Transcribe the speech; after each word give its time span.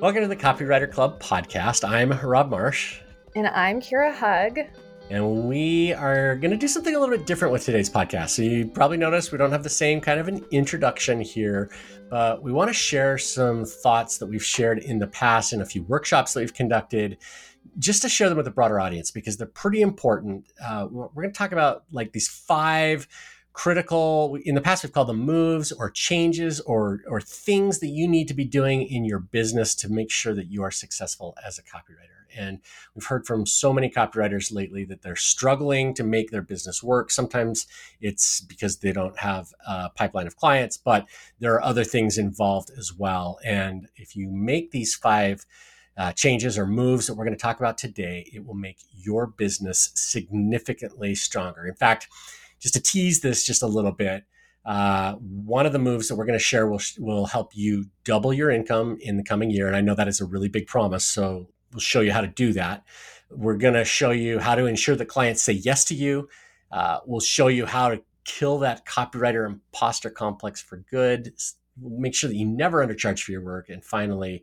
Welcome 0.00 0.22
to 0.22 0.28
the 0.28 0.36
Copywriter 0.36 0.90
Club 0.90 1.20
podcast. 1.20 1.88
I'm 1.88 2.10
Rob 2.10 2.50
Marsh. 2.50 3.00
And 3.36 3.46
I'm 3.46 3.80
Kira 3.80 4.12
Hug. 4.12 4.58
And 5.08 5.44
we 5.44 5.92
are 5.92 6.34
going 6.34 6.50
to 6.50 6.56
do 6.56 6.66
something 6.66 6.96
a 6.96 6.98
little 6.98 7.16
bit 7.16 7.26
different 7.26 7.52
with 7.52 7.64
today's 7.64 7.88
podcast. 7.88 8.30
So, 8.30 8.42
you 8.42 8.66
probably 8.66 8.96
noticed 8.96 9.30
we 9.30 9.38
don't 9.38 9.52
have 9.52 9.62
the 9.62 9.70
same 9.70 10.00
kind 10.00 10.18
of 10.18 10.26
an 10.26 10.44
introduction 10.50 11.20
here, 11.20 11.70
but 12.10 12.42
we 12.42 12.50
want 12.50 12.70
to 12.70 12.74
share 12.74 13.16
some 13.16 13.64
thoughts 13.64 14.18
that 14.18 14.26
we've 14.26 14.44
shared 14.44 14.80
in 14.80 14.98
the 14.98 15.06
past 15.06 15.52
in 15.52 15.60
a 15.60 15.64
few 15.64 15.84
workshops 15.84 16.34
that 16.34 16.40
we've 16.40 16.54
conducted, 16.54 17.18
just 17.78 18.02
to 18.02 18.08
share 18.08 18.28
them 18.28 18.36
with 18.36 18.48
a 18.48 18.50
broader 18.50 18.80
audience 18.80 19.12
because 19.12 19.36
they're 19.36 19.46
pretty 19.46 19.80
important. 19.80 20.50
Uh, 20.60 20.88
we're 20.90 21.08
going 21.08 21.32
to 21.32 21.38
talk 21.38 21.52
about 21.52 21.84
like 21.92 22.12
these 22.12 22.26
five 22.26 23.06
critical. 23.58 24.38
In 24.44 24.54
the 24.54 24.60
past 24.60 24.84
we've 24.84 24.92
called 24.92 25.08
them 25.08 25.18
moves 25.18 25.72
or 25.72 25.90
changes 25.90 26.60
or 26.60 27.00
or 27.08 27.20
things 27.20 27.80
that 27.80 27.88
you 27.88 28.06
need 28.06 28.28
to 28.28 28.34
be 28.34 28.44
doing 28.44 28.82
in 28.82 29.04
your 29.04 29.18
business 29.18 29.74
to 29.74 29.88
make 29.88 30.12
sure 30.12 30.32
that 30.32 30.46
you 30.46 30.62
are 30.62 30.70
successful 30.70 31.36
as 31.44 31.58
a 31.58 31.62
copywriter. 31.64 32.22
And 32.36 32.60
we've 32.94 33.06
heard 33.06 33.26
from 33.26 33.46
so 33.46 33.72
many 33.72 33.90
copywriters 33.90 34.52
lately 34.52 34.84
that 34.84 35.02
they're 35.02 35.16
struggling 35.16 35.92
to 35.94 36.04
make 36.04 36.30
their 36.30 36.42
business 36.42 36.84
work. 36.84 37.10
Sometimes 37.10 37.66
it's 38.00 38.40
because 38.40 38.76
they 38.76 38.92
don't 38.92 39.18
have 39.18 39.52
a 39.66 39.90
pipeline 39.90 40.28
of 40.28 40.36
clients 40.36 40.76
but 40.76 41.08
there 41.40 41.54
are 41.54 41.62
other 41.64 41.82
things 41.82 42.16
involved 42.16 42.70
as 42.78 42.94
well. 42.94 43.40
And 43.44 43.88
if 43.96 44.14
you 44.14 44.30
make 44.30 44.70
these 44.70 44.94
five 44.94 45.44
uh, 45.96 46.12
changes 46.12 46.56
or 46.56 46.64
moves 46.68 47.08
that 47.08 47.14
we're 47.14 47.24
going 47.24 47.36
to 47.36 47.42
talk 47.42 47.58
about 47.58 47.76
today, 47.76 48.30
it 48.32 48.46
will 48.46 48.54
make 48.54 48.78
your 48.92 49.26
business 49.26 49.90
significantly 49.96 51.16
stronger. 51.16 51.66
In 51.66 51.74
fact, 51.74 52.06
just 52.58 52.74
to 52.74 52.80
tease 52.80 53.20
this 53.20 53.44
just 53.44 53.62
a 53.62 53.66
little 53.66 53.92
bit, 53.92 54.24
uh, 54.64 55.14
one 55.14 55.64
of 55.64 55.72
the 55.72 55.78
moves 55.78 56.08
that 56.08 56.16
we're 56.16 56.26
going 56.26 56.38
to 56.38 56.44
share 56.44 56.68
will 56.68 56.80
will 56.98 57.26
help 57.26 57.56
you 57.56 57.86
double 58.04 58.34
your 58.34 58.50
income 58.50 58.98
in 59.00 59.16
the 59.16 59.22
coming 59.22 59.50
year, 59.50 59.66
and 59.66 59.74
I 59.74 59.80
know 59.80 59.94
that 59.94 60.08
is 60.08 60.20
a 60.20 60.26
really 60.26 60.48
big 60.48 60.66
promise. 60.66 61.04
So 61.04 61.48
we'll 61.72 61.80
show 61.80 62.00
you 62.00 62.12
how 62.12 62.20
to 62.20 62.26
do 62.26 62.52
that. 62.52 62.84
We're 63.30 63.56
going 63.56 63.74
to 63.74 63.84
show 63.84 64.10
you 64.10 64.38
how 64.38 64.54
to 64.54 64.66
ensure 64.66 64.96
that 64.96 65.06
clients 65.06 65.42
say 65.42 65.54
yes 65.54 65.84
to 65.86 65.94
you. 65.94 66.28
Uh, 66.70 66.98
we'll 67.06 67.20
show 67.20 67.48
you 67.48 67.66
how 67.66 67.88
to 67.88 68.02
kill 68.24 68.58
that 68.58 68.84
copywriter 68.84 69.46
imposter 69.46 70.10
complex 70.10 70.60
for 70.60 70.84
good. 70.90 71.32
Make 71.80 72.14
sure 72.14 72.28
that 72.28 72.36
you 72.36 72.46
never 72.46 72.86
undercharge 72.86 73.20
for 73.20 73.32
your 73.32 73.44
work, 73.44 73.68
and 73.68 73.84
finally. 73.84 74.42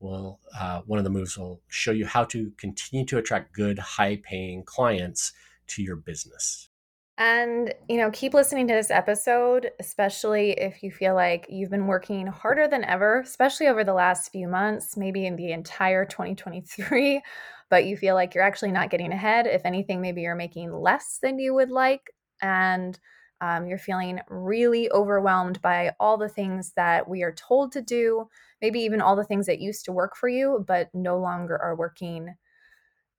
We'll, 0.00 0.38
uh, 0.58 0.82
one 0.84 0.98
of 0.98 1.04
the 1.04 1.10
moves 1.10 1.38
will 1.38 1.62
show 1.68 1.92
you 1.92 2.04
how 2.04 2.24
to 2.24 2.52
continue 2.58 3.06
to 3.06 3.16
attract 3.16 3.54
good, 3.54 3.78
high 3.78 4.20
paying 4.22 4.62
clients 4.64 5.32
to 5.68 5.82
your 5.82 5.96
business. 5.96 6.68
And, 7.16 7.72
you 7.88 7.96
know, 7.96 8.10
keep 8.10 8.34
listening 8.34 8.66
to 8.66 8.74
this 8.74 8.90
episode, 8.90 9.70
especially 9.78 10.50
if 10.52 10.82
you 10.82 10.90
feel 10.90 11.14
like 11.14 11.46
you've 11.48 11.70
been 11.70 11.86
working 11.86 12.26
harder 12.26 12.66
than 12.66 12.82
ever, 12.84 13.20
especially 13.20 13.68
over 13.68 13.84
the 13.84 13.94
last 13.94 14.32
few 14.32 14.48
months, 14.48 14.96
maybe 14.96 15.24
in 15.24 15.36
the 15.36 15.52
entire 15.52 16.04
2023, 16.04 17.22
but 17.70 17.84
you 17.84 17.96
feel 17.96 18.16
like 18.16 18.34
you're 18.34 18.42
actually 18.42 18.72
not 18.72 18.90
getting 18.90 19.12
ahead. 19.12 19.46
If 19.46 19.64
anything, 19.64 20.00
maybe 20.00 20.22
you're 20.22 20.34
making 20.34 20.72
less 20.72 21.18
than 21.22 21.38
you 21.38 21.54
would 21.54 21.70
like. 21.70 22.10
And 22.42 22.98
um, 23.40 23.68
you're 23.68 23.78
feeling 23.78 24.18
really 24.28 24.90
overwhelmed 24.90 25.62
by 25.62 25.94
all 26.00 26.16
the 26.18 26.28
things 26.28 26.72
that 26.74 27.08
we 27.08 27.22
are 27.22 27.32
told 27.32 27.70
to 27.72 27.80
do, 27.82 28.28
maybe 28.60 28.80
even 28.80 29.00
all 29.00 29.14
the 29.14 29.24
things 29.24 29.46
that 29.46 29.60
used 29.60 29.84
to 29.84 29.92
work 29.92 30.16
for 30.16 30.28
you, 30.28 30.64
but 30.66 30.88
no 30.92 31.18
longer 31.18 31.56
are 31.62 31.76
working. 31.76 32.34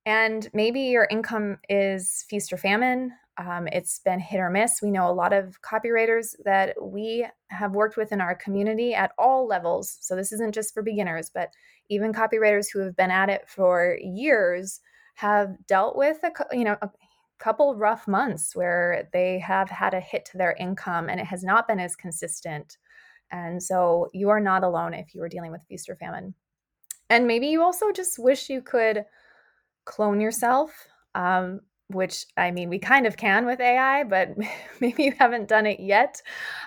And 0.06 0.50
maybe 0.54 0.82
your 0.82 1.08
income 1.10 1.60
is 1.70 2.26
feast 2.30 2.54
or 2.54 2.58
famine. 2.58 3.14
Um, 3.38 3.67
it's 3.67 4.00
been 4.00 4.19
hit 4.19 4.39
or 4.39 4.50
miss. 4.50 4.81
We 4.81 4.91
know 4.91 5.09
a 5.09 5.14
lot 5.14 5.33
of 5.33 5.61
copywriters 5.61 6.36
that 6.45 6.75
we 6.81 7.28
have 7.50 7.75
worked 7.75 7.97
with 7.97 8.11
in 8.11 8.22
our 8.22 8.36
community 8.36 8.94
at 8.94 9.11
all 9.17 9.45
levels. 9.45 9.97
So 10.02 10.16
this 10.16 10.31
isn't 10.31 10.53
just 10.53 10.73
for 10.73 10.81
beginners, 10.81 11.30
but 11.33 11.50
even 11.89 12.14
copywriters 12.14 12.67
who 12.72 12.80
have 12.80 12.95
been 12.95 13.11
at 13.11 13.30
it 13.30 13.44
for 13.47 13.97
years 14.02 14.80
have 15.16 15.55
dealt 15.67 15.95
with 15.95 16.17
a 16.23 16.32
you 16.55 16.64
know 16.64 16.77
a 16.82 16.89
couple 17.39 17.76
rough 17.76 18.08
months 18.08 18.55
where 18.55 19.10
they 19.11 19.39
have 19.39 19.70
had 19.70 19.93
a 19.93 19.99
hit 19.99 20.26
to 20.26 20.37
their 20.37 20.54
income 20.54 21.10
and 21.10 21.20
it 21.20 21.26
has 21.26 21.43
not 21.43 21.67
been 21.67 21.80
as 21.80 21.95
consistent. 21.95 22.77
And 23.31 23.61
so 23.61 24.10
you 24.14 24.30
are 24.30 24.39
not 24.39 24.64
alone 24.64 24.93
if 24.93 25.14
you 25.14 25.21
are 25.21 25.30
dealing 25.30 25.52
with 25.52 25.64
feast 25.67 25.89
or 25.89 25.95
famine. 25.95 26.33
And 27.10 27.27
maybe 27.27 27.48
you 27.48 27.61
also 27.61 27.92
just 27.92 28.17
wish 28.17 28.49
you 28.49 28.61
could 28.61 29.05
clone 29.83 30.21
yourself. 30.21 30.71
Um, 31.14 31.61
which 31.90 32.26
I 32.36 32.52
mean, 32.52 32.70
we 32.70 32.80
kind 32.80 33.06
of 33.06 33.18
can 33.18 33.46
with 33.46 33.60
AI, 33.60 34.04
but 34.04 34.36
maybe 34.80 35.04
you 35.04 35.14
haven't 35.18 35.48
done 35.48 35.66
it 35.66 35.80
yet. 35.80 36.22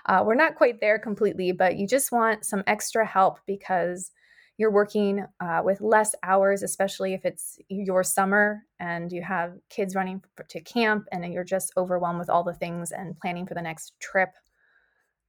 Uh, 0.07 0.23
we're 0.25 0.35
not 0.35 0.55
quite 0.55 0.81
there 0.81 0.99
completely, 0.99 1.53
but 1.53 1.77
you 1.77 1.87
just 1.87 2.13
want 2.13 2.45
some 2.45 2.63
extra 2.67 3.07
help 3.07 3.41
because 3.47 4.13
you're 4.59 4.73
working 4.73 5.25
uh, 5.41 5.63
with 5.65 5.81
less 5.81 6.15
hours, 6.25 6.63
especially 6.63 7.15
if 7.15 7.25
it's 7.25 7.59
your 7.69 8.03
summer 8.03 8.65
and 8.81 9.13
you 9.13 9.23
have 9.23 9.55
kids 9.71 9.95
running 9.95 10.21
to 10.49 10.61
camp 10.61 11.07
and 11.13 11.33
you're 11.33 11.45
just 11.45 11.73
overwhelmed 11.77 12.19
with 12.19 12.29
all 12.29 12.43
the 12.43 12.53
things 12.53 12.91
and 12.91 13.19
planning 13.21 13.47
for 13.47 13.55
the 13.55 13.63
next 13.63 13.93
trip. 14.01 14.31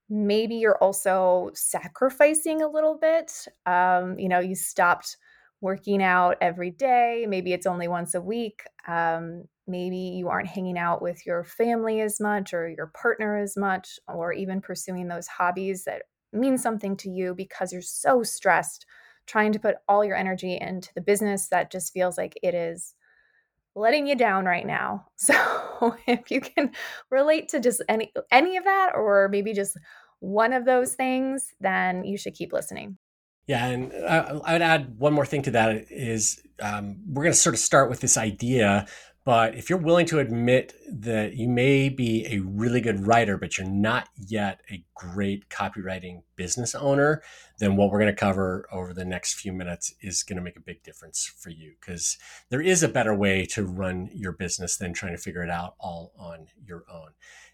Maybe 0.10 0.56
you're 0.56 0.84
also 0.84 1.52
sacrificing 1.54 2.64
a 2.64 2.68
little 2.68 2.98
bit. 2.98 3.48
Um, 3.68 4.18
you 4.18 4.28
know, 4.28 4.40
you 4.40 4.56
stopped 4.56 5.18
working 5.62 6.02
out 6.02 6.38
every 6.42 6.72
day. 6.72 7.26
Maybe 7.28 7.54
it's 7.54 7.68
only 7.68 7.88
once 7.88 8.16
a 8.16 8.22
week. 8.22 8.64
Um, 8.88 9.44
maybe 9.70 9.98
you 9.98 10.28
aren't 10.30 10.48
hanging 10.48 10.78
out 10.78 11.02
with 11.02 11.26
your 11.26 11.44
family 11.44 12.02
as 12.02 12.20
much 12.20 12.54
or 12.54 12.68
your 12.68 12.92
partner 13.00 13.38
as 13.38 13.56
much, 13.56 14.00
or 14.08 14.34
even 14.34 14.62
pursuing 14.62 15.08
those 15.08 15.28
hobbies 15.28 15.84
that 15.86 16.04
mean 16.34 16.58
something 16.58 16.96
to 16.98 17.10
you 17.10 17.34
because 17.36 17.72
you're 17.72 17.82
so 17.82 18.24
stressed 18.24 18.86
trying 19.26 19.52
to 19.52 19.60
put 19.60 19.76
all 19.88 20.04
your 20.04 20.16
energy 20.16 20.58
into 20.60 20.90
the 20.96 21.02
business 21.02 21.50
that 21.50 21.72
just 21.72 21.94
feels 21.94 22.18
like 22.18 22.38
it 22.42 22.56
is 22.56 22.96
letting 23.76 24.08
you 24.08 24.16
down 24.16 24.46
right 24.46 24.66
now. 24.66 25.06
So 25.82 25.96
if 26.08 26.30
you 26.30 26.42
can 26.42 26.72
relate 27.10 27.48
to 27.50 27.62
just 27.62 27.82
any 27.88 28.12
any 28.32 28.58
of 28.58 28.66
that 28.66 28.92
or 28.96 29.30
maybe 29.30 29.54
just 29.54 29.78
one 30.20 30.52
of 30.52 30.66
those 30.66 30.94
things, 30.94 31.54
then 31.62 32.04
you 32.04 32.18
should 32.18 32.34
keep 32.34 32.52
listening. 32.52 32.98
Yeah, 33.48 33.66
and 33.66 33.94
I, 34.06 34.54
would 34.54 34.62
add 34.62 35.00
one 35.00 35.14
more 35.14 35.26
thing 35.26 35.44
to 35.44 35.52
that 35.52 35.90
is 35.90 36.42
um, 36.62 36.98
we're 37.08 37.24
going 37.24 37.34
to 37.34 37.40
sort 37.40 37.56
of 37.56 37.60
start 37.60 37.90
with 37.90 38.02
this 38.02 38.18
idea. 38.18 38.88
But 39.30 39.54
if 39.54 39.70
you're 39.70 39.78
willing 39.78 40.08
to 40.08 40.18
admit 40.18 40.74
that 40.92 41.36
you 41.36 41.48
may 41.48 41.88
be 41.90 42.26
a 42.26 42.40
really 42.40 42.82
good 42.82 43.06
writer, 43.06 43.38
but 43.38 43.60
you're 43.60 43.68
not 43.68 44.10
yet 44.18 44.62
a 44.72 44.84
great 44.96 45.50
copywriting 45.50 46.24
business 46.36 46.74
owner, 46.74 47.22
then 47.60 47.76
what 47.76 47.92
we're 47.92 48.00
going 48.00 48.12
to 48.12 48.20
cover 48.20 48.66
over 48.72 48.92
the 48.92 49.06
next 49.06 49.36
few 49.36 49.54
minutes 49.54 49.94
is 50.02 50.24
going 50.24 50.38
to 50.38 50.42
make 50.42 50.58
a 50.58 50.62
big 50.62 50.82
difference 50.82 51.32
for 51.38 51.52
you 51.52 51.74
because 51.80 52.18
there 52.50 52.60
is 52.60 52.82
a 52.82 52.88
better 52.88 53.14
way 53.14 53.46
to 53.46 53.64
run 53.64 54.10
your 54.12 54.32
business 54.32 54.78
than 54.78 54.94
trying 54.94 55.16
to 55.16 55.22
figure 55.22 55.44
it 55.44 55.52
out 55.52 55.76
all 55.80 56.12
on 56.18 56.48
your 56.66 56.84
own. 56.92 57.10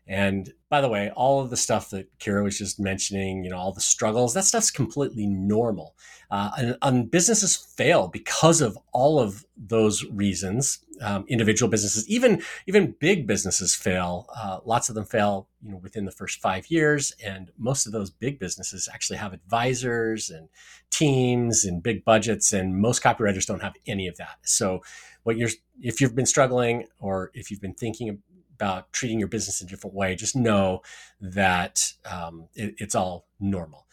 And 0.07 0.53
by 0.69 0.81
the 0.81 0.89
way, 0.89 1.09
all 1.15 1.41
of 1.41 1.49
the 1.49 1.57
stuff 1.57 1.89
that 1.89 2.15
Kira 2.19 2.43
was 2.43 2.57
just 2.57 2.79
mentioning, 2.79 3.43
you 3.43 3.49
know, 3.49 3.57
all 3.57 3.73
the 3.73 3.81
struggles, 3.81 4.33
that 4.35 4.43
stuff's 4.43 4.69
completely 4.69 5.25
normal. 5.25 5.95
Uh, 6.29 6.51
and, 6.57 6.77
and, 6.81 7.11
businesses 7.11 7.55
fail 7.55 8.07
because 8.07 8.61
of 8.61 8.77
all 8.91 9.19
of 9.19 9.45
those 9.57 10.03
reasons. 10.05 10.79
Um, 11.01 11.25
individual 11.27 11.69
businesses, 11.69 12.07
even 12.07 12.41
even 12.67 12.95
big 12.99 13.27
businesses 13.27 13.75
fail. 13.75 14.27
Uh, 14.35 14.59
lots 14.63 14.89
of 14.89 14.95
them 14.95 15.05
fail, 15.05 15.49
you 15.61 15.71
know, 15.71 15.77
within 15.77 16.05
the 16.05 16.11
first 16.11 16.39
five 16.39 16.67
years, 16.67 17.11
and 17.23 17.51
most 17.57 17.85
of 17.85 17.91
those 17.91 18.09
big 18.09 18.39
businesses 18.39 18.87
actually 18.91 19.17
have 19.17 19.33
advisors 19.33 20.29
and 20.29 20.47
teams 20.89 21.65
and 21.65 21.83
big 21.83 22.05
budgets, 22.05 22.53
and 22.53 22.77
most 22.77 23.03
copywriters 23.03 23.45
don't 23.45 23.61
have 23.61 23.75
any 23.85 24.07
of 24.07 24.17
that. 24.17 24.37
So, 24.43 24.81
what 25.23 25.37
you're 25.37 25.49
if 25.81 25.99
you've 25.99 26.15
been 26.15 26.25
struggling 26.25 26.85
or 26.99 27.29
if 27.33 27.51
you've 27.51 27.61
been 27.61 27.73
thinking 27.73 28.19
about 28.55 28.91
treating 28.93 29.19
your 29.19 29.27
business 29.27 29.61
in 29.61 29.67
a 29.67 29.69
different 29.69 29.95
way, 29.95 30.15
just 30.15 30.35
know 30.35 30.81
that 31.21 31.93
um, 32.09 32.47
it, 32.55 32.75
it's 32.77 32.95
all 32.95 33.27
normal. 33.39 33.85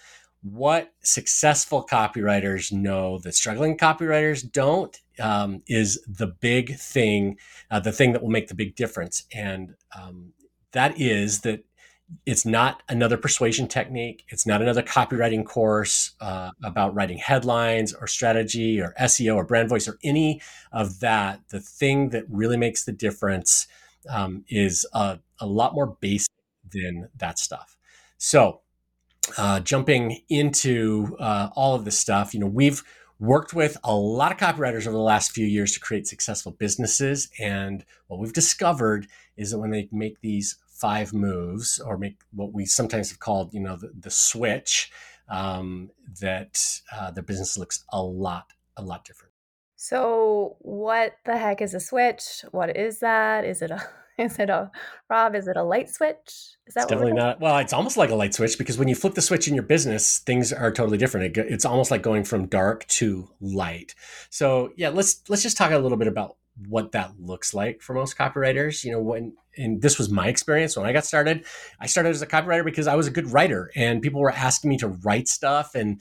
What 0.42 0.92
successful 1.02 1.86
copywriters 1.88 2.72
know 2.72 3.18
that 3.18 3.34
struggling 3.34 3.78
copywriters 3.78 4.50
don't 4.50 4.98
um, 5.20 5.62
is 5.68 6.02
the 6.08 6.26
big 6.26 6.76
thing, 6.76 7.38
uh, 7.70 7.78
the 7.78 7.92
thing 7.92 8.12
that 8.12 8.22
will 8.22 8.30
make 8.30 8.48
the 8.48 8.54
big 8.54 8.74
difference. 8.74 9.24
And 9.32 9.74
um, 9.96 10.32
that 10.72 11.00
is 11.00 11.42
that 11.42 11.64
it's 12.26 12.44
not 12.44 12.82
another 12.88 13.16
persuasion 13.16 13.68
technique. 13.68 14.24
It's 14.28 14.46
not 14.46 14.62
another 14.62 14.82
copywriting 14.82 15.44
course 15.46 16.12
uh, 16.20 16.50
about 16.62 16.94
writing 16.94 17.18
headlines 17.18 17.92
or 17.92 18.06
strategy 18.06 18.80
or 18.80 18.94
SEO 19.00 19.36
or 19.36 19.44
brand 19.44 19.68
voice 19.68 19.88
or 19.88 19.98
any 20.02 20.40
of 20.72 21.00
that. 21.00 21.40
The 21.48 21.60
thing 21.60 22.10
that 22.10 22.24
really 22.28 22.56
makes 22.56 22.84
the 22.84 22.92
difference 22.92 23.66
um, 24.08 24.44
is 24.48 24.86
a, 24.92 25.18
a, 25.40 25.46
lot 25.46 25.74
more 25.74 25.96
basic 26.00 26.32
than 26.70 27.08
that 27.16 27.38
stuff. 27.38 27.76
So, 28.18 28.60
uh, 29.38 29.60
jumping 29.60 30.20
into 30.28 31.16
uh, 31.20 31.50
all 31.54 31.74
of 31.74 31.84
this 31.84 31.98
stuff, 31.98 32.34
you 32.34 32.40
know, 32.40 32.46
we've 32.46 32.82
worked 33.20 33.54
with 33.54 33.76
a 33.84 33.94
lot 33.94 34.32
of 34.32 34.38
copywriters 34.38 34.86
over 34.86 34.96
the 34.96 34.98
last 34.98 35.30
few 35.30 35.46
years 35.46 35.72
to 35.72 35.80
create 35.80 36.08
successful 36.08 36.52
businesses. 36.52 37.30
And 37.38 37.84
what 38.08 38.18
we've 38.18 38.32
discovered 38.32 39.06
is 39.36 39.52
that 39.52 39.58
when 39.58 39.70
they 39.70 39.88
make 39.92 40.20
these 40.20 40.56
five 40.66 41.14
moves 41.14 41.78
or 41.78 41.96
make 41.96 42.16
what 42.32 42.52
we 42.52 42.66
sometimes 42.66 43.10
have 43.10 43.20
called, 43.20 43.54
you 43.54 43.60
know, 43.60 43.76
the, 43.76 43.92
the 43.96 44.10
switch, 44.10 44.90
um, 45.28 45.90
that 46.20 46.58
uh, 46.92 47.10
the 47.12 47.22
business 47.22 47.56
looks 47.56 47.84
a 47.92 48.02
lot, 48.02 48.52
a 48.76 48.82
lot 48.82 49.04
different. 49.04 49.31
So, 49.84 50.58
what 50.60 51.16
the 51.24 51.36
heck 51.36 51.60
is 51.60 51.74
a 51.74 51.80
switch? 51.80 52.44
What 52.52 52.76
is 52.76 53.00
that? 53.00 53.44
Is 53.44 53.62
it 53.62 53.72
a 53.72 53.82
is 54.18 54.38
it 54.38 54.48
a 54.48 54.70
Rob? 55.10 55.34
Is 55.34 55.48
it 55.48 55.56
a 55.56 55.64
light 55.64 55.90
switch? 55.90 56.54
Is 56.68 56.74
that 56.74 56.88
definitely 56.88 57.14
not? 57.14 57.40
Well, 57.40 57.58
it's 57.58 57.72
almost 57.72 57.96
like 57.96 58.10
a 58.10 58.14
light 58.14 58.32
switch 58.32 58.58
because 58.58 58.78
when 58.78 58.86
you 58.86 58.94
flip 58.94 59.14
the 59.14 59.20
switch 59.20 59.48
in 59.48 59.54
your 59.54 59.64
business, 59.64 60.20
things 60.20 60.52
are 60.52 60.70
totally 60.70 60.98
different. 60.98 61.36
It, 61.36 61.46
it's 61.50 61.64
almost 61.64 61.90
like 61.90 62.00
going 62.00 62.22
from 62.22 62.46
dark 62.46 62.86
to 62.98 63.28
light. 63.40 63.96
So, 64.30 64.70
yeah, 64.76 64.90
let's 64.90 65.20
let's 65.28 65.42
just 65.42 65.56
talk 65.56 65.72
a 65.72 65.78
little 65.78 65.98
bit 65.98 66.06
about 66.06 66.36
what 66.68 66.92
that 66.92 67.18
looks 67.18 67.52
like 67.52 67.82
for 67.82 67.94
most 67.94 68.16
copywriters. 68.16 68.84
You 68.84 68.92
know, 68.92 69.00
when 69.00 69.32
and 69.56 69.82
this 69.82 69.98
was 69.98 70.08
my 70.08 70.28
experience 70.28 70.76
when 70.76 70.86
I 70.86 70.92
got 70.92 71.06
started. 71.06 71.44
I 71.80 71.86
started 71.86 72.10
as 72.10 72.22
a 72.22 72.26
copywriter 72.28 72.64
because 72.64 72.86
I 72.86 72.94
was 72.94 73.08
a 73.08 73.10
good 73.10 73.32
writer, 73.32 73.72
and 73.74 74.00
people 74.00 74.20
were 74.20 74.30
asking 74.30 74.70
me 74.70 74.78
to 74.78 74.88
write 74.88 75.26
stuff, 75.26 75.74
and 75.74 76.00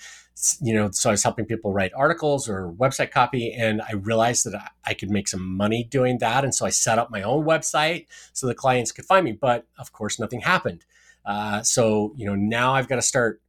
you 0.61 0.73
know, 0.73 0.89
so 0.91 1.09
I 1.09 1.13
was 1.13 1.23
helping 1.23 1.45
people 1.45 1.73
write 1.73 1.91
articles 1.95 2.49
or 2.49 2.71
website 2.73 3.11
copy, 3.11 3.53
and 3.53 3.81
I 3.81 3.93
realized 3.93 4.45
that 4.45 4.71
I 4.85 4.93
could 4.93 5.09
make 5.09 5.27
some 5.27 5.45
money 5.57 5.83
doing 5.83 6.17
that, 6.19 6.43
and 6.43 6.53
so 6.53 6.65
I 6.65 6.69
set 6.69 6.99
up 6.99 7.11
my 7.11 7.21
own 7.21 7.45
website 7.45 8.07
so 8.33 8.47
the 8.47 8.55
clients 8.55 8.91
could 8.91 9.05
find 9.05 9.25
me. 9.25 9.33
But 9.33 9.65
of 9.77 9.91
course, 9.91 10.19
nothing 10.19 10.41
happened. 10.41 10.85
Uh, 11.25 11.61
so 11.63 12.13
you 12.17 12.25
know, 12.25 12.35
now 12.35 12.73
I've 12.73 12.87
got 12.87 12.95
to 12.95 13.01
start 13.01 13.41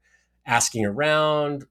asking 0.47 0.85
around, 0.85 1.65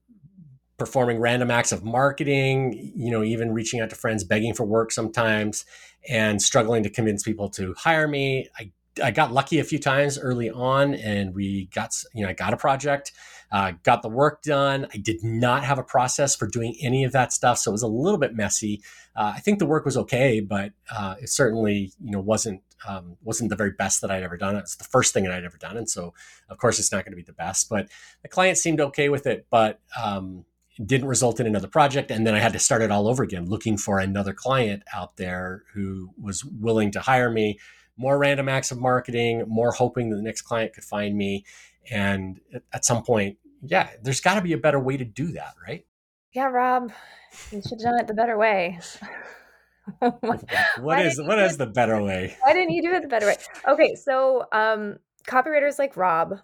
performing 0.78 1.20
random 1.20 1.50
acts 1.50 1.70
of 1.70 1.84
marketing, 1.84 2.92
you 2.96 3.10
know, 3.10 3.22
even 3.22 3.52
reaching 3.52 3.80
out 3.80 3.90
to 3.90 3.96
friends, 3.96 4.24
begging 4.24 4.54
for 4.54 4.64
work 4.64 4.90
sometimes, 4.90 5.64
and 6.08 6.42
struggling 6.42 6.82
to 6.82 6.90
convince 6.90 7.22
people 7.22 7.48
to 7.48 7.72
hire 7.78 8.08
me. 8.08 8.48
I, 8.58 8.72
I 9.02 9.10
got 9.12 9.32
lucky 9.32 9.60
a 9.60 9.64
few 9.64 9.78
times 9.78 10.18
early 10.18 10.50
on, 10.50 10.94
and 10.94 11.34
we 11.34 11.66
got, 11.66 11.94
you 12.14 12.24
know, 12.24 12.30
I 12.30 12.32
got 12.32 12.52
a 12.52 12.56
project, 12.56 13.12
uh, 13.52 13.72
got 13.82 14.00
the 14.00 14.08
work 14.08 14.42
done. 14.42 14.88
I 14.94 14.96
did 14.96 15.22
not 15.22 15.62
have 15.62 15.78
a 15.78 15.82
process 15.84 16.34
for 16.34 16.46
doing 16.46 16.74
any 16.80 17.04
of 17.04 17.12
that 17.12 17.32
stuff, 17.32 17.58
so 17.58 17.70
it 17.70 17.72
was 17.72 17.82
a 17.82 17.88
little 17.88 18.18
bit 18.18 18.34
messy. 18.34 18.82
Uh, 19.14 19.34
I 19.36 19.40
think 19.40 19.58
the 19.58 19.66
work 19.66 19.84
was 19.84 19.96
okay, 19.98 20.40
but 20.40 20.72
uh, 20.90 21.16
it 21.20 21.28
certainly, 21.28 21.92
you 22.02 22.10
know, 22.10 22.20
wasn't 22.20 22.62
um, 22.88 23.16
wasn't 23.22 23.50
the 23.50 23.56
very 23.56 23.70
best 23.70 24.00
that 24.00 24.10
I'd 24.10 24.22
ever 24.22 24.36
done. 24.36 24.56
It. 24.56 24.60
It's 24.60 24.76
the 24.76 24.84
first 24.84 25.12
thing 25.12 25.24
that 25.24 25.32
I'd 25.32 25.44
ever 25.44 25.58
done, 25.58 25.76
and 25.76 25.88
so 25.88 26.14
of 26.48 26.58
course 26.58 26.78
it's 26.78 26.90
not 26.90 27.04
going 27.04 27.12
to 27.12 27.16
be 27.16 27.22
the 27.22 27.34
best. 27.34 27.68
But 27.68 27.88
the 28.22 28.28
client 28.28 28.56
seemed 28.56 28.80
okay 28.80 29.10
with 29.10 29.26
it, 29.26 29.46
but 29.50 29.80
um, 30.02 30.46
didn't 30.84 31.08
result 31.08 31.38
in 31.38 31.46
another 31.46 31.68
project 31.68 32.10
and 32.10 32.26
then 32.26 32.34
i 32.34 32.38
had 32.38 32.54
to 32.54 32.58
start 32.58 32.80
it 32.80 32.90
all 32.90 33.06
over 33.06 33.22
again 33.22 33.44
looking 33.44 33.76
for 33.76 33.98
another 33.98 34.32
client 34.32 34.82
out 34.94 35.16
there 35.16 35.64
who 35.74 36.08
was 36.18 36.44
willing 36.46 36.90
to 36.90 36.98
hire 36.98 37.30
me 37.30 37.58
more 37.98 38.18
random 38.18 38.48
acts 38.48 38.70
of 38.70 38.80
marketing 38.80 39.44
more 39.46 39.72
hoping 39.72 40.08
that 40.08 40.16
the 40.16 40.22
next 40.22 40.42
client 40.42 40.72
could 40.72 40.82
find 40.82 41.14
me 41.14 41.44
and 41.90 42.40
at 42.72 42.86
some 42.86 43.02
point 43.02 43.36
yeah 43.62 43.88
there's 44.02 44.20
got 44.20 44.34
to 44.34 44.40
be 44.40 44.52
a 44.52 44.58
better 44.58 44.80
way 44.80 44.96
to 44.96 45.04
do 45.04 45.28
that 45.32 45.54
right? 45.66 45.86
Yeah 46.32 46.46
rob 46.46 46.92
you 47.50 47.62
should 47.62 47.80
have 47.80 47.80
done 47.80 48.00
it 48.00 48.06
the 48.06 48.14
better 48.14 48.36
way. 48.36 48.78
What 50.78 51.04
is 51.04 51.20
what 51.20 51.40
is 51.40 51.56
the 51.56 51.66
better 51.66 52.00
way? 52.08 52.36
why 52.40 52.52
didn't 52.52 52.70
you 52.70 52.82
do 52.82 52.92
it 52.94 53.02
the 53.02 53.08
better 53.08 53.26
way? 53.26 53.36
Okay 53.68 53.94
so 53.94 54.46
um 54.52 54.98
copywriters 55.26 55.78
like 55.78 55.96
rob 55.96 56.38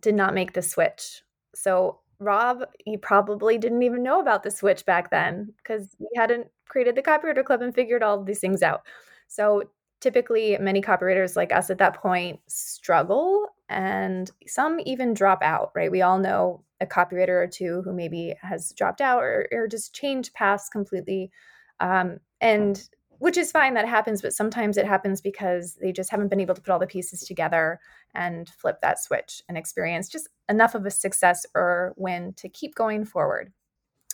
did 0.00 0.14
not 0.14 0.34
make 0.34 0.52
the 0.52 0.62
switch. 0.62 1.22
So 1.54 2.00
Rob, 2.20 2.64
you 2.84 2.98
probably 2.98 3.56
didn't 3.56 3.82
even 3.82 4.02
know 4.02 4.20
about 4.20 4.42
the 4.42 4.50
switch 4.50 4.84
back 4.84 5.10
then 5.10 5.54
because 5.56 5.96
we 5.98 6.08
hadn't 6.14 6.48
created 6.68 6.94
the 6.94 7.02
copywriter 7.02 7.44
club 7.44 7.62
and 7.62 7.74
figured 7.74 8.02
all 8.02 8.22
these 8.22 8.40
things 8.40 8.62
out. 8.62 8.82
So 9.26 9.62
typically, 10.00 10.56
many 10.58 10.80
copywriters 10.80 11.36
like 11.36 11.52
us 11.52 11.70
at 11.70 11.78
that 11.78 11.94
point 11.94 12.40
struggle 12.46 13.46
and 13.68 14.30
some 14.46 14.80
even 14.84 15.14
drop 15.14 15.42
out, 15.42 15.70
right? 15.74 15.90
We 15.90 16.02
all 16.02 16.18
know 16.18 16.64
a 16.80 16.86
copywriter 16.86 17.28
or 17.28 17.46
two 17.46 17.82
who 17.82 17.92
maybe 17.92 18.34
has 18.40 18.72
dropped 18.72 19.00
out 19.00 19.22
or, 19.22 19.46
or 19.52 19.68
just 19.68 19.94
changed 19.94 20.34
paths 20.34 20.68
completely. 20.68 21.30
Um, 21.78 22.18
and 22.40 22.88
which 23.20 23.36
is 23.36 23.52
fine 23.52 23.74
that 23.74 23.86
happens, 23.86 24.22
but 24.22 24.32
sometimes 24.32 24.78
it 24.78 24.86
happens 24.86 25.20
because 25.20 25.76
they 25.80 25.92
just 25.92 26.10
haven't 26.10 26.28
been 26.28 26.40
able 26.40 26.54
to 26.54 26.60
put 26.60 26.72
all 26.72 26.78
the 26.78 26.86
pieces 26.86 27.20
together 27.20 27.78
and 28.14 28.48
flip 28.48 28.80
that 28.80 28.98
switch 28.98 29.42
and 29.46 29.58
experience 29.58 30.08
just 30.08 30.28
enough 30.48 30.74
of 30.74 30.86
a 30.86 30.90
success 30.90 31.44
or 31.54 31.92
win 31.98 32.32
to 32.38 32.48
keep 32.48 32.74
going 32.74 33.04
forward. 33.04 33.52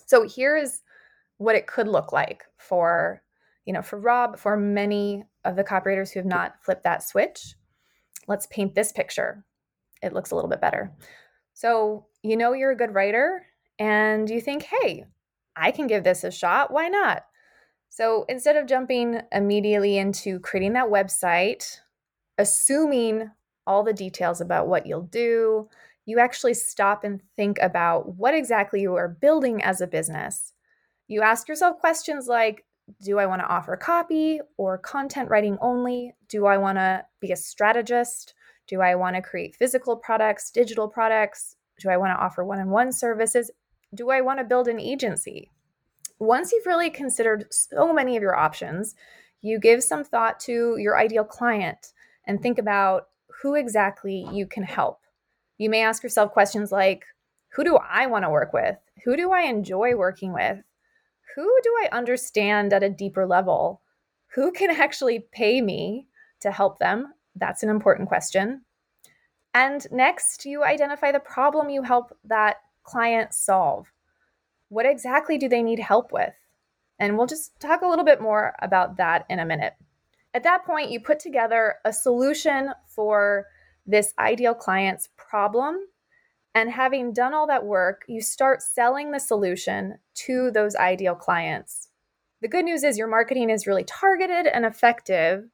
So 0.06 0.28
here's 0.28 0.82
what 1.38 1.54
it 1.54 1.68
could 1.68 1.86
look 1.86 2.12
like 2.12 2.44
for, 2.56 3.22
you 3.66 3.72
know, 3.72 3.82
for 3.82 3.98
Rob, 3.98 4.38
for 4.38 4.56
many 4.56 5.24
of 5.44 5.56
the 5.56 5.64
copywriters 5.64 6.12
who 6.12 6.20
have 6.20 6.26
not 6.26 6.54
flipped 6.62 6.84
that 6.84 7.02
switch. 7.02 7.56
Let's 8.26 8.46
paint 8.46 8.74
this 8.74 8.92
picture. 8.92 9.44
It 10.02 10.12
looks 10.12 10.30
a 10.30 10.34
little 10.34 10.50
bit 10.50 10.60
better. 10.60 10.92
So, 11.54 12.06
you 12.22 12.36
know 12.36 12.52
you're 12.52 12.72
a 12.72 12.76
good 12.76 12.94
writer 12.94 13.46
and 13.78 14.28
you 14.28 14.40
think, 14.40 14.64
"Hey, 14.64 15.06
I 15.54 15.70
can 15.70 15.86
give 15.86 16.04
this 16.04 16.24
a 16.24 16.30
shot. 16.30 16.70
Why 16.70 16.88
not?" 16.88 17.26
So 17.88 18.24
instead 18.28 18.56
of 18.56 18.66
jumping 18.66 19.22
immediately 19.32 19.96
into 19.96 20.38
creating 20.40 20.74
that 20.74 20.88
website, 20.88 21.80
assuming 22.36 23.30
all 23.66 23.82
the 23.82 23.92
details 23.92 24.40
about 24.40 24.68
what 24.68 24.86
you'll 24.86 25.02
do, 25.02 25.68
you 26.04 26.18
actually 26.18 26.54
stop 26.54 27.04
and 27.04 27.22
think 27.36 27.58
about 27.60 28.16
what 28.16 28.34
exactly 28.34 28.80
you 28.82 28.94
are 28.94 29.08
building 29.08 29.62
as 29.62 29.80
a 29.80 29.86
business. 29.86 30.52
You 31.08 31.22
ask 31.22 31.48
yourself 31.48 31.78
questions 31.78 32.28
like 32.28 32.65
Do 33.02 33.18
I 33.18 33.26
want 33.26 33.42
to 33.42 33.48
offer 33.48 33.76
copy 33.76 34.40
or 34.56 34.78
content 34.78 35.28
writing 35.28 35.58
only? 35.60 36.14
Do 36.28 36.46
I 36.46 36.56
want 36.56 36.78
to 36.78 37.04
be 37.20 37.32
a 37.32 37.36
strategist? 37.36 38.34
Do 38.66 38.80
I 38.80 38.94
want 38.94 39.16
to 39.16 39.22
create 39.22 39.56
physical 39.56 39.96
products, 39.96 40.50
digital 40.50 40.88
products? 40.88 41.56
Do 41.80 41.90
I 41.90 41.96
want 41.96 42.16
to 42.16 42.22
offer 42.22 42.44
one 42.44 42.58
on 42.58 42.70
one 42.70 42.92
services? 42.92 43.50
Do 43.94 44.10
I 44.10 44.20
want 44.20 44.38
to 44.38 44.44
build 44.44 44.68
an 44.68 44.80
agency? 44.80 45.50
once 46.18 46.52
you've 46.52 46.66
really 46.66 46.90
considered 46.90 47.46
so 47.50 47.92
many 47.92 48.16
of 48.16 48.22
your 48.22 48.36
options, 48.36 48.94
you 49.42 49.58
give 49.58 49.82
some 49.82 50.04
thought 50.04 50.40
to 50.40 50.76
your 50.78 50.98
ideal 50.98 51.24
client 51.24 51.92
and 52.26 52.40
think 52.40 52.58
about 52.58 53.08
who 53.42 53.54
exactly 53.54 54.26
you 54.32 54.46
can 54.46 54.62
help. 54.62 55.00
You 55.58 55.70
may 55.70 55.82
ask 55.82 56.02
yourself 56.02 56.32
questions 56.32 56.72
like 56.72 57.04
Who 57.50 57.64
do 57.64 57.76
I 57.76 58.06
want 58.06 58.24
to 58.24 58.30
work 58.30 58.52
with? 58.52 58.76
Who 59.04 59.16
do 59.16 59.30
I 59.30 59.42
enjoy 59.42 59.94
working 59.94 60.32
with? 60.32 60.58
Who 61.36 61.58
do 61.62 61.74
I 61.84 61.96
understand 61.96 62.72
at 62.72 62.82
a 62.82 62.90
deeper 62.90 63.26
level? 63.26 63.82
Who 64.34 64.50
can 64.50 64.70
actually 64.70 65.20
pay 65.32 65.60
me 65.60 66.08
to 66.40 66.50
help 66.50 66.78
them? 66.78 67.14
That's 67.36 67.62
an 67.62 67.68
important 67.68 68.08
question. 68.08 68.62
And 69.54 69.86
next, 69.90 70.44
you 70.44 70.64
identify 70.64 71.12
the 71.12 71.20
problem 71.20 71.70
you 71.70 71.82
help 71.82 72.16
that 72.24 72.56
client 72.82 73.32
solve 73.32 73.92
what 74.68 74.86
exactly 74.86 75.38
do 75.38 75.48
they 75.48 75.62
need 75.62 75.78
help 75.78 76.12
with? 76.12 76.34
And 76.98 77.16
we'll 77.16 77.26
just 77.26 77.58
talk 77.60 77.82
a 77.82 77.86
little 77.86 78.04
bit 78.04 78.20
more 78.20 78.54
about 78.60 78.96
that 78.96 79.26
in 79.28 79.38
a 79.38 79.46
minute. 79.46 79.74
At 80.34 80.42
that 80.44 80.64
point, 80.64 80.90
you 80.90 81.00
put 81.00 81.18
together 81.18 81.76
a 81.84 81.92
solution 81.92 82.70
for 82.86 83.46
this 83.86 84.12
ideal 84.18 84.54
client's 84.54 85.08
problem. 85.16 85.86
And 86.56 86.70
having 86.70 87.12
done 87.12 87.34
all 87.34 87.46
that 87.48 87.66
work, 87.66 88.06
you 88.08 88.22
start 88.22 88.62
selling 88.62 89.10
the 89.10 89.20
solution 89.20 89.98
to 90.24 90.50
those 90.50 90.74
ideal 90.74 91.14
clients. 91.14 91.88
The 92.40 92.48
good 92.48 92.64
news 92.64 92.82
is 92.82 92.96
your 92.96 93.08
marketing 93.08 93.50
is 93.50 93.66
really 93.66 93.84
targeted 93.84 94.46
and 94.46 94.64
effective. 94.64 95.44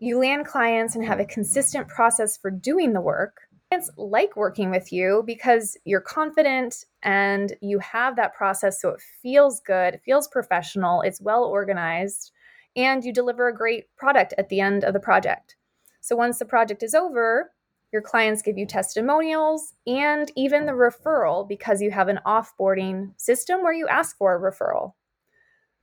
You 0.00 0.18
land 0.18 0.44
clients 0.44 0.96
and 0.96 1.04
have 1.06 1.20
a 1.20 1.24
consistent 1.24 1.86
process 1.86 2.36
for 2.36 2.50
doing 2.50 2.94
the 2.94 3.00
work 3.00 3.42
clients 3.70 3.90
like 3.96 4.36
working 4.36 4.70
with 4.70 4.92
you 4.92 5.22
because 5.24 5.76
you're 5.84 6.00
confident 6.00 6.84
and 7.02 7.54
you 7.60 7.78
have 7.78 8.16
that 8.16 8.34
process 8.34 8.80
so 8.80 8.90
it 8.90 9.02
feels 9.22 9.60
good, 9.60 9.94
it 9.94 10.02
feels 10.04 10.28
professional, 10.28 11.02
it's 11.02 11.20
well 11.20 11.44
organized, 11.44 12.32
and 12.76 13.04
you 13.04 13.12
deliver 13.12 13.48
a 13.48 13.56
great 13.56 13.84
product 13.96 14.34
at 14.38 14.48
the 14.48 14.60
end 14.60 14.84
of 14.84 14.94
the 14.94 15.00
project. 15.00 15.56
So 16.00 16.16
once 16.16 16.38
the 16.38 16.44
project 16.44 16.82
is 16.82 16.94
over, 16.94 17.52
your 17.94 18.02
clients 18.02 18.42
give 18.42 18.58
you 18.58 18.66
testimonials 18.66 19.72
and 19.86 20.32
even 20.34 20.66
the 20.66 20.72
referral 20.72 21.48
because 21.48 21.80
you 21.80 21.92
have 21.92 22.08
an 22.08 22.18
offboarding 22.26 23.12
system 23.16 23.62
where 23.62 23.72
you 23.72 23.86
ask 23.86 24.18
for 24.18 24.34
a 24.34 24.52
referral. 24.52 24.94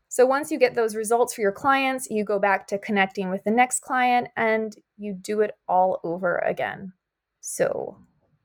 So 0.10 0.26
once 0.26 0.52
you 0.52 0.60
get 0.60 0.76
those 0.76 0.94
results 0.94 1.34
for 1.34 1.40
your 1.40 1.54
clients, 1.54 2.10
you 2.10 2.26
go 2.26 2.38
back 2.38 2.68
to 2.68 2.78
connecting 2.78 3.30
with 3.30 3.46
the 3.46 3.52
next 3.52 3.80
client 3.80 4.28
and 4.36 4.76
you 4.98 5.14
do 5.14 5.40
it 5.40 5.56
all 5.70 6.02
over 6.04 6.40
again. 6.40 6.92
So 7.40 7.98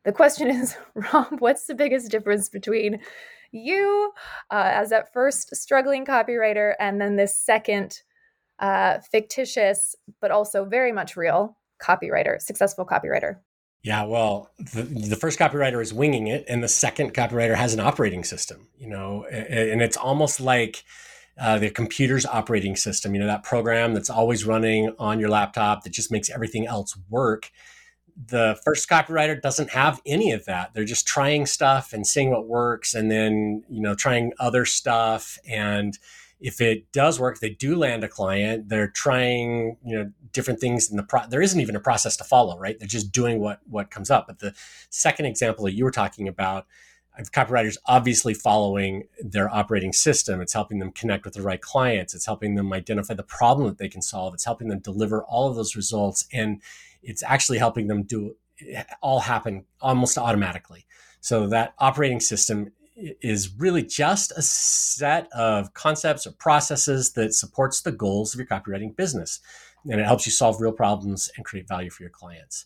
the 0.04 0.12
question 0.12 0.48
is, 0.48 0.76
Rob, 0.94 1.40
what's 1.40 1.66
the 1.66 1.74
biggest 1.74 2.08
difference 2.08 2.48
between 2.48 3.00
you 3.50 4.12
uh, 4.52 4.70
as 4.74 4.90
that 4.90 5.12
first 5.12 5.56
struggling 5.56 6.06
copywriter 6.06 6.74
and 6.78 7.00
then 7.00 7.16
this 7.16 7.36
second 7.36 8.00
uh, 8.60 9.00
fictitious, 9.00 9.96
but 10.20 10.30
also 10.30 10.64
very 10.64 10.92
much 10.92 11.16
real 11.16 11.58
copywriter, 11.82 12.40
successful 12.40 12.86
copywriter? 12.86 13.38
Yeah, 13.86 14.02
well, 14.02 14.50
the, 14.58 14.82
the, 14.82 15.14
first 15.14 15.38
copywriter 15.38 15.80
is 15.80 15.94
winging 15.94 16.26
it, 16.26 16.44
and 16.48 16.60
the 16.60 16.66
second 16.66 17.14
copywriter 17.14 17.54
has 17.54 17.72
an 17.72 17.78
operating 17.78 18.24
system, 18.24 18.66
you 18.76 18.88
know, 18.88 19.24
and 19.26 19.80
it's 19.80 19.96
almost 19.96 20.40
like 20.40 20.82
uh, 21.38 21.60
the 21.60 21.70
computer's 21.70 22.26
operating 22.26 22.74
system, 22.74 23.14
you 23.14 23.20
know, 23.20 23.28
that 23.28 23.44
program 23.44 23.94
that's 23.94 24.10
always 24.10 24.44
running 24.44 24.92
on 24.98 25.20
your 25.20 25.28
laptop 25.28 25.84
that 25.84 25.90
just 25.90 26.10
makes 26.10 26.28
everything 26.28 26.66
else 26.66 26.98
work 27.08 27.52
the 28.28 28.58
first 28.64 28.88
copywriter 28.88 29.40
doesn't 29.40 29.70
have 29.70 30.00
any 30.06 30.32
of 30.32 30.46
that. 30.46 30.72
They're 30.72 30.84
just 30.84 31.06
trying 31.06 31.44
stuff 31.44 31.92
and 31.92 32.06
seeing 32.06 32.30
what 32.30 32.46
works 32.46 32.94
and 32.94 33.10
then, 33.10 33.62
you 33.68 33.80
know, 33.80 33.94
trying 33.94 34.32
other 34.40 34.64
stuff. 34.64 35.38
And 35.46 35.98
if 36.38 36.60
it 36.60 36.92
does 36.92 37.18
work, 37.18 37.40
they 37.40 37.50
do 37.50 37.76
land 37.76 38.04
a 38.04 38.08
client. 38.08 38.68
They're 38.68 38.90
trying, 38.90 39.78
you 39.84 39.96
know, 39.96 40.12
different 40.32 40.60
things 40.60 40.90
in 40.90 40.96
the 40.96 41.02
pro. 41.02 41.26
There 41.26 41.40
isn't 41.40 41.60
even 41.60 41.76
a 41.76 41.80
process 41.80 42.16
to 42.18 42.24
follow, 42.24 42.58
right? 42.58 42.78
They're 42.78 42.86
just 42.86 43.12
doing 43.12 43.40
what 43.40 43.60
what 43.68 43.90
comes 43.90 44.10
up. 44.10 44.26
But 44.26 44.40
the 44.40 44.54
second 44.90 45.26
example 45.26 45.64
that 45.64 45.72
you 45.72 45.84
were 45.84 45.90
talking 45.90 46.28
about, 46.28 46.66
copywriters 47.24 47.78
obviously 47.86 48.34
following 48.34 49.04
their 49.20 49.52
operating 49.52 49.92
system. 49.92 50.40
It's 50.42 50.52
helping 50.52 50.78
them 50.78 50.92
connect 50.92 51.24
with 51.24 51.34
the 51.34 51.42
right 51.42 51.60
clients. 51.60 52.14
It's 52.14 52.26
helping 52.26 52.54
them 52.54 52.72
identify 52.72 53.14
the 53.14 53.22
problem 53.22 53.68
that 53.68 53.78
they 53.78 53.88
can 53.88 54.02
solve. 54.02 54.34
It's 54.34 54.44
helping 54.44 54.68
them 54.68 54.80
deliver 54.80 55.24
all 55.24 55.48
of 55.48 55.56
those 55.56 55.74
results, 55.74 56.26
and 56.32 56.60
it's 57.02 57.22
actually 57.22 57.58
helping 57.58 57.86
them 57.86 58.02
do 58.02 58.36
eh, 58.70 58.82
all 59.00 59.20
happen 59.20 59.64
almost 59.80 60.18
automatically. 60.18 60.86
So 61.20 61.46
that 61.48 61.74
operating 61.78 62.20
system 62.20 62.72
is 62.96 63.54
really 63.58 63.82
just 63.82 64.32
a 64.36 64.42
set 64.42 65.28
of 65.32 65.74
concepts 65.74 66.26
or 66.26 66.32
processes 66.32 67.12
that 67.12 67.34
supports 67.34 67.82
the 67.82 67.92
goals 67.92 68.34
of 68.34 68.38
your 68.38 68.46
copywriting 68.46 68.96
business. 68.96 69.40
And 69.84 70.00
it 70.00 70.06
helps 70.06 70.26
you 70.26 70.32
solve 70.32 70.60
real 70.60 70.72
problems 70.72 71.30
and 71.36 71.44
create 71.44 71.68
value 71.68 71.90
for 71.90 72.02
your 72.02 72.10
clients. 72.10 72.64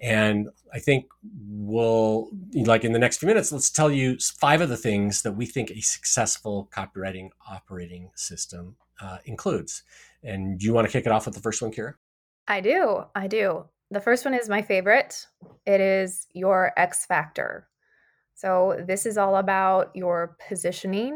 And 0.00 0.48
i 0.74 0.80
think 0.80 1.06
we'll 1.48 2.28
like 2.54 2.84
in 2.84 2.92
the 2.92 2.98
next 2.98 3.18
few 3.18 3.28
minutes 3.28 3.52
let's 3.52 3.70
tell 3.70 3.90
you 3.90 4.16
five 4.18 4.60
of 4.60 4.68
the 4.68 4.76
things 4.76 5.22
that 5.22 5.32
we 5.32 5.46
think 5.46 5.70
a 5.70 5.80
successful 5.80 6.68
copywriting 6.76 7.28
operating 7.48 8.10
system 8.16 8.76
uh, 9.00 9.18
includes. 9.26 9.82
And 10.24 10.62
you 10.62 10.72
want 10.72 10.86
to 10.86 10.92
kick 10.92 11.06
it 11.06 11.12
off 11.12 11.26
with 11.26 11.34
the 11.34 11.40
first 11.40 11.62
one 11.62 11.72
kira? 11.72 11.94
I 12.48 12.60
do 12.60 13.04
i 13.14 13.26
do. 13.26 13.64
The 13.90 14.00
first 14.00 14.24
one 14.24 14.34
is 14.34 14.48
my 14.48 14.62
favorite. 14.62 15.26
It 15.66 15.80
is 15.80 16.26
your 16.32 16.72
x 16.76 17.04
factor 17.06 17.68
so, 18.34 18.82
this 18.86 19.06
is 19.06 19.18
all 19.18 19.36
about 19.36 19.94
your 19.94 20.36
positioning 20.48 21.14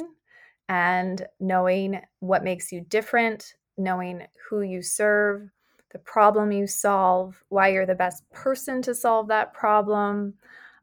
and 0.68 1.26
knowing 1.40 2.00
what 2.20 2.44
makes 2.44 2.72
you 2.72 2.80
different, 2.80 3.54
knowing 3.78 4.22
who 4.48 4.62
you 4.62 4.82
serve, 4.82 5.50
the 5.92 5.98
problem 5.98 6.52
you 6.52 6.66
solve, 6.66 7.42
why 7.48 7.68
you're 7.68 7.86
the 7.86 7.94
best 7.94 8.28
person 8.30 8.82
to 8.82 8.94
solve 8.94 9.28
that 9.28 9.54
problem. 9.54 10.34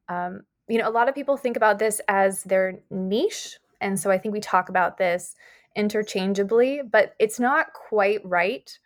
Um, 0.09 0.41
you 0.67 0.77
know, 0.77 0.87
a 0.87 0.91
lot 0.91 1.09
of 1.09 1.15
people 1.15 1.37
think 1.37 1.57
about 1.57 1.79
this 1.79 2.01
as 2.07 2.43
their 2.43 2.79
niche. 2.89 3.57
And 3.81 3.99
so 3.99 4.09
I 4.09 4.17
think 4.17 4.33
we 4.33 4.39
talk 4.39 4.69
about 4.69 4.97
this 4.97 5.35
interchangeably, 5.75 6.81
but 6.89 7.15
it's 7.19 7.39
not 7.39 7.73
quite 7.73 8.21
right 8.25 8.77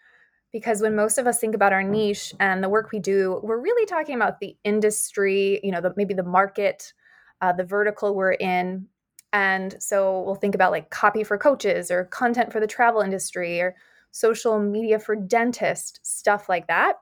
because 0.52 0.82
when 0.82 0.96
most 0.96 1.18
of 1.18 1.28
us 1.28 1.40
think 1.40 1.54
about 1.54 1.74
our 1.74 1.84
niche 1.84 2.34
and 2.40 2.64
the 2.64 2.70
work 2.70 2.92
we 2.92 3.00
do, 3.00 3.40
we're 3.44 3.62
really 3.62 3.86
talking 3.86 4.16
about 4.16 4.40
the 4.40 4.56
industry, 4.64 5.60
you 5.64 5.72
know, 5.72 5.82
the, 5.82 5.94
maybe 5.96 6.14
the 6.14 6.24
market 6.24 6.94
uh, 7.42 7.54
the 7.54 7.64
vertical 7.64 8.16
we're 8.16 8.34
in. 8.34 8.88
And 9.34 9.76
so 9.80 10.22
we'll 10.22 10.36
think 10.36 10.56
about 10.56 10.72
like 10.72 10.90
copy 10.90 11.24
for 11.24 11.38
coaches 11.38 11.92
or 11.92 12.06
content 12.06 12.52
for 12.52 12.60
the 12.60 12.68
travel 12.68 13.02
industry 13.02 13.62
or 13.62 13.76
social 14.12 14.60
media 14.60 15.00
for 15.00 15.16
dentists, 15.16 16.00
stuff 16.04 16.50
like 16.50 16.68
that. 16.68 16.96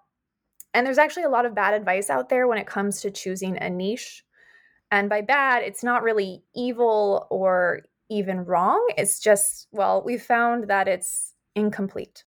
And 0.74 0.86
there's 0.86 0.98
actually 0.98 1.24
a 1.24 1.30
lot 1.30 1.46
of 1.46 1.56
bad 1.56 1.74
advice 1.74 2.10
out 2.10 2.27
there 2.27 2.48
when 2.48 2.58
it 2.58 2.68
comes 2.68 3.00
to 3.01 3.12
choosing 3.12 3.58
a 3.58 3.70
niche. 3.70 4.24
And 4.92 5.10
by 5.10 5.22
bad, 5.22 5.63
it's 5.63 5.84
not 5.84 6.04
really 6.04 6.44
evil 6.54 7.27
or 7.30 7.84
even 8.10 8.44
wrong. 8.44 8.86
It's 8.98 9.20
just, 9.20 9.68
well, 9.72 10.04
we've 10.04 10.22
found 10.22 10.68
that 10.68 10.88
it's 10.88 11.34
incomplete 11.56 12.25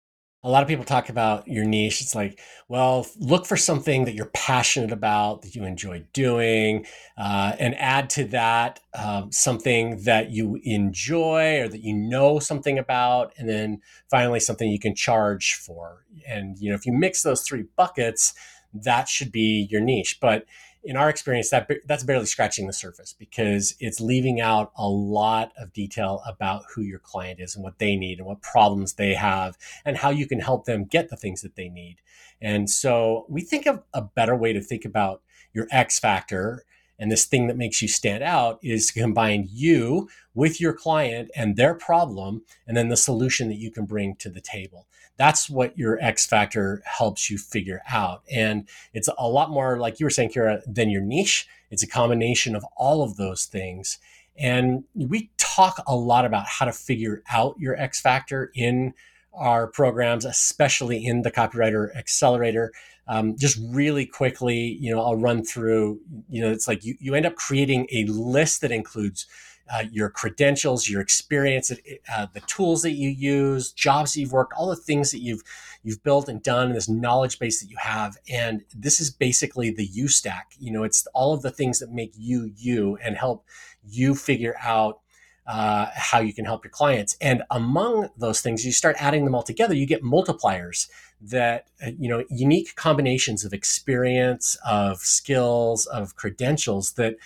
a 0.44 0.50
lot 0.50 0.62
of 0.62 0.68
people 0.68 0.84
talk 0.84 1.08
about 1.08 1.48
your 1.48 1.64
niche. 1.64 2.02
It's 2.02 2.14
like, 2.14 2.38
well, 2.68 3.06
look 3.18 3.46
for 3.46 3.56
something 3.56 4.04
that 4.04 4.14
you're 4.14 4.30
passionate 4.34 4.92
about, 4.92 5.40
that 5.40 5.54
you 5.54 5.64
enjoy 5.64 6.04
doing, 6.12 6.84
uh, 7.16 7.56
and 7.58 7.74
add 7.76 8.10
to 8.10 8.24
that 8.26 8.78
um, 8.96 9.32
something 9.32 10.02
that 10.04 10.30
you 10.30 10.60
enjoy 10.62 11.60
or 11.60 11.68
that 11.68 11.82
you 11.82 11.96
know 11.96 12.38
something 12.38 12.78
about, 12.78 13.32
and 13.38 13.48
then 13.48 13.80
finally 14.10 14.38
something 14.38 14.68
you 14.70 14.78
can 14.78 14.94
charge 14.94 15.54
for. 15.54 16.04
And 16.28 16.58
you 16.58 16.68
know, 16.68 16.76
if 16.76 16.84
you 16.84 16.92
mix 16.92 17.22
those 17.22 17.40
three 17.40 17.64
buckets, 17.76 18.34
that 18.74 19.08
should 19.08 19.32
be 19.32 19.68
your 19.70 19.80
niche. 19.80 20.18
But 20.20 20.44
in 20.82 20.96
our 20.96 21.08
experience, 21.08 21.48
that 21.50 21.70
that's 21.86 22.04
barely 22.04 22.26
scratching 22.26 22.66
the 22.66 22.72
surface 22.72 23.14
because 23.18 23.74
it's 23.80 24.00
leaving 24.00 24.40
out 24.40 24.70
a 24.76 24.86
lot 24.86 25.52
of 25.58 25.72
detail 25.72 26.22
about 26.26 26.64
who 26.74 26.82
your 26.82 26.98
client 26.98 27.40
is 27.40 27.54
and 27.54 27.64
what 27.64 27.78
they 27.78 27.96
need 27.96 28.18
and 28.18 28.26
what 28.26 28.42
problems 28.42 28.94
they 28.94 29.14
have 29.14 29.56
and 29.84 29.96
how 29.96 30.10
you 30.10 30.26
can 30.26 30.40
help 30.40 30.66
them 30.66 30.84
get 30.84 31.08
the 31.08 31.16
things 31.16 31.40
that 31.40 31.56
they 31.56 31.70
need. 31.70 31.96
And 32.42 32.68
so 32.68 33.24
we 33.28 33.40
think 33.40 33.66
of 33.66 33.82
a 33.94 34.02
better 34.02 34.36
way 34.36 34.52
to 34.52 34.60
think 34.60 34.84
about 34.84 35.22
your 35.54 35.66
X 35.70 35.98
factor 35.98 36.64
and 36.98 37.10
this 37.10 37.24
thing 37.24 37.46
that 37.46 37.56
makes 37.56 37.82
you 37.82 37.88
stand 37.88 38.22
out 38.22 38.58
is 38.62 38.86
to 38.88 39.00
combine 39.00 39.48
you 39.50 40.08
with 40.34 40.60
your 40.60 40.72
client 40.72 41.30
and 41.34 41.56
their 41.56 41.74
problem 41.74 42.42
and 42.66 42.76
then 42.76 42.88
the 42.88 42.96
solution 42.96 43.48
that 43.48 43.58
you 43.58 43.70
can 43.70 43.84
bring 43.84 44.14
to 44.16 44.28
the 44.28 44.40
table 44.40 44.86
that's 45.16 45.48
what 45.48 45.76
your 45.78 45.98
X 46.00 46.26
factor 46.26 46.82
helps 46.84 47.30
you 47.30 47.38
figure 47.38 47.82
out. 47.88 48.22
And 48.30 48.68
it's 48.92 49.08
a 49.16 49.28
lot 49.28 49.50
more, 49.50 49.78
like 49.78 50.00
you 50.00 50.06
were 50.06 50.10
saying, 50.10 50.30
Kira, 50.30 50.62
than 50.66 50.90
your 50.90 51.02
niche. 51.02 51.46
It's 51.70 51.82
a 51.82 51.88
combination 51.88 52.56
of 52.56 52.64
all 52.76 53.02
of 53.02 53.16
those 53.16 53.44
things. 53.44 53.98
And 54.36 54.84
we 54.94 55.30
talk 55.36 55.82
a 55.86 55.94
lot 55.94 56.24
about 56.24 56.46
how 56.46 56.64
to 56.64 56.72
figure 56.72 57.22
out 57.30 57.58
your 57.58 57.76
X 57.76 58.00
factor 58.00 58.50
in 58.54 58.94
our 59.32 59.66
programs, 59.66 60.24
especially 60.24 61.04
in 61.04 61.22
the 61.22 61.30
Copywriter 61.30 61.94
Accelerator. 61.96 62.72
Um, 63.06 63.36
just 63.36 63.58
really 63.70 64.06
quickly, 64.06 64.78
you 64.80 64.94
know, 64.94 65.02
I'll 65.02 65.16
run 65.16 65.44
through, 65.44 66.00
you 66.28 66.40
know, 66.40 66.50
it's 66.50 66.66
like 66.66 66.84
you, 66.84 66.96
you 67.00 67.14
end 67.14 67.26
up 67.26 67.34
creating 67.36 67.86
a 67.92 68.04
list 68.06 68.62
that 68.62 68.72
includes 68.72 69.26
uh, 69.72 69.84
your 69.90 70.10
credentials, 70.10 70.88
your 70.88 71.00
experience, 71.00 71.72
uh, 72.12 72.26
the 72.32 72.40
tools 72.40 72.82
that 72.82 72.92
you 72.92 73.08
use, 73.08 73.72
jobs 73.72 74.12
that 74.12 74.20
you've 74.20 74.32
worked, 74.32 74.52
all 74.56 74.68
the 74.68 74.76
things 74.76 75.10
that 75.10 75.20
you've 75.20 75.42
you've 75.82 76.02
built 76.02 76.28
and 76.28 76.42
done, 76.42 76.68
and 76.68 76.76
this 76.76 76.88
knowledge 76.88 77.38
base 77.38 77.60
that 77.60 77.68
you 77.68 77.76
have, 77.78 78.16
and 78.28 78.62
this 78.74 79.00
is 79.00 79.10
basically 79.10 79.70
the 79.70 79.84
you 79.84 80.08
stack. 80.08 80.52
You 80.58 80.72
know, 80.72 80.82
it's 80.82 81.06
all 81.14 81.32
of 81.32 81.42
the 81.42 81.50
things 81.50 81.78
that 81.78 81.90
make 81.90 82.12
you 82.16 82.52
you 82.56 82.98
and 83.02 83.16
help 83.16 83.44
you 83.86 84.14
figure 84.14 84.56
out 84.60 85.00
uh, 85.46 85.86
how 85.94 86.20
you 86.20 86.32
can 86.32 86.44
help 86.44 86.64
your 86.64 86.70
clients. 86.70 87.16
And 87.20 87.42
among 87.50 88.08
those 88.16 88.40
things, 88.40 88.64
you 88.64 88.72
start 88.72 88.96
adding 88.98 89.24
them 89.24 89.34
all 89.34 89.42
together, 89.42 89.74
you 89.74 89.86
get 89.86 90.02
multipliers 90.02 90.88
that, 91.20 91.68
uh, 91.84 91.90
you 91.98 92.08
know, 92.08 92.24
unique 92.30 92.74
combinations 92.76 93.44
of 93.44 93.52
experience, 93.52 94.56
of 94.66 94.98
skills, 95.00 95.86
of 95.86 96.16
credentials 96.16 96.92
that 96.92 97.16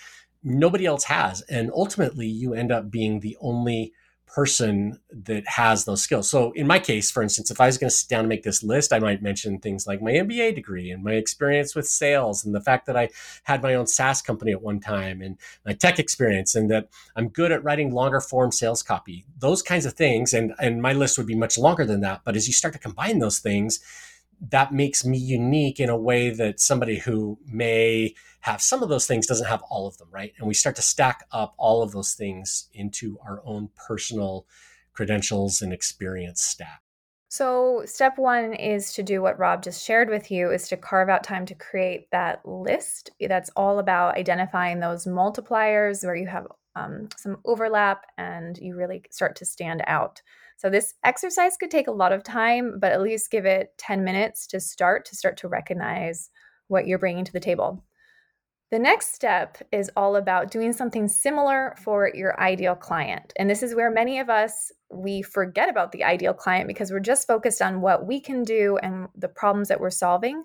nobody 0.43 0.85
else 0.85 1.05
has. 1.05 1.41
And 1.43 1.71
ultimately, 1.73 2.27
you 2.27 2.53
end 2.53 2.71
up 2.71 2.91
being 2.91 3.19
the 3.19 3.37
only 3.41 3.93
person 4.33 4.99
that 5.11 5.47
has 5.47 5.85
those 5.85 6.01
skills. 6.01 6.29
So, 6.29 6.51
in 6.51 6.67
my 6.67 6.79
case, 6.79 7.09
for 7.11 7.23
instance, 7.23 7.49
if 7.51 7.59
I 7.59 7.65
was 7.65 7.77
going 7.77 7.89
to 7.89 7.95
sit 7.95 8.09
down 8.09 8.21
and 8.21 8.29
make 8.29 8.43
this 8.43 8.63
list, 8.63 8.93
I 8.93 8.99
might 8.99 9.21
mention 9.21 9.59
things 9.59 9.87
like 9.87 10.01
my 10.01 10.11
MBA 10.11 10.55
degree 10.55 10.91
and 10.91 11.03
my 11.03 11.13
experience 11.13 11.75
with 11.75 11.87
sales 11.87 12.45
and 12.45 12.53
the 12.53 12.61
fact 12.61 12.85
that 12.85 12.95
I 12.95 13.09
had 13.43 13.63
my 13.63 13.73
own 13.73 13.87
SaaS 13.87 14.21
company 14.21 14.51
at 14.51 14.61
one 14.61 14.79
time 14.79 15.21
and 15.21 15.37
my 15.65 15.73
tech 15.73 15.99
experience 15.99 16.55
and 16.55 16.69
that 16.71 16.89
I'm 17.15 17.29
good 17.29 17.51
at 17.51 17.63
writing 17.63 17.93
longer 17.93 18.21
form 18.21 18.51
sales 18.51 18.83
copy. 18.83 19.25
Those 19.37 19.61
kinds 19.61 19.85
of 19.85 19.93
things. 19.93 20.33
And, 20.33 20.53
and 20.59 20.81
my 20.81 20.93
list 20.93 21.17
would 21.17 21.27
be 21.27 21.35
much 21.35 21.57
longer 21.57 21.85
than 21.85 22.01
that. 22.01 22.21
But 22.23 22.35
as 22.35 22.47
you 22.47 22.53
start 22.53 22.73
to 22.73 22.79
combine 22.79 23.19
those 23.19 23.39
things, 23.39 23.79
that 24.41 24.73
makes 24.73 25.05
me 25.05 25.17
unique 25.17 25.79
in 25.79 25.89
a 25.89 25.97
way 25.97 26.29
that 26.29 26.59
somebody 26.59 26.97
who 26.97 27.37
may 27.45 28.13
have 28.41 28.61
some 28.61 28.81
of 28.81 28.89
those 28.89 29.05
things 29.05 29.27
doesn't 29.27 29.47
have 29.47 29.61
all 29.69 29.87
of 29.87 29.97
them, 29.97 30.07
right? 30.11 30.33
And 30.37 30.47
we 30.47 30.53
start 30.53 30.75
to 30.77 30.81
stack 30.81 31.25
up 31.31 31.53
all 31.57 31.81
of 31.81 31.91
those 31.91 32.13
things 32.13 32.69
into 32.73 33.17
our 33.25 33.41
own 33.45 33.69
personal 33.75 34.45
credentials 34.93 35.61
and 35.61 35.73
experience 35.73 36.41
stack. 36.41 36.81
So, 37.31 37.83
step 37.85 38.17
one 38.17 38.53
is 38.53 38.91
to 38.93 39.03
do 39.03 39.21
what 39.21 39.37
Rob 39.37 39.61
just 39.61 39.85
shared 39.85 40.09
with 40.09 40.31
you 40.31 40.49
is 40.49 40.67
to 40.69 40.77
carve 40.77 41.09
out 41.09 41.23
time 41.23 41.45
to 41.45 41.53
create 41.53 42.09
that 42.11 42.43
list. 42.43 43.11
That's 43.19 43.51
all 43.55 43.77
about 43.77 44.17
identifying 44.17 44.79
those 44.79 45.05
multipliers 45.05 46.03
where 46.03 46.15
you 46.15 46.25
have 46.25 46.47
um, 46.75 47.09
some 47.17 47.37
overlap 47.45 48.05
and 48.17 48.57
you 48.57 48.75
really 48.75 49.03
start 49.11 49.35
to 49.37 49.45
stand 49.45 49.83
out. 49.85 50.23
So 50.59 50.69
this 50.69 50.95
exercise 51.05 51.55
could 51.55 51.71
take 51.71 51.87
a 51.87 51.91
lot 51.91 52.11
of 52.11 52.21
time, 52.21 52.79
but 52.81 52.91
at 52.91 53.01
least 53.01 53.31
give 53.31 53.45
it 53.45 53.69
10 53.77 54.03
minutes 54.03 54.45
to 54.47 54.59
start 54.59 55.05
to 55.05 55.15
start 55.15 55.37
to 55.37 55.47
recognize 55.47 56.29
what 56.67 56.85
you're 56.85 56.99
bringing 56.99 57.23
to 57.23 57.31
the 57.31 57.39
table. 57.39 57.85
The 58.69 58.77
next 58.77 59.15
step 59.15 59.57
is 59.71 59.89
all 59.95 60.17
about 60.17 60.51
doing 60.51 60.73
something 60.73 61.07
similar 61.07 61.77
for 61.81 62.11
your 62.13 62.37
ideal 62.41 62.75
client. 62.75 63.31
And 63.37 63.49
this 63.49 63.63
is 63.63 63.73
where 63.73 63.89
many 63.89 64.19
of 64.19 64.29
us 64.29 64.69
we 64.91 65.21
forget 65.21 65.69
about 65.69 65.93
the 65.93 66.03
ideal 66.03 66.33
client 66.33 66.67
because 66.67 66.91
we're 66.91 66.99
just 66.99 67.25
focused 67.25 67.61
on 67.61 67.79
what 67.79 68.05
we 68.05 68.19
can 68.19 68.43
do 68.43 68.77
and 68.83 69.07
the 69.15 69.29
problems 69.29 69.69
that 69.69 69.79
we're 69.79 69.89
solving. 69.89 70.43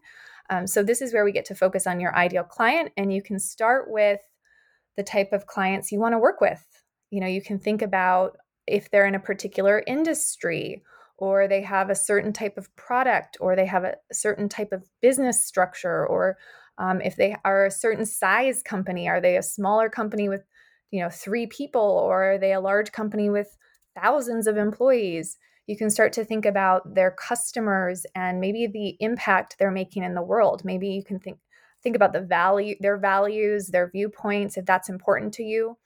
Um, 0.49 0.68
so 0.68 0.85
this 0.85 1.02
is 1.02 1.12
where 1.12 1.25
we 1.25 1.33
get 1.33 1.47
to 1.47 1.56
focus 1.56 1.88
on 1.88 1.99
your 1.99 2.14
ideal 2.14 2.44
client 2.44 2.92
and 2.97 3.12
you 3.12 3.21
can 3.21 3.40
start 3.40 3.90
with 3.90 4.21
the 4.97 5.02
type 5.02 5.33
of 5.33 5.49
clients 5.49 5.90
you 5.90 5.99
want 5.99 6.12
to 6.12 6.18
work 6.18 6.40
with. 6.40 6.64
You 7.11 7.21
know, 7.21 7.26
you 7.26 7.42
can 7.42 7.59
think 7.59 7.83
about 7.83 8.37
if 8.66 8.90
they're 8.90 9.06
in 9.06 9.14
a 9.14 9.21
particular 9.21 9.83
industry 9.87 10.83
or 11.16 11.49
they 11.49 11.62
have 11.62 11.90
a 11.90 11.94
certain 11.94 12.33
type 12.33 12.59
of 12.59 12.75
product 12.76 13.37
or 13.40 13.56
they 13.56 13.66
have 13.66 13.85
a 13.85 13.97
certain 14.12 14.49
type 14.49 14.73
of 14.73 14.88
business 15.00 15.44
structure 15.44 16.06
or 16.06 16.37
Um, 16.76 17.00
if 17.00 17.14
they 17.14 17.37
are 17.44 17.66
a 17.66 17.71
certain 17.71 18.04
size 18.04 18.61
company, 18.61 19.09
are 19.09 19.21
they 19.21 19.37
a 19.37 19.42
smaller 19.42 19.88
company 19.88 20.28
with, 20.28 20.44
you 20.90 21.00
know, 21.00 21.09
three 21.09 21.47
people, 21.47 21.80
or 21.80 22.33
are 22.33 22.38
they 22.38 22.52
a 22.52 22.61
large 22.61 22.90
company 22.90 23.30
with 23.30 23.56
thousands 23.94 24.49
of 24.49 24.56
employees? 24.56 25.38
You 25.68 25.76
can 25.76 25.88
start 25.88 26.12
to 26.14 26.25
think 26.25 26.44
about 26.44 26.94
their 26.94 27.12
customers 27.12 28.06
and 28.14 28.40
maybe 28.40 28.66
the 28.66 28.97
impact 28.99 29.54
they're 29.54 29.71
making 29.71 30.02
in 30.02 30.14
the 30.14 30.28
world. 30.33 30.64
Maybe 30.64 30.88
you 30.88 31.04
can 31.04 31.21
think 31.21 31.38
think 31.80 31.94
about 31.97 32.12
the 32.12 32.26
value, 32.26 32.75
their 32.80 32.99
values, 32.99 33.68
their 33.68 33.88
viewpoints, 33.88 34.56
if 34.56 34.64
that's 34.66 34.88
important 34.88 35.35
to 35.35 35.44
you. 35.44 35.76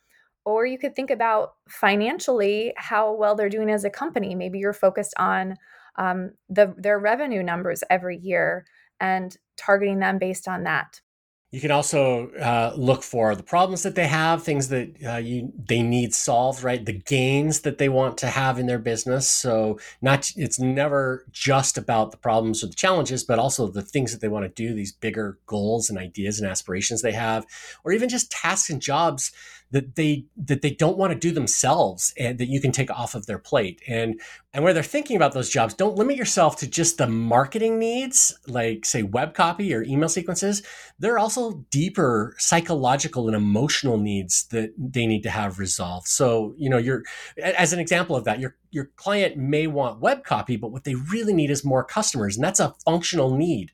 Or 0.48 0.64
you 0.64 0.78
could 0.78 0.96
think 0.96 1.10
about 1.10 1.56
financially 1.68 2.72
how 2.78 3.12
well 3.12 3.34
they're 3.34 3.50
doing 3.50 3.68
as 3.68 3.84
a 3.84 3.90
company. 3.90 4.34
Maybe 4.34 4.58
you're 4.58 4.72
focused 4.72 5.12
on 5.18 5.56
um, 5.96 6.30
the, 6.48 6.74
their 6.78 6.98
revenue 6.98 7.42
numbers 7.42 7.84
every 7.90 8.16
year 8.16 8.64
and 8.98 9.36
targeting 9.58 9.98
them 9.98 10.16
based 10.16 10.48
on 10.48 10.64
that. 10.64 11.02
You 11.50 11.60
can 11.60 11.70
also 11.70 12.30
uh, 12.32 12.72
look 12.76 13.02
for 13.02 13.34
the 13.34 13.42
problems 13.42 13.82
that 13.82 13.94
they 13.94 14.06
have, 14.06 14.42
things 14.42 14.68
that 14.68 14.94
uh, 15.06 15.16
you 15.16 15.52
they 15.58 15.82
need 15.82 16.14
solved, 16.14 16.62
right? 16.62 16.84
The 16.84 16.92
gains 16.92 17.60
that 17.60 17.78
they 17.78 17.88
want 17.88 18.18
to 18.18 18.26
have 18.26 18.58
in 18.58 18.66
their 18.66 18.78
business. 18.78 19.28
So 19.28 19.78
not 20.02 20.30
it's 20.36 20.58
never 20.58 21.26
just 21.30 21.78
about 21.78 22.10
the 22.10 22.18
problems 22.18 22.62
or 22.62 22.66
the 22.66 22.74
challenges, 22.74 23.24
but 23.24 23.38
also 23.38 23.66
the 23.66 23.82
things 23.82 24.12
that 24.12 24.20
they 24.20 24.28
want 24.28 24.44
to 24.44 24.62
do, 24.62 24.74
these 24.74 24.92
bigger 24.92 25.38
goals 25.46 25.88
and 25.88 25.98
ideas 25.98 26.38
and 26.38 26.50
aspirations 26.50 27.00
they 27.00 27.12
have, 27.12 27.46
or 27.82 27.92
even 27.92 28.10
just 28.10 28.30
tasks 28.30 28.68
and 28.68 28.82
jobs 28.82 29.32
that 29.70 29.96
they 29.96 30.24
that 30.36 30.62
they 30.62 30.70
don't 30.70 30.96
want 30.96 31.12
to 31.12 31.18
do 31.18 31.30
themselves 31.30 32.14
and 32.18 32.38
that 32.38 32.48
you 32.48 32.60
can 32.60 32.72
take 32.72 32.90
off 32.90 33.14
of 33.14 33.26
their 33.26 33.38
plate. 33.38 33.82
And 33.86 34.20
and 34.54 34.64
where 34.64 34.72
they're 34.72 34.82
thinking 34.82 35.16
about 35.16 35.32
those 35.32 35.50
jobs 35.50 35.74
don't 35.74 35.96
limit 35.96 36.16
yourself 36.16 36.56
to 36.58 36.66
just 36.66 36.98
the 36.98 37.06
marketing 37.06 37.78
needs 37.78 38.38
like 38.46 38.86
say 38.86 39.02
web 39.02 39.34
copy 39.34 39.74
or 39.74 39.82
email 39.82 40.08
sequences. 40.08 40.62
There 40.98 41.12
are 41.14 41.18
also 41.18 41.64
deeper 41.70 42.34
psychological 42.38 43.26
and 43.26 43.36
emotional 43.36 43.98
needs 43.98 44.46
that 44.48 44.72
they 44.78 45.06
need 45.06 45.22
to 45.24 45.30
have 45.30 45.58
resolved. 45.58 46.08
So 46.08 46.54
you 46.56 46.70
know 46.70 46.78
you're 46.78 47.02
as 47.42 47.72
an 47.72 47.78
example 47.78 48.16
of 48.16 48.24
that 48.24 48.40
your 48.40 48.56
your 48.70 48.86
client 48.96 49.36
may 49.36 49.66
want 49.66 50.00
web 50.00 50.24
copy 50.24 50.56
but 50.56 50.72
what 50.72 50.84
they 50.84 50.94
really 50.94 51.32
need 51.32 51.50
is 51.50 51.64
more 51.64 51.84
customers 51.84 52.36
and 52.36 52.44
that's 52.44 52.60
a 52.60 52.74
functional 52.84 53.34
need 53.36 53.70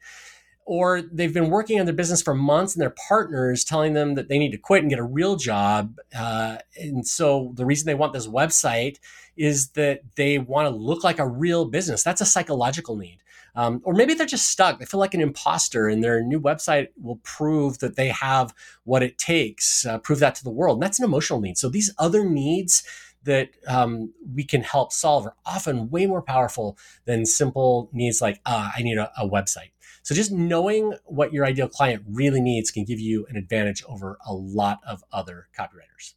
or 0.67 1.03
they've 1.03 1.35
been 1.35 1.51
working 1.51 1.79
on 1.79 1.87
their 1.87 1.95
business 1.95 2.23
for 2.23 2.35
months 2.35 2.75
and 2.75 2.81
their 2.81 2.95
partners 3.09 3.65
telling 3.65 3.93
them 3.93 4.15
that 4.15 4.29
they 4.29 4.39
need 4.39 4.53
to 4.53 4.59
quit 4.59 4.83
and 4.83 4.91
get 4.91 4.99
a 4.99 5.05
real 5.05 5.37
job. 5.37 5.99
Uh, 6.17 6.57
and 6.77 7.07
so 7.07 7.53
the 7.55 7.67
reason 7.67 7.87
they 7.87 7.95
want 7.95 8.13
this 8.13 8.27
website 8.27 8.99
is 9.37 9.69
that 9.71 10.01
they 10.17 10.39
want 10.39 10.67
to 10.67 10.75
look 10.75 11.05
like 11.05 11.19
a 11.19 11.27
real 11.27 11.65
business. 11.65 12.03
That's 12.03 12.21
a 12.21 12.27
psychological 12.27 12.97
need. 12.97 13.19
Um, 13.57 13.83
or 13.85 13.95
maybe 13.95 14.15
they're 14.15 14.27
just 14.27 14.49
stuck. 14.49 14.79
They 14.79 14.85
feel 14.85 14.99
like 14.99 15.15
an 15.15 15.21
imposter, 15.21 15.87
and 15.87 16.03
their 16.03 16.23
new 16.23 16.41
website 16.41 16.89
will 17.01 17.21
prove 17.23 17.79
that 17.79 17.95
they 17.95 18.09
have 18.09 18.53
what 18.83 19.03
it 19.03 19.17
takes, 19.17 19.87
uh, 19.87 19.99
prove 19.99 20.19
that 20.21 20.35
to 20.37 20.45
the 20.45 20.51
world. 20.51 20.77
And 20.77 20.83
that's 20.83 20.99
an 20.99 21.05
emotional 21.05 21.41
need. 21.41 21.57
So 21.57 21.69
these 21.69 21.93
other 21.99 22.25
needs 22.29 22.83
that 23.23 23.51
um, 23.67 24.13
we 24.35 24.45
can 24.45 24.63
help 24.63 24.93
solve 24.93 25.27
are 25.27 25.37
often 25.47 25.89
way 25.89 26.07
more 26.07 26.21
powerful 26.21 26.77
than 27.05 27.25
simple 27.25 27.89
needs 27.93 28.21
like, 28.21 28.41
ah, 28.45 28.73
I 28.77 28.83
need 28.83 28.99
a, 28.99 29.11
a 29.17 29.29
website. 29.29 29.71
So 30.05 30.15
just 30.15 30.31
knowing 30.31 30.93
what 31.07 31.33
your 31.33 31.47
ideal 31.47 31.67
client 31.67 32.05
really 32.07 32.41
needs 32.41 32.71
can 32.71 32.85
give 32.85 33.01
you 33.01 33.27
an 33.31 33.37
advantage 33.37 33.83
over 33.89 34.19
a 34.27 34.35
lot 34.35 34.79
of 34.87 35.03
other 35.11 35.49
copywriters. 35.59 36.15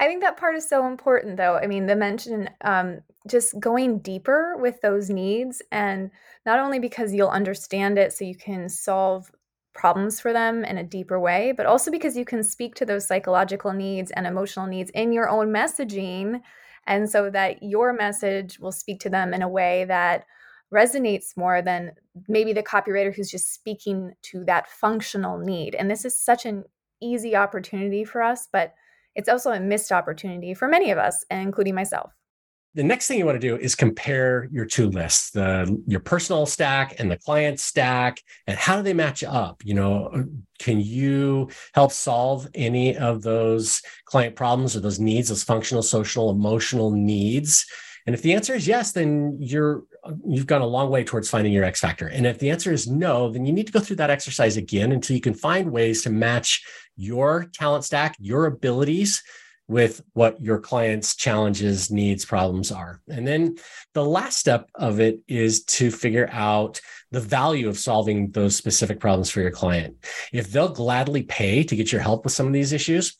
I 0.00 0.06
think 0.06 0.22
that 0.22 0.36
part 0.36 0.56
is 0.56 0.68
so 0.68 0.86
important, 0.86 1.36
though. 1.36 1.56
I 1.56 1.66
mean, 1.66 1.86
the 1.86 1.96
mention 1.96 2.50
um, 2.62 3.00
just 3.28 3.58
going 3.58 4.00
deeper 4.00 4.56
with 4.58 4.80
those 4.80 5.08
needs, 5.08 5.62
and 5.72 6.10
not 6.46 6.58
only 6.58 6.80
because 6.80 7.14
you'll 7.14 7.28
understand 7.28 7.96
it 7.96 8.12
so 8.12 8.24
you 8.24 8.36
can 8.36 8.68
solve 8.68 9.30
problems 9.72 10.20
for 10.20 10.32
them 10.32 10.64
in 10.64 10.78
a 10.78 10.84
deeper 10.84 11.18
way, 11.20 11.52
but 11.56 11.66
also 11.66 11.90
because 11.90 12.16
you 12.16 12.24
can 12.24 12.42
speak 12.42 12.74
to 12.74 12.84
those 12.84 13.06
psychological 13.06 13.72
needs 13.72 14.10
and 14.12 14.26
emotional 14.26 14.66
needs 14.66 14.90
in 14.90 15.12
your 15.12 15.28
own 15.28 15.48
messaging. 15.48 16.40
And 16.88 17.08
so 17.08 17.30
that 17.30 17.62
your 17.62 17.92
message 17.92 18.58
will 18.58 18.72
speak 18.72 18.98
to 19.00 19.10
them 19.10 19.32
in 19.32 19.42
a 19.42 19.48
way 19.48 19.84
that 19.84 20.24
resonates 20.72 21.36
more 21.36 21.62
than 21.62 21.92
maybe 22.28 22.52
the 22.52 22.62
copywriter 22.62 23.14
who's 23.14 23.30
just 23.30 23.54
speaking 23.54 24.12
to 24.22 24.44
that 24.44 24.68
functional 24.68 25.38
need. 25.38 25.74
And 25.74 25.90
this 25.90 26.04
is 26.04 26.18
such 26.18 26.46
an 26.46 26.64
easy 27.00 27.34
opportunity 27.36 28.04
for 28.04 28.22
us, 28.22 28.48
but 28.52 28.74
it's 29.14 29.28
also 29.28 29.50
a 29.50 29.60
missed 29.60 29.92
opportunity 29.92 30.54
for 30.54 30.68
many 30.68 30.90
of 30.90 30.98
us, 30.98 31.24
including 31.30 31.74
myself. 31.74 32.12
The 32.74 32.84
next 32.84 33.08
thing 33.08 33.18
you 33.18 33.24
want 33.24 33.40
to 33.40 33.48
do 33.48 33.56
is 33.56 33.74
compare 33.74 34.46
your 34.52 34.66
two 34.66 34.90
lists, 34.90 35.30
the 35.30 35.82
your 35.86 36.00
personal 36.00 36.44
stack 36.44 37.00
and 37.00 37.10
the 37.10 37.16
client 37.16 37.58
stack, 37.58 38.20
and 38.46 38.58
how 38.58 38.76
do 38.76 38.82
they 38.82 38.92
match 38.92 39.24
up? 39.24 39.62
You 39.64 39.74
know, 39.74 40.26
can 40.58 40.80
you 40.80 41.48
help 41.72 41.92
solve 41.92 42.46
any 42.54 42.96
of 42.96 43.22
those 43.22 43.82
client 44.04 44.36
problems 44.36 44.76
or 44.76 44.80
those 44.80 45.00
needs, 45.00 45.28
those 45.28 45.42
functional, 45.42 45.82
social, 45.82 46.30
emotional 46.30 46.90
needs? 46.90 47.66
And 48.08 48.14
if 48.14 48.22
the 48.22 48.32
answer 48.32 48.54
is 48.54 48.66
yes, 48.66 48.92
then 48.92 49.36
you're 49.38 49.84
you've 50.26 50.46
gone 50.46 50.62
a 50.62 50.66
long 50.66 50.88
way 50.88 51.04
towards 51.04 51.28
finding 51.28 51.52
your 51.52 51.64
X 51.64 51.80
factor. 51.80 52.08
And 52.08 52.26
if 52.26 52.38
the 52.38 52.48
answer 52.48 52.72
is 52.72 52.88
no, 52.88 53.30
then 53.30 53.44
you 53.44 53.52
need 53.52 53.66
to 53.66 53.72
go 53.72 53.80
through 53.80 53.96
that 53.96 54.08
exercise 54.08 54.56
again 54.56 54.92
until 54.92 55.14
you 55.14 55.20
can 55.20 55.34
find 55.34 55.70
ways 55.70 56.04
to 56.04 56.10
match 56.10 56.64
your 56.96 57.50
talent 57.52 57.84
stack, 57.84 58.16
your 58.18 58.46
abilities 58.46 59.22
with 59.68 60.00
what 60.14 60.40
your 60.40 60.58
client's 60.58 61.16
challenges, 61.16 61.90
needs, 61.90 62.24
problems 62.24 62.72
are. 62.72 63.02
And 63.10 63.26
then 63.26 63.58
the 63.92 64.06
last 64.06 64.38
step 64.38 64.70
of 64.74 65.00
it 65.00 65.20
is 65.28 65.64
to 65.64 65.90
figure 65.90 66.30
out 66.32 66.80
the 67.10 67.20
value 67.20 67.68
of 67.68 67.76
solving 67.76 68.30
those 68.30 68.56
specific 68.56 69.00
problems 69.00 69.28
for 69.28 69.42
your 69.42 69.50
client. 69.50 69.96
If 70.32 70.50
they'll 70.50 70.70
gladly 70.70 71.24
pay 71.24 71.62
to 71.62 71.76
get 71.76 71.92
your 71.92 72.00
help 72.00 72.24
with 72.24 72.32
some 72.32 72.46
of 72.46 72.54
these 72.54 72.72
issues, 72.72 73.18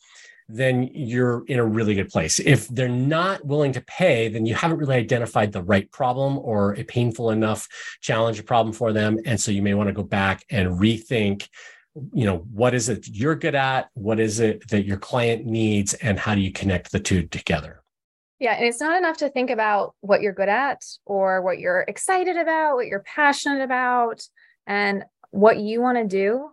then 0.48 0.90
you're 0.94 1.44
in 1.46 1.58
a 1.58 1.64
really 1.64 1.94
good 1.94 2.08
place. 2.08 2.40
If 2.40 2.68
they're 2.68 2.88
not 2.88 3.44
willing 3.44 3.72
to 3.72 3.82
pay, 3.82 4.28
then 4.28 4.46
you 4.46 4.54
haven't 4.54 4.78
really 4.78 4.96
identified 4.96 5.52
the 5.52 5.62
right 5.62 5.90
problem 5.92 6.38
or 6.38 6.74
a 6.74 6.84
painful 6.84 7.30
enough 7.30 7.68
challenge 8.00 8.40
or 8.40 8.44
problem 8.44 8.72
for 8.72 8.92
them. 8.92 9.18
And 9.26 9.38
so 9.38 9.50
you 9.50 9.60
may 9.60 9.74
want 9.74 9.88
to 9.88 9.92
go 9.92 10.02
back 10.02 10.44
and 10.50 10.80
rethink, 10.80 11.48
you 12.12 12.24
know, 12.24 12.38
what 12.52 12.74
is 12.74 12.88
it 12.88 13.06
you're 13.08 13.34
good 13.34 13.54
at? 13.54 13.88
What 13.94 14.20
is 14.20 14.40
it 14.40 14.66
that 14.68 14.86
your 14.86 14.96
client 14.96 15.44
needs? 15.44 15.92
And 15.94 16.18
how 16.18 16.34
do 16.34 16.40
you 16.40 16.52
connect 16.52 16.92
the 16.92 17.00
two 17.00 17.24
together? 17.24 17.82
Yeah, 18.38 18.52
and 18.52 18.66
it's 18.66 18.80
not 18.80 18.96
enough 18.96 19.16
to 19.18 19.28
think 19.28 19.50
about 19.50 19.96
what 20.00 20.22
you're 20.22 20.32
good 20.32 20.48
at 20.48 20.82
or 21.04 21.42
what 21.42 21.58
you're 21.58 21.84
excited 21.88 22.36
about, 22.36 22.76
what 22.76 22.86
you're 22.86 23.00
passionate 23.00 23.62
about, 23.62 24.22
and 24.66 25.04
what 25.30 25.58
you 25.58 25.80
want 25.80 25.98
to 25.98 26.06
do 26.06 26.50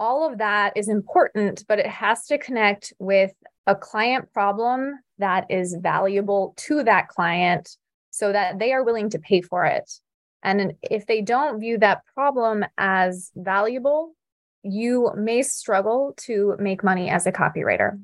all 0.00 0.28
of 0.28 0.38
that 0.38 0.72
is 0.76 0.88
important, 0.88 1.64
but 1.68 1.78
it 1.78 1.86
has 1.86 2.24
to 2.26 2.38
connect 2.38 2.92
with 2.98 3.32
a 3.66 3.76
client 3.76 4.32
problem 4.32 4.98
that 5.18 5.46
is 5.50 5.76
valuable 5.78 6.54
to 6.56 6.82
that 6.82 7.08
client 7.08 7.76
so 8.10 8.32
that 8.32 8.58
they 8.58 8.72
are 8.72 8.82
willing 8.82 9.10
to 9.10 9.18
pay 9.18 9.42
for 9.42 9.66
it. 9.66 9.88
And 10.42 10.72
if 10.82 11.06
they 11.06 11.20
don't 11.20 11.60
view 11.60 11.78
that 11.78 12.00
problem 12.14 12.64
as 12.78 13.30
valuable, 13.36 14.14
you 14.62 15.12
may 15.14 15.42
struggle 15.42 16.14
to 16.16 16.56
make 16.58 16.82
money 16.82 17.10
as 17.10 17.26
a 17.26 17.32
copywriter. 17.32 18.00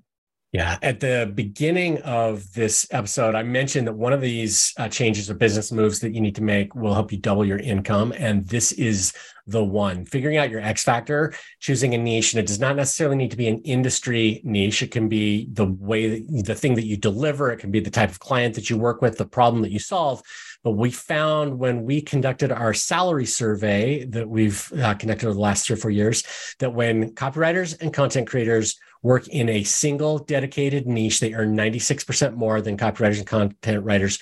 Yeah. 0.56 0.78
At 0.80 1.00
the 1.00 1.30
beginning 1.34 2.00
of 2.00 2.50
this 2.54 2.86
episode, 2.90 3.34
I 3.34 3.42
mentioned 3.42 3.86
that 3.88 3.92
one 3.92 4.14
of 4.14 4.22
these 4.22 4.72
uh, 4.78 4.88
changes 4.88 5.28
or 5.28 5.34
business 5.34 5.70
moves 5.70 6.00
that 6.00 6.14
you 6.14 6.20
need 6.22 6.34
to 6.36 6.42
make 6.42 6.74
will 6.74 6.94
help 6.94 7.12
you 7.12 7.18
double 7.18 7.44
your 7.44 7.58
income. 7.58 8.14
And 8.16 8.46
this 8.46 8.72
is 8.72 9.12
the 9.46 9.62
one 9.62 10.06
figuring 10.06 10.38
out 10.38 10.48
your 10.48 10.62
X 10.62 10.82
factor, 10.82 11.34
choosing 11.60 11.92
a 11.92 11.98
niche. 11.98 12.32
And 12.32 12.40
it 12.40 12.46
does 12.46 12.58
not 12.58 12.74
necessarily 12.74 13.16
need 13.16 13.32
to 13.32 13.36
be 13.36 13.48
an 13.48 13.58
industry 13.64 14.40
niche. 14.44 14.82
It 14.82 14.92
can 14.92 15.10
be 15.10 15.46
the 15.52 15.66
way 15.66 16.20
that 16.20 16.46
the 16.46 16.54
thing 16.54 16.74
that 16.76 16.86
you 16.86 16.96
deliver, 16.96 17.52
it 17.52 17.58
can 17.58 17.70
be 17.70 17.80
the 17.80 17.90
type 17.90 18.08
of 18.08 18.18
client 18.18 18.54
that 18.54 18.70
you 18.70 18.78
work 18.78 19.02
with, 19.02 19.18
the 19.18 19.26
problem 19.26 19.60
that 19.60 19.72
you 19.72 19.78
solve. 19.78 20.22
But 20.66 20.72
we 20.72 20.90
found 20.90 21.60
when 21.60 21.84
we 21.84 22.00
conducted 22.00 22.50
our 22.50 22.74
salary 22.74 23.24
survey 23.24 24.04
that 24.06 24.28
we've 24.28 24.68
uh, 24.72 24.94
conducted 24.94 25.28
over 25.28 25.34
the 25.34 25.40
last 25.40 25.64
three 25.64 25.74
or 25.74 25.76
four 25.76 25.92
years 25.92 26.24
that 26.58 26.74
when 26.74 27.14
copywriters 27.14 27.80
and 27.80 27.94
content 27.94 28.26
creators 28.26 28.76
work 29.00 29.28
in 29.28 29.48
a 29.48 29.62
single 29.62 30.18
dedicated 30.18 30.88
niche, 30.88 31.20
they 31.20 31.34
earn 31.34 31.56
96% 31.56 32.34
more 32.34 32.60
than 32.60 32.76
copywriters 32.76 33.18
and 33.18 33.28
content 33.28 33.84
writers 33.84 34.18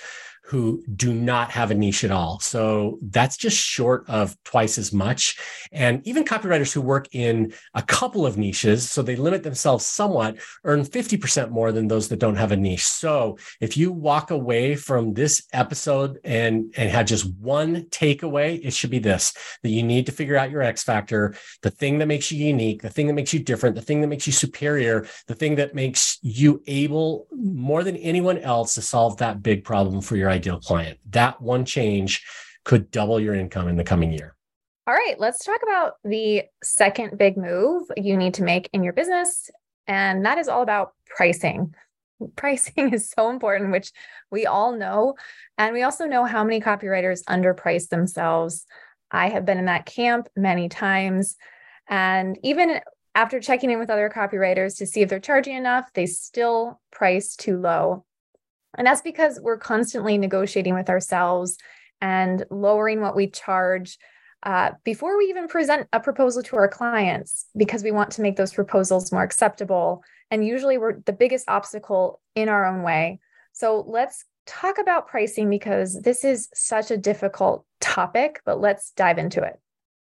who 0.47 0.83
do 0.95 1.11
not 1.11 1.49
have 1.49 1.71
a 1.71 1.75
niche 1.75 2.03
at 2.03 2.11
all. 2.11 2.39
So 2.39 2.99
that's 3.01 3.35
just 3.35 3.57
short 3.57 4.07
of 4.07 4.37
twice 4.43 4.77
as 4.77 4.93
much. 4.93 5.37
And 5.71 6.05
even 6.07 6.23
copywriters 6.23 6.71
who 6.71 6.81
work 6.81 7.07
in 7.13 7.53
a 7.73 7.81
couple 7.81 8.27
of 8.27 8.37
niches, 8.37 8.89
so 8.89 9.01
they 9.01 9.15
limit 9.15 9.41
themselves 9.41 9.87
somewhat, 9.87 10.37
earn 10.63 10.83
50% 10.83 11.49
more 11.49 11.71
than 11.71 11.87
those 11.87 12.09
that 12.09 12.19
don't 12.19 12.35
have 12.35 12.51
a 12.51 12.57
niche. 12.57 12.85
So 12.85 13.39
if 13.59 13.75
you 13.75 13.91
walk 13.91 14.29
away 14.29 14.75
from 14.75 15.15
this 15.15 15.47
episode 15.51 16.19
and, 16.23 16.71
and 16.77 16.91
have 16.91 17.07
just 17.07 17.25
one 17.37 17.85
takeaway, 17.85 18.63
it 18.63 18.73
should 18.73 18.91
be 18.91 18.99
this 18.99 19.33
that 19.63 19.69
you 19.69 19.81
need 19.81 20.05
to 20.05 20.11
figure 20.11 20.37
out 20.37 20.51
your 20.51 20.61
X 20.61 20.83
factor, 20.83 21.33
the 21.63 21.71
thing 21.71 21.97
that 21.97 22.07
makes 22.07 22.31
you 22.31 22.45
unique, 22.45 22.83
the 22.83 22.89
thing 22.89 23.07
that 23.07 23.13
makes 23.13 23.33
you 23.33 23.39
different, 23.39 23.75
the 23.75 23.81
thing 23.81 24.01
that 24.01 24.07
makes 24.07 24.27
you 24.27 24.33
superior, 24.33 25.07
the 25.25 25.33
thing 25.33 25.55
that 25.55 25.73
makes 25.73 26.19
you 26.21 26.61
able 26.67 27.25
more 27.31 27.83
than 27.83 27.95
anyone 27.97 28.37
else 28.37 28.75
to 28.75 28.81
solve 28.83 29.17
that 29.17 29.41
big 29.41 29.63
problem 29.63 30.01
for 30.01 30.15
your 30.15 30.34
ideal 30.35 30.59
client. 30.59 30.99
That 31.09 31.41
one 31.41 31.65
change 31.65 32.23
could 32.63 32.91
double 32.91 33.19
your 33.19 33.33
income 33.33 33.67
in 33.67 33.77
the 33.77 33.83
coming 33.83 34.11
year. 34.11 34.35
All 34.87 34.93
right, 34.93 35.19
let's 35.19 35.43
talk 35.43 35.61
about 35.63 35.93
the 36.03 36.43
second 36.63 37.17
big 37.17 37.37
move 37.37 37.83
you 37.97 38.17
need 38.17 38.35
to 38.35 38.43
make 38.43 38.69
in 38.71 38.83
your 38.83 38.93
business. 38.93 39.49
And 39.87 40.25
that 40.25 40.37
is 40.37 40.47
all 40.47 40.61
about 40.61 40.93
pricing. 41.07 41.73
Pricing 42.35 42.93
is 42.93 43.09
so 43.09 43.29
important, 43.29 43.71
which 43.71 43.91
we 44.31 44.45
all 44.45 44.71
know. 44.75 45.15
And 45.57 45.73
we 45.73 45.83
also 45.83 46.05
know 46.05 46.23
how 46.23 46.43
many 46.43 46.61
copywriters 46.61 47.23
underprice 47.25 47.89
themselves. 47.89 48.65
I 49.11 49.29
have 49.29 49.45
been 49.45 49.57
in 49.57 49.65
that 49.65 49.85
camp 49.85 50.27
many 50.35 50.69
times. 50.69 51.35
And 51.87 52.37
even 52.43 52.79
after 53.15 53.39
checking 53.39 53.71
in 53.71 53.79
with 53.79 53.89
other 53.89 54.09
copywriters 54.09 54.77
to 54.77 54.85
see 54.85 55.01
if 55.01 55.09
they're 55.09 55.19
charging 55.19 55.55
enough, 55.55 55.91
they 55.93 56.05
still 56.05 56.79
price 56.91 57.35
too 57.35 57.57
low. 57.57 58.05
And 58.77 58.85
that's 58.85 59.01
because 59.01 59.39
we're 59.41 59.57
constantly 59.57 60.17
negotiating 60.17 60.73
with 60.73 60.89
ourselves 60.89 61.57
and 62.01 62.45
lowering 62.49 63.01
what 63.01 63.15
we 63.15 63.27
charge 63.27 63.97
uh, 64.43 64.71
before 64.83 65.17
we 65.17 65.25
even 65.25 65.47
present 65.47 65.87
a 65.91 65.99
proposal 65.99 66.43
to 66.43 66.55
our 66.55 66.67
clients 66.67 67.47
because 67.57 67.83
we 67.83 67.91
want 67.91 68.11
to 68.11 68.21
make 68.21 68.35
those 68.35 68.53
proposals 68.53 69.11
more 69.11 69.23
acceptable. 69.23 70.03
And 70.29 70.45
usually 70.45 70.77
we're 70.77 70.99
the 71.05 71.13
biggest 71.13 71.49
obstacle 71.49 72.21
in 72.35 72.47
our 72.47 72.65
own 72.65 72.83
way. 72.83 73.19
So 73.53 73.83
let's 73.87 74.25
talk 74.45 74.77
about 74.77 75.07
pricing 75.07 75.49
because 75.49 75.99
this 76.01 76.23
is 76.23 76.49
such 76.53 76.91
a 76.91 76.97
difficult 76.97 77.65
topic, 77.81 78.41
but 78.45 78.59
let's 78.59 78.91
dive 78.91 79.17
into 79.17 79.41
it. 79.41 79.59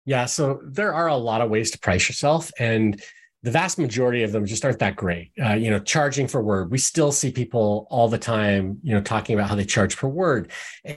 Yeah. 0.06 0.24
So 0.24 0.60
there 0.64 0.94
are 0.94 1.08
a 1.08 1.16
lot 1.16 1.42
of 1.42 1.50
ways 1.50 1.70
to 1.72 1.78
price 1.78 2.08
yourself. 2.08 2.50
And 2.58 3.02
the 3.42 3.50
vast 3.50 3.78
majority 3.78 4.22
of 4.22 4.32
them 4.32 4.44
just 4.44 4.64
aren't 4.64 4.78
that 4.80 4.96
great. 4.96 5.32
Uh, 5.42 5.54
you 5.54 5.70
know, 5.70 5.78
charging 5.78 6.28
for 6.28 6.42
word. 6.42 6.70
We 6.70 6.78
still 6.78 7.10
see 7.10 7.32
people 7.32 7.86
all 7.90 8.08
the 8.08 8.18
time, 8.18 8.78
you 8.82 8.94
know, 8.94 9.00
talking 9.00 9.34
about 9.34 9.48
how 9.48 9.54
they 9.54 9.64
charge 9.64 9.96
per 9.96 10.08
word, 10.08 10.50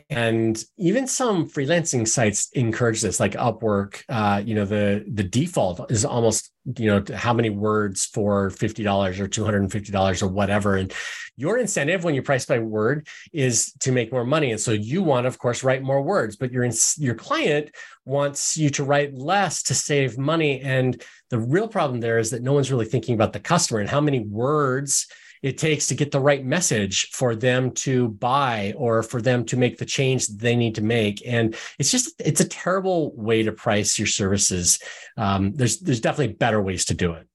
and 0.10 0.62
even 0.77 1.08
some 1.08 1.49
freelancing 1.49 2.08
sites 2.08 2.49
encourage 2.53 3.01
this, 3.01 3.19
like 3.19 3.34
Upwork. 3.34 4.03
Uh, 4.10 4.41
you 4.43 4.56
know, 4.56 4.65
the 4.65 5.06
the 5.12 5.23
default 5.23 5.89
is 5.91 6.03
almost 6.03 6.51
you 6.77 6.88
know 6.88 7.03
how 7.15 7.34
many 7.34 7.49
words 7.49 8.06
for 8.06 8.49
$50 8.49 9.19
or 9.19 9.27
$250 9.27 10.23
or 10.23 10.27
whatever 10.27 10.77
and 10.77 10.93
your 11.36 11.58
incentive 11.58 12.03
when 12.03 12.15
you 12.15 12.21
price 12.21 12.45
by 12.45 12.60
word 12.60 13.08
is 13.34 13.73
to 13.79 13.91
make 13.91 14.13
more 14.13 14.23
money 14.23 14.51
and 14.51 14.62
so 14.62 14.71
you 14.71 15.03
want 15.03 15.25
of 15.27 15.38
course 15.38 15.63
write 15.63 15.84
more 15.84 16.01
words 16.01 16.38
but 16.38 16.51
your 16.51 16.67
your 16.97 17.15
client 17.15 17.71
wants 18.06 18.56
you 18.56 18.69
to 18.69 18.84
write 18.84 19.13
less 19.13 19.63
to 19.63 19.73
save 19.73 20.17
money 20.17 20.62
and 20.62 21.03
the 21.34 21.39
real 21.39 21.67
problem 21.67 22.00
there 22.00 22.19
is 22.19 22.30
that 22.30 22.43
no 22.43 22.54
one's 22.54 22.72
really 22.72 22.86
thinking 22.86 23.15
about 23.15 23.34
the 23.34 23.39
customer 23.39 23.80
and 23.80 23.89
how 23.89 24.00
many 24.00 24.19
words 24.19 25.08
it 25.41 25.58
takes 25.58 25.88
to 25.88 25.96
get 25.96 26.12
the 26.12 26.19
right 26.19 26.46
message 26.46 27.10
for 27.10 27.36
them 27.36 27.72
to 27.72 28.10
buy 28.10 28.72
or 28.78 29.02
for 29.02 29.19
them 29.19 29.43
to 29.46 29.58
make 29.58 29.80
the 29.80 29.86
change 29.86 30.28
they 30.28 30.56
need 30.56 30.76
to 30.76 30.84
make. 30.84 31.24
And 31.26 31.56
it's 31.80 31.89
just 31.89 32.13
it's 32.19 32.39
a 32.39 32.48
terrible 32.48 33.15
way 33.15 33.41
to 33.41 33.52
price 33.52 33.98
your 33.98 34.06
services. 34.06 34.78
Um, 35.17 35.54
there's 35.56 35.80
there's 35.80 36.02
definitely 36.02 36.36
better 36.36 36.62
ways 36.62 36.86
to 36.86 36.93
do 36.93 37.13
it. 37.13 37.28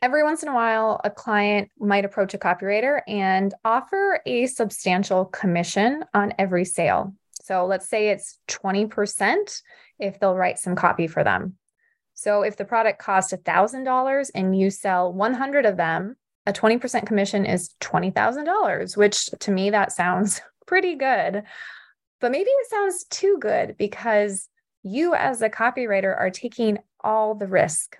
Every 0.00 0.22
once 0.22 0.42
in 0.42 0.48
a 0.48 0.54
while, 0.54 0.98
a 1.04 1.10
client 1.10 1.70
might 1.78 2.06
approach 2.06 2.32
a 2.32 2.38
copywriter 2.38 3.02
and 3.06 3.52
offer 3.66 4.22
a 4.24 4.46
substantial 4.46 5.26
commission 5.26 6.06
on 6.14 6.32
every 6.38 6.64
sale. 6.64 7.12
So 7.42 7.66
let's 7.66 7.86
say 7.86 8.08
it's 8.08 8.38
20% 8.48 9.60
if 9.98 10.18
they'll 10.18 10.34
write 10.34 10.58
some 10.58 10.74
copy 10.74 11.06
for 11.06 11.22
them. 11.22 11.58
So 12.22 12.42
if 12.42 12.56
the 12.56 12.64
product 12.64 13.00
costs 13.00 13.32
$1,000 13.32 14.30
and 14.32 14.56
you 14.56 14.70
sell 14.70 15.12
100 15.12 15.66
of 15.66 15.76
them, 15.76 16.14
a 16.46 16.52
20% 16.52 17.04
commission 17.04 17.44
is 17.44 17.74
$20,000, 17.80 18.96
which 18.96 19.26
to 19.40 19.50
me 19.50 19.70
that 19.70 19.90
sounds 19.90 20.40
pretty 20.68 20.94
good. 20.94 21.42
But 22.20 22.30
maybe 22.30 22.48
it 22.48 22.70
sounds 22.70 23.06
too 23.10 23.38
good 23.40 23.74
because 23.76 24.48
you 24.84 25.16
as 25.16 25.42
a 25.42 25.50
copywriter 25.50 26.16
are 26.16 26.30
taking 26.30 26.78
all 27.02 27.34
the 27.34 27.48
risk. 27.48 27.98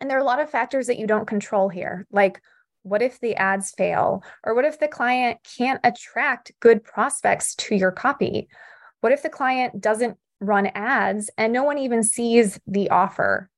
And 0.00 0.08
there 0.08 0.16
are 0.16 0.20
a 0.20 0.24
lot 0.24 0.40
of 0.40 0.48
factors 0.48 0.86
that 0.86 1.00
you 1.00 1.08
don't 1.08 1.26
control 1.26 1.68
here, 1.68 2.06
like 2.12 2.40
what 2.84 3.02
if 3.02 3.18
the 3.18 3.34
ads 3.34 3.72
fail? 3.72 4.22
Or 4.44 4.54
what 4.54 4.64
if 4.64 4.78
the 4.78 4.86
client 4.86 5.40
can't 5.58 5.80
attract 5.82 6.52
good 6.60 6.84
prospects 6.84 7.56
to 7.56 7.74
your 7.74 7.90
copy? 7.90 8.46
What 9.00 9.10
if 9.10 9.24
the 9.24 9.28
client 9.28 9.80
doesn't 9.80 10.18
run 10.38 10.66
ads 10.66 11.30
and 11.36 11.52
no 11.52 11.64
one 11.64 11.78
even 11.78 12.04
sees 12.04 12.60
the 12.68 12.90
offer? 12.90 13.50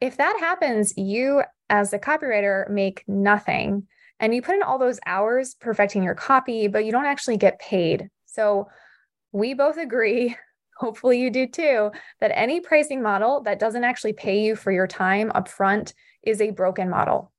If 0.00 0.16
that 0.16 0.36
happens, 0.40 0.92
you 0.96 1.42
as 1.70 1.92
a 1.92 1.98
copywriter 1.98 2.68
make 2.68 3.04
nothing 3.06 3.86
and 4.20 4.34
you 4.34 4.42
put 4.42 4.54
in 4.54 4.62
all 4.62 4.78
those 4.78 5.00
hours 5.06 5.54
perfecting 5.54 6.02
your 6.02 6.14
copy, 6.14 6.68
but 6.68 6.84
you 6.84 6.92
don't 6.92 7.06
actually 7.06 7.36
get 7.36 7.58
paid. 7.58 8.08
So 8.26 8.68
we 9.32 9.54
both 9.54 9.76
agree, 9.76 10.36
hopefully 10.78 11.20
you 11.20 11.30
do 11.30 11.46
too, 11.46 11.90
that 12.20 12.36
any 12.36 12.60
pricing 12.60 13.02
model 13.02 13.42
that 13.42 13.58
doesn't 13.58 13.84
actually 13.84 14.12
pay 14.12 14.40
you 14.40 14.56
for 14.56 14.70
your 14.72 14.86
time 14.86 15.30
upfront 15.30 15.92
is 16.22 16.40
a 16.40 16.50
broken 16.50 16.88
model. 16.88 17.32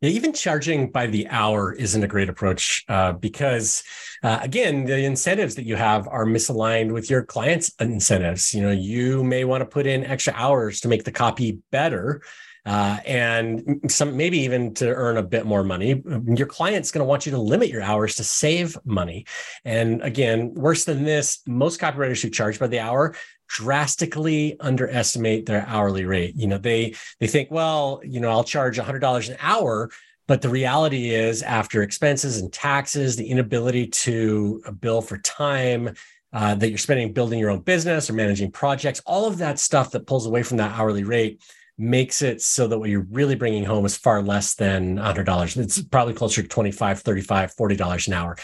Yeah, 0.00 0.10
even 0.10 0.32
charging 0.32 0.92
by 0.92 1.08
the 1.08 1.26
hour 1.26 1.72
isn't 1.72 2.04
a 2.04 2.06
great 2.06 2.28
approach 2.28 2.84
uh, 2.88 3.12
because, 3.14 3.82
uh, 4.22 4.38
again, 4.40 4.84
the 4.84 5.04
incentives 5.04 5.56
that 5.56 5.64
you 5.64 5.74
have 5.74 6.06
are 6.06 6.24
misaligned 6.24 6.92
with 6.92 7.10
your 7.10 7.24
clients' 7.24 7.72
incentives. 7.80 8.54
You 8.54 8.62
know, 8.62 8.70
you 8.70 9.24
may 9.24 9.44
want 9.44 9.62
to 9.62 9.66
put 9.66 9.88
in 9.88 10.04
extra 10.04 10.32
hours 10.36 10.80
to 10.82 10.88
make 10.88 11.02
the 11.02 11.10
copy 11.10 11.58
better, 11.72 12.22
uh, 12.64 12.98
and 13.06 13.80
some 13.88 14.16
maybe 14.16 14.38
even 14.38 14.72
to 14.74 14.86
earn 14.86 15.16
a 15.16 15.22
bit 15.22 15.46
more 15.46 15.64
money. 15.64 16.00
Your 16.26 16.46
client's 16.46 16.92
going 16.92 17.04
to 17.04 17.08
want 17.08 17.26
you 17.26 17.32
to 17.32 17.38
limit 17.38 17.68
your 17.68 17.82
hours 17.82 18.14
to 18.16 18.24
save 18.24 18.78
money. 18.84 19.26
And 19.64 20.00
again, 20.02 20.54
worse 20.54 20.84
than 20.84 21.02
this, 21.02 21.40
most 21.44 21.80
copywriters 21.80 22.22
who 22.22 22.30
charge 22.30 22.60
by 22.60 22.68
the 22.68 22.78
hour 22.78 23.16
drastically 23.48 24.56
underestimate 24.60 25.46
their 25.46 25.64
hourly 25.66 26.04
rate. 26.04 26.34
You 26.36 26.46
know, 26.46 26.58
they 26.58 26.94
they 27.20 27.26
think, 27.26 27.50
well, 27.50 28.00
you 28.04 28.20
know, 28.20 28.30
I'll 28.30 28.44
charge 28.44 28.78
$100 28.78 29.30
an 29.30 29.36
hour, 29.40 29.90
but 30.26 30.42
the 30.42 30.48
reality 30.48 31.10
is 31.10 31.42
after 31.42 31.82
expenses 31.82 32.38
and 32.38 32.52
taxes, 32.52 33.16
the 33.16 33.28
inability 33.28 33.88
to 33.88 34.62
bill 34.80 35.00
for 35.00 35.18
time, 35.18 35.94
uh, 36.32 36.54
that 36.54 36.68
you're 36.68 36.78
spending 36.78 37.12
building 37.12 37.38
your 37.38 37.50
own 37.50 37.60
business 37.60 38.10
or 38.10 38.12
managing 38.12 38.50
projects, 38.50 39.00
all 39.06 39.26
of 39.26 39.38
that 39.38 39.58
stuff 39.58 39.90
that 39.92 40.06
pulls 40.06 40.26
away 40.26 40.42
from 40.42 40.58
that 40.58 40.78
hourly 40.78 41.04
rate 41.04 41.40
makes 41.78 42.22
it 42.22 42.42
so 42.42 42.66
that 42.66 42.78
what 42.78 42.90
you're 42.90 43.06
really 43.10 43.36
bringing 43.36 43.64
home 43.64 43.86
is 43.86 43.96
far 43.96 44.20
less 44.20 44.54
than 44.54 44.96
$100. 44.96 45.56
It's 45.56 45.80
probably 45.82 46.12
closer 46.12 46.42
to 46.42 46.48
$25, 46.48 46.74
$35, 46.74 47.56
$40 47.56 48.08
an 48.08 48.12
hour. 48.12 48.36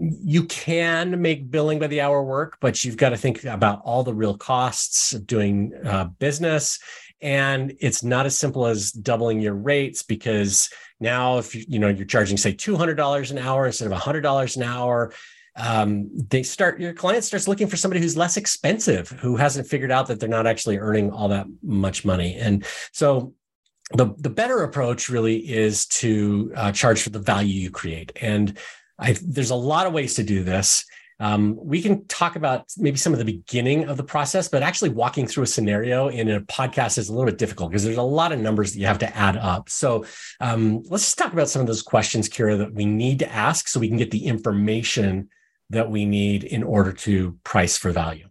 You 0.00 0.44
can 0.44 1.20
make 1.20 1.50
billing 1.50 1.78
by 1.78 1.86
the 1.86 2.00
hour 2.00 2.22
work, 2.22 2.56
but 2.60 2.84
you've 2.84 2.96
got 2.96 3.10
to 3.10 3.16
think 3.16 3.44
about 3.44 3.82
all 3.84 4.02
the 4.02 4.14
real 4.14 4.36
costs 4.36 5.12
of 5.12 5.26
doing 5.26 5.72
uh, 5.84 6.04
business. 6.04 6.78
And 7.20 7.74
it's 7.80 8.02
not 8.02 8.24
as 8.24 8.38
simple 8.38 8.66
as 8.66 8.92
doubling 8.92 9.40
your 9.40 9.54
rates 9.54 10.02
because 10.02 10.70
now 11.00 11.38
if 11.38 11.54
you, 11.54 11.64
you 11.68 11.78
know 11.78 11.88
you're 11.88 12.06
charging 12.06 12.36
say 12.36 12.54
$200 12.54 13.30
an 13.30 13.38
hour 13.38 13.66
instead 13.66 13.92
of 13.92 13.98
$100 13.98 14.56
an 14.56 14.62
hour, 14.62 15.12
um, 15.56 16.08
they 16.30 16.42
start 16.42 16.80
your 16.80 16.94
client 16.94 17.24
starts 17.24 17.46
looking 17.46 17.66
for 17.66 17.76
somebody 17.76 18.00
who's 18.00 18.16
less 18.16 18.36
expensive, 18.36 19.10
who 19.10 19.36
hasn't 19.36 19.66
figured 19.66 19.90
out 19.90 20.06
that 20.06 20.20
they're 20.20 20.28
not 20.28 20.46
actually 20.46 20.78
earning 20.78 21.10
all 21.10 21.28
that 21.28 21.46
much 21.62 22.04
money. 22.04 22.36
And 22.36 22.64
so 22.92 23.34
the 23.92 24.14
the 24.18 24.30
better 24.30 24.62
approach 24.62 25.08
really 25.08 25.36
is 25.36 25.86
to 25.86 26.52
uh, 26.56 26.72
charge 26.72 27.02
for 27.02 27.10
the 27.10 27.18
value 27.18 27.60
you 27.60 27.70
create. 27.70 28.12
And 28.20 28.56
I, 29.00 29.16
there's 29.22 29.50
a 29.50 29.56
lot 29.56 29.86
of 29.86 29.92
ways 29.92 30.14
to 30.14 30.22
do 30.22 30.44
this. 30.44 30.84
Um, 31.20 31.58
we 31.60 31.82
can 31.82 32.06
talk 32.06 32.36
about 32.36 32.72
maybe 32.78 32.96
some 32.96 33.12
of 33.12 33.18
the 33.18 33.26
beginning 33.26 33.84
of 33.84 33.98
the 33.98 34.02
process, 34.02 34.48
but 34.48 34.62
actually 34.62 34.88
walking 34.88 35.26
through 35.26 35.44
a 35.44 35.46
scenario 35.46 36.08
in 36.08 36.30
a 36.30 36.40
podcast 36.40 36.96
is 36.96 37.10
a 37.10 37.12
little 37.12 37.26
bit 37.26 37.36
difficult 37.36 37.70
because 37.70 37.84
there's 37.84 37.98
a 37.98 38.02
lot 38.02 38.32
of 38.32 38.38
numbers 38.38 38.72
that 38.72 38.80
you 38.80 38.86
have 38.86 38.98
to 39.00 39.16
add 39.16 39.36
up. 39.36 39.68
So 39.68 40.06
um, 40.40 40.82
let's 40.86 41.04
just 41.04 41.18
talk 41.18 41.34
about 41.34 41.50
some 41.50 41.60
of 41.60 41.66
those 41.66 41.82
questions, 41.82 42.28
Kira, 42.28 42.56
that 42.56 42.72
we 42.72 42.86
need 42.86 43.18
to 43.18 43.30
ask 43.30 43.68
so 43.68 43.80
we 43.80 43.88
can 43.88 43.98
get 43.98 44.10
the 44.10 44.24
information 44.24 45.28
that 45.68 45.90
we 45.90 46.06
need 46.06 46.42
in 46.42 46.62
order 46.62 46.92
to 46.92 47.38
price 47.44 47.76
for 47.76 47.90
value. 47.92 48.28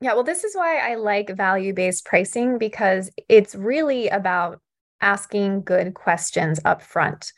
Yeah, 0.00 0.14
well, 0.14 0.22
this 0.22 0.44
is 0.44 0.54
why 0.54 0.78
I 0.78 0.94
like 0.94 1.36
value 1.36 1.74
based 1.74 2.04
pricing 2.04 2.56
because 2.56 3.10
it's 3.28 3.56
really 3.56 4.08
about 4.08 4.60
asking 5.00 5.62
good 5.62 5.94
questions 5.94 6.60
up 6.64 6.82
front. 6.82 7.32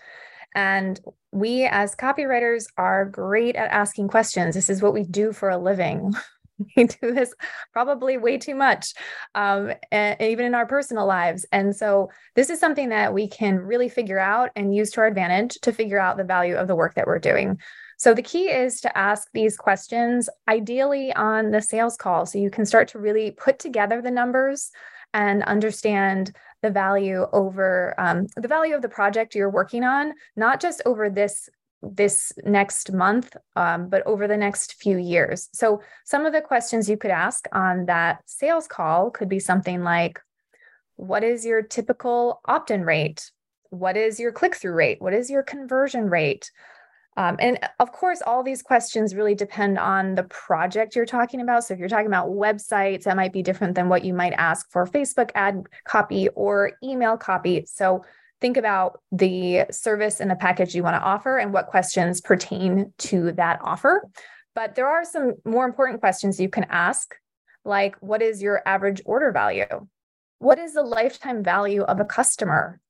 And 0.54 1.00
we 1.32 1.64
as 1.64 1.94
copywriters 1.94 2.66
are 2.76 3.04
great 3.04 3.56
at 3.56 3.70
asking 3.70 4.08
questions. 4.08 4.54
This 4.54 4.70
is 4.70 4.82
what 4.82 4.94
we 4.94 5.04
do 5.04 5.32
for 5.32 5.48
a 5.48 5.58
living. 5.58 6.12
we 6.76 6.84
do 6.84 7.12
this 7.12 7.32
probably 7.72 8.18
way 8.18 8.36
too 8.36 8.54
much, 8.54 8.94
um, 9.34 9.72
even 9.92 10.44
in 10.44 10.54
our 10.54 10.66
personal 10.66 11.06
lives. 11.06 11.46
And 11.52 11.74
so, 11.74 12.10
this 12.34 12.50
is 12.50 12.60
something 12.60 12.90
that 12.90 13.14
we 13.14 13.28
can 13.28 13.58
really 13.58 13.88
figure 13.88 14.18
out 14.18 14.50
and 14.56 14.74
use 14.74 14.90
to 14.92 15.00
our 15.00 15.06
advantage 15.06 15.58
to 15.62 15.72
figure 15.72 15.98
out 15.98 16.16
the 16.16 16.24
value 16.24 16.56
of 16.56 16.68
the 16.68 16.76
work 16.76 16.94
that 16.94 17.06
we're 17.06 17.18
doing. 17.18 17.58
So 18.00 18.14
the 18.14 18.22
key 18.22 18.48
is 18.48 18.80
to 18.80 18.96
ask 18.96 19.28
these 19.34 19.58
questions 19.58 20.30
ideally 20.48 21.12
on 21.12 21.50
the 21.50 21.60
sales 21.60 21.98
call 21.98 22.24
so 22.24 22.38
you 22.38 22.48
can 22.48 22.64
start 22.64 22.88
to 22.88 22.98
really 22.98 23.32
put 23.32 23.58
together 23.58 24.00
the 24.00 24.10
numbers 24.10 24.70
and 25.12 25.42
understand 25.42 26.34
the 26.62 26.70
value 26.70 27.26
over 27.32 27.94
um, 27.98 28.26
the 28.36 28.48
value 28.48 28.74
of 28.74 28.82
the 28.82 28.88
project 28.88 29.34
you're 29.34 29.50
working 29.50 29.84
on, 29.84 30.12
not 30.36 30.60
just 30.60 30.82
over 30.86 31.10
this 31.10 31.48
this 31.82 32.32
next 32.44 32.92
month, 32.92 33.34
um, 33.56 33.88
but 33.88 34.06
over 34.06 34.28
the 34.28 34.36
next 34.36 34.74
few 34.74 34.98
years. 34.98 35.48
So, 35.52 35.80
some 36.04 36.26
of 36.26 36.32
the 36.32 36.42
questions 36.42 36.90
you 36.90 36.96
could 36.96 37.10
ask 37.10 37.46
on 37.52 37.86
that 37.86 38.22
sales 38.26 38.66
call 38.66 39.10
could 39.10 39.28
be 39.28 39.38
something 39.38 39.82
like 39.82 40.20
What 40.96 41.24
is 41.24 41.46
your 41.46 41.62
typical 41.62 42.40
opt 42.44 42.70
in 42.70 42.84
rate? 42.84 43.30
What 43.70 43.96
is 43.96 44.20
your 44.20 44.32
click 44.32 44.54
through 44.54 44.74
rate? 44.74 45.00
What 45.00 45.14
is 45.14 45.30
your 45.30 45.42
conversion 45.42 46.10
rate? 46.10 46.50
Um, 47.20 47.36
and 47.38 47.58
of 47.80 47.92
course, 47.92 48.22
all 48.24 48.42
these 48.42 48.62
questions 48.62 49.14
really 49.14 49.34
depend 49.34 49.78
on 49.78 50.14
the 50.14 50.22
project 50.22 50.96
you're 50.96 51.04
talking 51.04 51.42
about. 51.42 51.64
So, 51.64 51.74
if 51.74 51.80
you're 51.80 51.86
talking 51.86 52.06
about 52.06 52.30
websites, 52.30 53.02
that 53.02 53.14
might 53.14 53.34
be 53.34 53.42
different 53.42 53.74
than 53.74 53.90
what 53.90 54.06
you 54.06 54.14
might 54.14 54.32
ask 54.32 54.70
for 54.70 54.86
Facebook 54.86 55.30
ad 55.34 55.64
copy 55.84 56.30
or 56.30 56.72
email 56.82 57.18
copy. 57.18 57.66
So, 57.66 58.06
think 58.40 58.56
about 58.56 59.02
the 59.12 59.66
service 59.70 60.20
and 60.20 60.30
the 60.30 60.34
package 60.34 60.74
you 60.74 60.82
want 60.82 60.96
to 60.96 61.02
offer 61.02 61.36
and 61.36 61.52
what 61.52 61.66
questions 61.66 62.22
pertain 62.22 62.90
to 62.96 63.32
that 63.32 63.60
offer. 63.62 64.08
But 64.54 64.74
there 64.74 64.88
are 64.88 65.04
some 65.04 65.34
more 65.44 65.66
important 65.66 66.00
questions 66.00 66.40
you 66.40 66.48
can 66.48 66.64
ask, 66.70 67.14
like 67.66 67.96
what 68.00 68.22
is 68.22 68.40
your 68.40 68.62
average 68.66 69.02
order 69.04 69.30
value? 69.30 69.66
What 70.38 70.58
is 70.58 70.72
the 70.72 70.82
lifetime 70.82 71.44
value 71.44 71.82
of 71.82 72.00
a 72.00 72.06
customer? 72.06 72.80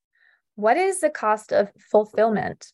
What 0.54 0.76
is 0.76 1.00
the 1.00 1.10
cost 1.10 1.52
of 1.52 1.72
fulfillment? 1.90 2.72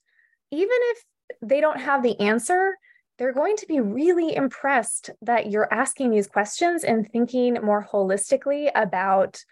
Even 0.50 0.76
if 0.92 1.02
they 1.42 1.60
don't 1.60 1.80
have 1.80 2.02
the 2.02 2.18
answer, 2.20 2.76
they're 3.18 3.32
going 3.32 3.56
to 3.56 3.66
be 3.66 3.80
really 3.80 4.34
impressed 4.34 5.10
that 5.22 5.50
you're 5.50 5.72
asking 5.72 6.10
these 6.10 6.26
questions 6.26 6.84
and 6.84 7.08
thinking 7.10 7.54
more 7.54 7.86
holistically 7.90 8.70
about 8.74 9.42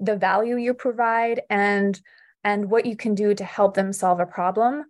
the 0.00 0.16
value 0.16 0.56
you 0.56 0.74
provide 0.74 1.40
and 1.48 2.00
and 2.42 2.70
what 2.70 2.84
you 2.84 2.96
can 2.96 3.14
do 3.14 3.34
to 3.34 3.44
help 3.44 3.74
them 3.74 3.92
solve 3.92 4.20
a 4.20 4.26
problem. 4.26 4.84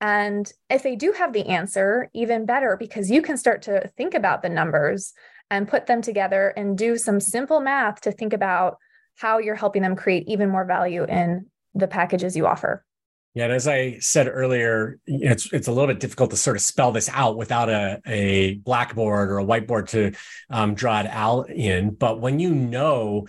And 0.00 0.50
if 0.68 0.82
they 0.82 0.94
do 0.94 1.12
have 1.12 1.32
the 1.32 1.46
answer, 1.46 2.08
even 2.14 2.46
better, 2.46 2.76
because 2.78 3.10
you 3.10 3.20
can 3.20 3.36
start 3.36 3.62
to 3.62 3.88
think 3.96 4.14
about 4.14 4.42
the 4.42 4.48
numbers 4.48 5.12
and 5.50 5.68
put 5.68 5.86
them 5.86 6.02
together 6.02 6.54
and 6.56 6.78
do 6.78 6.96
some 6.96 7.18
simple 7.18 7.60
math 7.60 8.00
to 8.02 8.12
think 8.12 8.32
about 8.32 8.78
how 9.16 9.38
you're 9.38 9.56
helping 9.56 9.82
them 9.82 9.96
create 9.96 10.28
even 10.28 10.48
more 10.48 10.64
value 10.64 11.04
in 11.04 11.46
the 11.74 11.88
packages 11.88 12.36
you 12.36 12.46
offer. 12.46 12.84
Yeah, 13.34 13.44
and 13.44 13.52
as 13.52 13.68
I 13.68 13.98
said 14.00 14.28
earlier, 14.28 14.98
it's 15.06 15.52
it's 15.52 15.68
a 15.68 15.72
little 15.72 15.86
bit 15.86 16.00
difficult 16.00 16.30
to 16.30 16.36
sort 16.36 16.56
of 16.56 16.62
spell 16.62 16.90
this 16.90 17.08
out 17.08 17.36
without 17.36 17.68
a, 17.68 18.00
a 18.04 18.54
blackboard 18.54 19.30
or 19.30 19.38
a 19.38 19.44
whiteboard 19.44 19.88
to 19.90 20.12
um, 20.50 20.74
draw 20.74 21.00
it 21.00 21.06
out 21.06 21.48
in. 21.48 21.90
But 21.90 22.20
when 22.20 22.40
you 22.40 22.52
know 22.52 23.28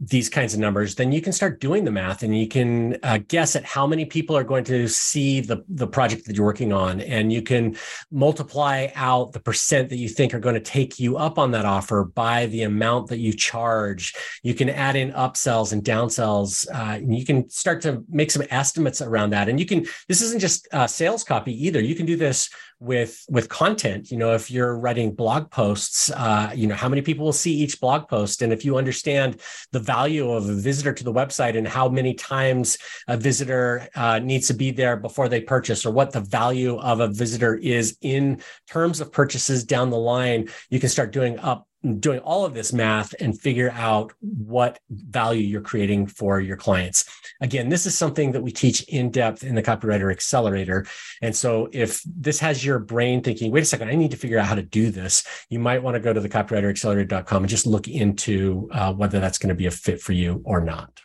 these 0.00 0.30
kinds 0.30 0.54
of 0.54 0.60
numbers, 0.60 0.94
then 0.94 1.12
you 1.12 1.20
can 1.20 1.32
start 1.32 1.60
doing 1.60 1.84
the 1.84 1.90
math 1.90 2.22
and 2.22 2.36
you 2.36 2.48
can 2.48 2.96
uh, 3.02 3.18
guess 3.28 3.54
at 3.54 3.64
how 3.64 3.86
many 3.86 4.06
people 4.06 4.34
are 4.34 4.44
going 4.44 4.64
to 4.64 4.88
see 4.88 5.40
the, 5.40 5.62
the 5.68 5.86
project 5.86 6.24
that 6.24 6.34
you're 6.34 6.46
working 6.46 6.72
on. 6.72 7.02
And 7.02 7.30
you 7.30 7.42
can 7.42 7.76
multiply 8.10 8.88
out 8.94 9.32
the 9.32 9.40
percent 9.40 9.90
that 9.90 9.98
you 9.98 10.08
think 10.08 10.32
are 10.32 10.40
going 10.40 10.54
to 10.54 10.60
take 10.60 10.98
you 10.98 11.18
up 11.18 11.38
on 11.38 11.50
that 11.50 11.66
offer 11.66 12.04
by 12.04 12.46
the 12.46 12.62
amount 12.62 13.08
that 13.08 13.18
you 13.18 13.34
charge. 13.34 14.14
You 14.42 14.54
can 14.54 14.70
add 14.70 14.96
in 14.96 15.12
upsells 15.12 15.72
and 15.72 15.84
downsells. 15.84 16.66
Uh, 16.72 16.94
and 16.96 17.14
you 17.14 17.26
can 17.26 17.50
start 17.50 17.82
to 17.82 18.02
make 18.08 18.30
some 18.30 18.46
estimates 18.48 19.02
around 19.02 19.30
that. 19.30 19.50
And 19.50 19.60
you 19.60 19.66
can, 19.66 19.86
this 20.08 20.22
isn't 20.22 20.40
just 20.40 20.66
uh, 20.72 20.86
sales 20.86 21.24
copy 21.24 21.66
either. 21.66 21.80
You 21.80 21.94
can 21.94 22.06
do 22.06 22.16
this 22.16 22.48
with 22.80 23.24
with 23.28 23.48
content. 23.48 24.10
You 24.10 24.16
know 24.16 24.34
if 24.34 24.50
you're 24.50 24.76
writing 24.76 25.14
blog 25.14 25.50
posts 25.50 26.10
uh, 26.10 26.50
you 26.54 26.66
know 26.66 26.74
how 26.74 26.88
many 26.88 27.02
people 27.02 27.24
will 27.26 27.32
see 27.32 27.52
each 27.52 27.80
blog 27.80 28.08
post? 28.08 28.42
And 28.42 28.52
if 28.52 28.64
you 28.64 28.76
understand 28.76 29.40
the 29.72 29.80
value 29.80 30.30
of 30.30 30.48
a 30.48 30.54
visitor 30.54 30.92
to 30.92 31.04
the 31.04 31.12
website 31.12 31.56
and 31.56 31.68
how 31.68 31.88
many 31.88 32.14
times 32.14 32.78
a 33.06 33.16
visitor 33.16 33.88
uh, 33.94 34.18
needs 34.18 34.46
to 34.48 34.54
be 34.54 34.70
there 34.70 34.96
before 34.96 35.28
they 35.28 35.40
purchase 35.40 35.84
or 35.84 35.92
what 35.92 36.12
the 36.12 36.20
value 36.20 36.78
of 36.78 37.00
a 37.00 37.08
visitor 37.08 37.54
is 37.56 37.96
in 38.00 38.40
terms 38.68 39.00
of 39.00 39.12
purchases 39.12 39.62
down 39.64 39.90
the 39.90 39.98
line 39.98 40.48
you 40.70 40.80
can 40.80 40.88
start 40.88 41.12
doing 41.12 41.38
up 41.38 41.66
doing 41.98 42.20
all 42.20 42.44
of 42.44 42.52
this 42.52 42.72
math 42.72 43.14
and 43.20 43.38
figure 43.38 43.70
out 43.70 44.12
what 44.20 44.78
value 44.90 45.40
you're 45.40 45.62
creating 45.62 46.06
for 46.06 46.40
your 46.40 46.56
clients. 46.56 47.04
Again, 47.40 47.70
this 47.70 47.86
is 47.86 47.96
something 47.96 48.32
that 48.32 48.42
we 48.42 48.52
teach 48.52 48.82
in 48.82 49.10
depth 49.10 49.42
in 49.42 49.54
the 49.54 49.62
Copywriter 49.62 50.10
Accelerator. 50.10 50.86
And 51.22 51.34
so 51.34 51.68
if 51.72 52.02
this 52.04 52.38
has 52.40 52.64
your 52.64 52.78
brain 52.78 53.22
thinking, 53.22 53.50
wait 53.50 53.62
a 53.62 53.66
second, 53.66 53.88
I 53.88 53.94
need 53.94 54.10
to 54.10 54.16
figure 54.16 54.38
out 54.38 54.46
how 54.46 54.54
to 54.54 54.62
do 54.62 54.90
this, 54.90 55.24
you 55.48 55.58
might 55.58 55.82
want 55.82 55.94
to 55.94 56.00
go 56.00 56.12
to 56.12 56.20
the 56.20 56.28
copywriteraccelerator.com 56.28 57.42
and 57.42 57.50
just 57.50 57.66
look 57.66 57.88
into 57.88 58.68
uh, 58.72 58.92
whether 58.92 59.18
that's 59.18 59.38
going 59.38 59.48
to 59.48 59.54
be 59.54 59.66
a 59.66 59.70
fit 59.70 60.02
for 60.02 60.12
you 60.12 60.42
or 60.44 60.60
not. 60.60 61.00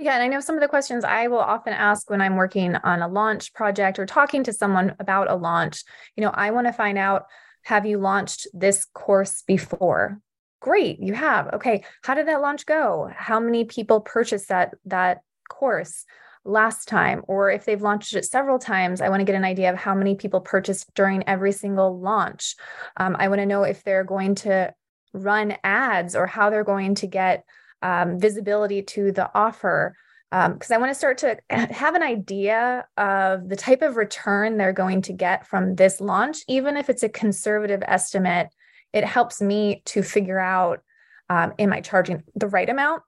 Yeah, 0.00 0.14
and 0.14 0.22
I 0.22 0.28
know 0.28 0.38
some 0.38 0.54
of 0.54 0.60
the 0.60 0.68
questions 0.68 1.02
I 1.02 1.26
will 1.26 1.38
often 1.38 1.72
ask 1.72 2.08
when 2.08 2.20
I'm 2.20 2.36
working 2.36 2.76
on 2.76 3.02
a 3.02 3.08
launch 3.08 3.52
project 3.52 3.98
or 3.98 4.06
talking 4.06 4.44
to 4.44 4.52
someone 4.52 4.94
about 5.00 5.28
a 5.28 5.34
launch. 5.34 5.82
You 6.16 6.22
know, 6.22 6.30
I 6.32 6.52
want 6.52 6.68
to 6.68 6.72
find 6.72 6.96
out 6.96 7.26
have 7.64 7.86
you 7.86 7.98
launched 7.98 8.46
this 8.52 8.86
course 8.94 9.42
before? 9.46 10.20
Great, 10.60 11.00
you 11.00 11.14
have. 11.14 11.52
Okay, 11.54 11.84
how 12.02 12.14
did 12.14 12.26
that 12.28 12.40
launch 12.40 12.66
go? 12.66 13.10
How 13.14 13.38
many 13.38 13.64
people 13.64 14.00
purchased 14.00 14.48
that 14.48 14.74
that 14.86 15.20
course 15.48 16.04
last 16.44 16.88
time? 16.88 17.22
Or 17.28 17.50
if 17.50 17.64
they've 17.64 17.80
launched 17.80 18.14
it 18.14 18.24
several 18.24 18.58
times, 18.58 19.00
I 19.00 19.08
want 19.08 19.20
to 19.20 19.24
get 19.24 19.36
an 19.36 19.44
idea 19.44 19.70
of 19.72 19.78
how 19.78 19.94
many 19.94 20.14
people 20.16 20.40
purchased 20.40 20.92
during 20.94 21.28
every 21.28 21.52
single 21.52 22.00
launch. 22.00 22.56
Um, 22.96 23.16
I 23.18 23.28
want 23.28 23.40
to 23.40 23.46
know 23.46 23.62
if 23.62 23.84
they're 23.84 24.04
going 24.04 24.34
to 24.36 24.74
run 25.12 25.56
ads 25.62 26.16
or 26.16 26.26
how 26.26 26.50
they're 26.50 26.64
going 26.64 26.96
to 26.96 27.06
get 27.06 27.44
um, 27.82 28.18
visibility 28.18 28.82
to 28.82 29.12
the 29.12 29.30
offer 29.34 29.94
because 30.30 30.70
um, 30.70 30.74
I 30.74 30.78
want 30.78 30.90
to 30.90 30.94
start 30.94 31.18
to 31.18 31.38
have 31.50 31.94
an 31.94 32.02
idea 32.02 32.86
of 32.98 33.48
the 33.48 33.56
type 33.56 33.80
of 33.80 33.96
return 33.96 34.58
they're 34.58 34.74
going 34.74 35.00
to 35.02 35.12
get 35.14 35.46
from 35.46 35.74
this 35.74 36.00
launch, 36.00 36.38
even 36.48 36.76
if 36.76 36.90
it's 36.90 37.02
a 37.02 37.08
conservative 37.08 37.82
estimate. 37.86 38.48
It 38.92 39.04
helps 39.04 39.40
me 39.40 39.82
to 39.86 40.02
figure 40.02 40.38
out 40.38 40.82
um, 41.30 41.52
am 41.58 41.72
I 41.72 41.80
charging 41.80 42.22
the 42.34 42.48
right 42.48 42.68
amount? 42.68 43.02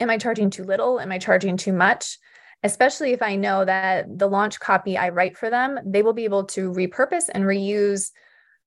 Am 0.00 0.10
I 0.10 0.18
charging 0.18 0.50
too 0.50 0.64
little? 0.64 1.00
Am 1.00 1.10
I 1.12 1.18
charging 1.18 1.56
too 1.56 1.72
much? 1.72 2.18
Especially 2.62 3.12
if 3.12 3.22
I 3.22 3.36
know 3.36 3.64
that 3.64 4.06
the 4.18 4.28
launch 4.28 4.58
copy 4.58 4.96
I 4.96 5.10
write 5.10 5.36
for 5.36 5.50
them, 5.50 5.78
they 5.84 6.02
will 6.02 6.12
be 6.12 6.24
able 6.24 6.44
to 6.44 6.72
repurpose 6.72 7.24
and 7.32 7.44
reuse. 7.44 8.10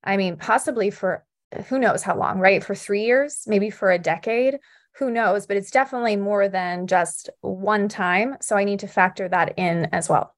I 0.03 0.17
mean, 0.17 0.37
possibly 0.37 0.89
for 0.89 1.25
who 1.67 1.79
knows 1.79 2.03
how 2.03 2.17
long, 2.17 2.39
right? 2.39 2.63
For 2.63 2.75
three 2.75 3.03
years, 3.03 3.43
maybe 3.47 3.69
for 3.69 3.91
a 3.91 3.99
decade 3.99 4.59
who 4.97 5.11
knows, 5.11 5.45
but 5.45 5.57
it's 5.57 5.71
definitely 5.71 6.15
more 6.15 6.49
than 6.49 6.87
just 6.87 7.29
one 7.41 7.87
time. 7.87 8.37
So 8.41 8.55
I 8.55 8.63
need 8.63 8.79
to 8.79 8.87
factor 8.87 9.29
that 9.29 9.53
in 9.57 9.85
as 9.91 10.09
well. 10.09 10.35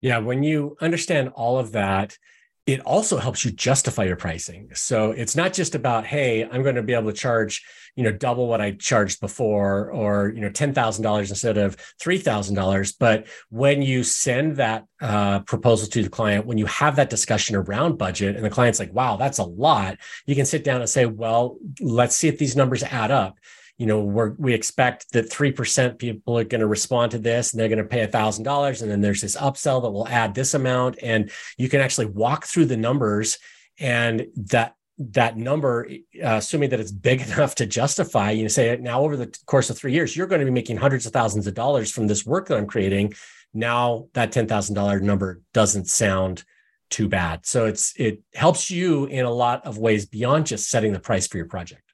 Yeah, 0.00 0.18
when 0.18 0.42
you 0.42 0.76
understand 0.80 1.30
all 1.34 1.58
of 1.58 1.72
that, 1.72 2.18
it 2.66 2.80
also 2.80 3.16
helps 3.16 3.44
you 3.44 3.52
justify 3.52 4.02
your 4.04 4.16
pricing. 4.16 4.68
So 4.74 5.12
it's 5.12 5.36
not 5.36 5.52
just 5.52 5.76
about, 5.76 6.04
hey, 6.04 6.44
I'm 6.44 6.64
going 6.64 6.74
to 6.74 6.82
be 6.82 6.94
able 6.94 7.12
to 7.12 7.16
charge, 7.16 7.64
you 7.94 8.02
know, 8.02 8.10
double 8.10 8.48
what 8.48 8.60
I 8.60 8.72
charged 8.72 9.20
before, 9.20 9.92
or 9.92 10.32
you 10.34 10.40
know, 10.40 10.50
ten 10.50 10.74
thousand 10.74 11.04
dollars 11.04 11.30
instead 11.30 11.58
of 11.58 11.76
three 12.00 12.18
thousand 12.18 12.56
dollars. 12.56 12.92
But 12.92 13.28
when 13.50 13.82
you 13.82 14.02
send 14.02 14.56
that 14.56 14.84
uh, 15.00 15.40
proposal 15.40 15.88
to 15.90 16.02
the 16.02 16.10
client, 16.10 16.44
when 16.44 16.58
you 16.58 16.66
have 16.66 16.96
that 16.96 17.08
discussion 17.08 17.54
around 17.54 17.98
budget, 17.98 18.34
and 18.34 18.44
the 18.44 18.50
client's 18.50 18.80
like, 18.80 18.92
wow, 18.92 19.16
that's 19.16 19.38
a 19.38 19.44
lot, 19.44 19.98
you 20.26 20.34
can 20.34 20.44
sit 20.44 20.64
down 20.64 20.80
and 20.80 20.90
say, 20.90 21.06
well, 21.06 21.58
let's 21.80 22.16
see 22.16 22.26
if 22.26 22.36
these 22.36 22.56
numbers 22.56 22.82
add 22.82 23.12
up 23.12 23.38
you 23.78 23.86
know 23.86 24.00
we're, 24.00 24.30
we 24.38 24.54
expect 24.54 25.12
that 25.12 25.30
3% 25.30 25.98
people 25.98 26.38
are 26.38 26.44
going 26.44 26.60
to 26.60 26.66
respond 26.66 27.10
to 27.12 27.18
this 27.18 27.52
and 27.52 27.60
they're 27.60 27.68
going 27.68 27.78
to 27.78 27.84
pay 27.84 28.06
$1000 28.06 28.82
and 28.82 28.90
then 28.90 29.00
there's 29.00 29.20
this 29.20 29.36
upsell 29.36 29.82
that 29.82 29.90
will 29.90 30.08
add 30.08 30.34
this 30.34 30.54
amount 30.54 30.98
and 31.02 31.30
you 31.58 31.68
can 31.68 31.80
actually 31.80 32.06
walk 32.06 32.44
through 32.44 32.66
the 32.66 32.76
numbers 32.76 33.38
and 33.78 34.26
that 34.36 34.74
that 34.98 35.36
number 35.36 35.86
uh, 36.24 36.36
assuming 36.36 36.70
that 36.70 36.80
it's 36.80 36.90
big 36.90 37.20
enough 37.32 37.54
to 37.54 37.66
justify 37.66 38.30
you 38.30 38.42
know 38.42 38.48
say 38.48 38.76
now 38.80 39.00
over 39.00 39.16
the 39.16 39.38
course 39.46 39.68
of 39.68 39.76
three 39.76 39.92
years 39.92 40.16
you're 40.16 40.26
going 40.26 40.40
to 40.40 40.46
be 40.46 40.50
making 40.50 40.76
hundreds 40.76 41.04
of 41.04 41.12
thousands 41.12 41.46
of 41.46 41.54
dollars 41.54 41.90
from 41.90 42.06
this 42.06 42.24
work 42.24 42.48
that 42.48 42.56
i'm 42.56 42.66
creating. 42.66 43.12
Now 43.52 44.08
that 44.12 44.32
$10000 44.32 45.00
number 45.00 45.40
doesn't 45.54 45.88
sound 45.88 46.44
too 46.90 47.08
bad. 47.08 47.46
So 47.46 47.64
it's 47.66 47.94
it 47.96 48.20
helps 48.34 48.70
you 48.70 49.06
in 49.06 49.24
a 49.24 49.30
lot 49.30 49.64
of 49.64 49.78
ways 49.78 50.06
beyond 50.06 50.46
just 50.46 50.68
setting 50.68 50.92
the 50.92 51.00
price 51.00 51.26
for 51.26 51.36
your 51.36 51.46
project 51.46 51.85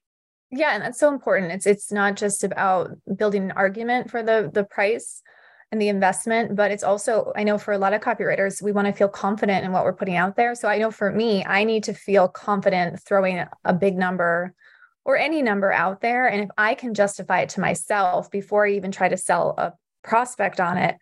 yeah, 0.52 0.74
and 0.74 0.82
that's 0.82 1.00
so 1.00 1.08
important. 1.08 1.50
It's 1.50 1.66
it's 1.66 1.90
not 1.90 2.14
just 2.14 2.44
about 2.44 2.90
building 3.16 3.44
an 3.44 3.52
argument 3.52 4.10
for 4.10 4.22
the 4.22 4.50
the 4.52 4.64
price 4.64 5.22
and 5.72 5.80
the 5.80 5.88
investment, 5.88 6.54
but 6.54 6.70
it's 6.70 6.82
also 6.84 7.32
I 7.34 7.42
know 7.42 7.56
for 7.56 7.72
a 7.72 7.78
lot 7.78 7.94
of 7.94 8.02
copywriters, 8.02 8.60
we 8.60 8.70
want 8.70 8.86
to 8.86 8.92
feel 8.92 9.08
confident 9.08 9.64
in 9.64 9.72
what 9.72 9.84
we're 9.84 9.94
putting 9.94 10.16
out 10.16 10.36
there. 10.36 10.54
So 10.54 10.68
I 10.68 10.76
know 10.76 10.90
for 10.90 11.10
me, 11.10 11.42
I 11.46 11.64
need 11.64 11.84
to 11.84 11.94
feel 11.94 12.28
confident 12.28 13.00
throwing 13.00 13.42
a 13.64 13.72
big 13.72 13.96
number 13.96 14.54
or 15.06 15.16
any 15.16 15.40
number 15.40 15.72
out 15.72 16.02
there 16.02 16.28
and 16.28 16.42
if 16.42 16.50
I 16.58 16.74
can 16.74 16.94
justify 16.94 17.40
it 17.40 17.48
to 17.50 17.60
myself 17.60 18.30
before 18.30 18.66
I 18.66 18.72
even 18.72 18.92
try 18.92 19.08
to 19.08 19.16
sell 19.16 19.54
a 19.56 19.72
prospect 20.04 20.60
on 20.60 20.76
it, 20.76 20.96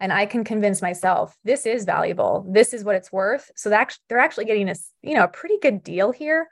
and 0.00 0.14
I 0.14 0.24
can 0.24 0.44
convince 0.44 0.80
myself 0.80 1.36
this 1.44 1.66
is 1.66 1.84
valuable. 1.84 2.46
This 2.50 2.72
is 2.72 2.84
what 2.84 2.96
it's 2.96 3.12
worth. 3.12 3.50
So 3.54 3.68
they're 3.68 4.18
actually 4.18 4.46
getting 4.46 4.70
a 4.70 4.74
you 5.02 5.14
know 5.14 5.24
a 5.24 5.28
pretty 5.28 5.58
good 5.60 5.82
deal 5.82 6.10
here. 6.10 6.48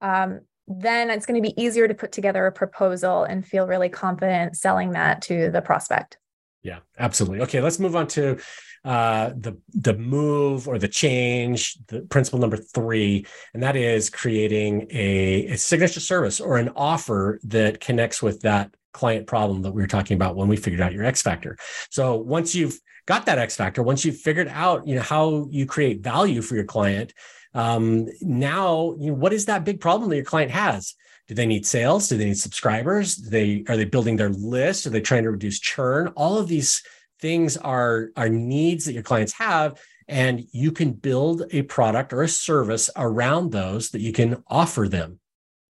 Um, 0.00 0.40
then 0.70 1.10
it's 1.10 1.26
going 1.26 1.42
to 1.42 1.46
be 1.46 1.60
easier 1.60 1.88
to 1.88 1.94
put 1.94 2.12
together 2.12 2.46
a 2.46 2.52
proposal 2.52 3.24
and 3.24 3.44
feel 3.44 3.66
really 3.66 3.88
confident 3.88 4.56
selling 4.56 4.92
that 4.92 5.20
to 5.22 5.50
the 5.50 5.60
prospect. 5.60 6.16
Yeah, 6.62 6.78
absolutely. 6.98 7.40
Okay, 7.40 7.60
let's 7.60 7.78
move 7.78 7.96
on 7.96 8.06
to 8.08 8.38
uh, 8.84 9.30
the 9.36 9.58
the 9.74 9.94
move 9.94 10.68
or 10.68 10.78
the 10.78 10.88
change, 10.88 11.76
the 11.88 12.00
principle 12.02 12.38
number 12.38 12.56
three, 12.56 13.26
and 13.52 13.62
that 13.62 13.76
is 13.76 14.08
creating 14.08 14.86
a, 14.90 15.48
a 15.48 15.56
signature 15.56 16.00
service 16.00 16.40
or 16.40 16.56
an 16.56 16.70
offer 16.76 17.40
that 17.44 17.80
connects 17.80 18.22
with 18.22 18.40
that 18.42 18.74
client 18.92 19.26
problem 19.26 19.62
that 19.62 19.72
we 19.72 19.82
were 19.82 19.88
talking 19.88 20.14
about 20.14 20.36
when 20.36 20.48
we 20.48 20.56
figured 20.56 20.80
out 20.80 20.92
your 20.92 21.04
X 21.04 21.20
factor. 21.22 21.56
So 21.90 22.16
once 22.16 22.54
you've 22.54 22.78
got 23.06 23.26
that 23.26 23.38
X 23.38 23.56
factor, 23.56 23.82
once 23.82 24.04
you've 24.04 24.18
figured 24.18 24.48
out 24.48 24.86
you 24.86 24.94
know 24.94 25.02
how 25.02 25.46
you 25.50 25.66
create 25.66 26.00
value 26.00 26.42
for 26.42 26.54
your 26.54 26.64
client, 26.64 27.12
um, 27.54 28.06
now 28.20 28.94
you 28.98 29.10
know, 29.10 29.14
what 29.14 29.32
is 29.32 29.46
that 29.46 29.64
big 29.64 29.80
problem 29.80 30.10
that 30.10 30.16
your 30.16 30.24
client 30.24 30.50
has? 30.50 30.94
Do 31.28 31.34
they 31.34 31.46
need 31.46 31.66
sales? 31.66 32.08
Do 32.08 32.16
they 32.16 32.26
need 32.26 32.38
subscribers? 32.38 33.16
Do 33.16 33.30
they 33.30 33.64
are 33.68 33.76
they 33.76 33.84
building 33.84 34.16
their 34.16 34.30
list? 34.30 34.86
Are 34.86 34.90
they 34.90 35.00
trying 35.00 35.22
to 35.24 35.30
reduce 35.30 35.60
churn? 35.60 36.08
All 36.16 36.38
of 36.38 36.48
these 36.48 36.82
things 37.20 37.56
are 37.56 38.10
are 38.16 38.28
needs 38.28 38.84
that 38.86 38.94
your 38.94 39.02
clients 39.02 39.32
have 39.34 39.80
and 40.08 40.44
you 40.50 40.72
can 40.72 40.92
build 40.92 41.44
a 41.52 41.62
product 41.62 42.12
or 42.12 42.22
a 42.22 42.28
service 42.28 42.90
around 42.96 43.52
those 43.52 43.90
that 43.90 44.00
you 44.00 44.12
can 44.12 44.42
offer 44.48 44.88
them 44.88 45.20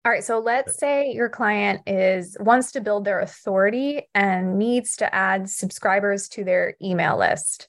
all 0.06 0.12
right 0.12 0.24
so 0.24 0.40
let's 0.40 0.78
say 0.78 1.12
your 1.12 1.30
client 1.30 1.82
is 1.86 2.36
wants 2.40 2.72
to 2.72 2.82
build 2.82 3.06
their 3.06 3.20
authority 3.20 4.02
and 4.16 4.58
needs 4.58 4.96
to 4.96 5.14
add 5.14 5.50
subscribers 5.50 6.28
to 6.28 6.44
their 6.44 6.76
email 6.82 7.18
list 7.18 7.68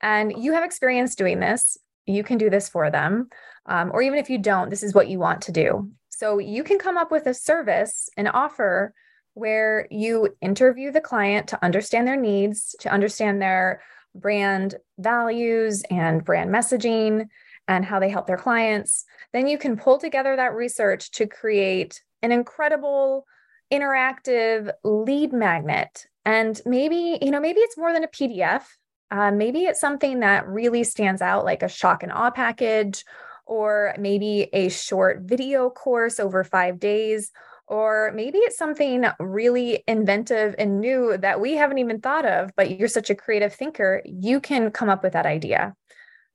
and 0.00 0.32
you 0.36 0.52
have 0.52 0.64
experience 0.64 1.14
doing 1.14 1.40
this 1.40 1.78
you 2.14 2.22
can 2.22 2.38
do 2.38 2.50
this 2.50 2.68
for 2.68 2.90
them 2.90 3.28
um, 3.66 3.90
or 3.92 4.02
even 4.02 4.18
if 4.18 4.30
you 4.30 4.38
don't 4.38 4.70
this 4.70 4.82
is 4.82 4.94
what 4.94 5.08
you 5.08 5.18
want 5.18 5.42
to 5.42 5.52
do 5.52 5.90
so 6.08 6.38
you 6.38 6.62
can 6.64 6.78
come 6.78 6.96
up 6.96 7.10
with 7.10 7.26
a 7.26 7.34
service 7.34 8.08
an 8.16 8.26
offer 8.26 8.94
where 9.34 9.86
you 9.90 10.36
interview 10.40 10.90
the 10.90 11.00
client 11.00 11.48
to 11.48 11.64
understand 11.64 12.06
their 12.06 12.20
needs, 12.20 12.74
to 12.80 12.90
understand 12.90 13.40
their 13.40 13.82
brand 14.14 14.74
values 14.98 15.82
and 15.90 16.24
brand 16.24 16.50
messaging 16.50 17.28
and 17.68 17.84
how 17.84 18.00
they 18.00 18.08
help 18.08 18.26
their 18.26 18.36
clients. 18.36 19.04
Then 19.32 19.46
you 19.46 19.56
can 19.56 19.76
pull 19.76 19.98
together 19.98 20.34
that 20.36 20.54
research 20.54 21.10
to 21.12 21.26
create 21.26 22.02
an 22.22 22.32
incredible 22.32 23.24
interactive 23.72 24.72
lead 24.82 25.32
magnet. 25.32 26.06
And 26.24 26.60
maybe, 26.66 27.18
you 27.22 27.30
know, 27.30 27.40
maybe 27.40 27.60
it's 27.60 27.78
more 27.78 27.92
than 27.92 28.04
a 28.04 28.08
PDF. 28.08 28.64
Uh, 29.10 29.30
maybe 29.32 29.60
it's 29.60 29.80
something 29.80 30.20
that 30.20 30.46
really 30.46 30.84
stands 30.84 31.20
out, 31.20 31.44
like 31.44 31.62
a 31.62 31.68
shock 31.68 32.02
and 32.02 32.12
awe 32.12 32.30
package, 32.30 33.04
or 33.46 33.94
maybe 33.98 34.48
a 34.52 34.68
short 34.68 35.22
video 35.22 35.68
course 35.70 36.20
over 36.20 36.44
five 36.44 36.78
days, 36.78 37.32
or 37.66 38.12
maybe 38.14 38.38
it's 38.38 38.56
something 38.56 39.04
really 39.18 39.82
inventive 39.88 40.54
and 40.58 40.80
new 40.80 41.16
that 41.16 41.40
we 41.40 41.54
haven't 41.54 41.78
even 41.78 42.00
thought 42.00 42.26
of, 42.26 42.50
but 42.56 42.78
you're 42.78 42.88
such 42.88 43.10
a 43.10 43.14
creative 43.14 43.54
thinker, 43.54 44.02
you 44.04 44.40
can 44.40 44.70
come 44.70 44.88
up 44.88 45.02
with 45.02 45.12
that 45.12 45.26
idea. 45.26 45.74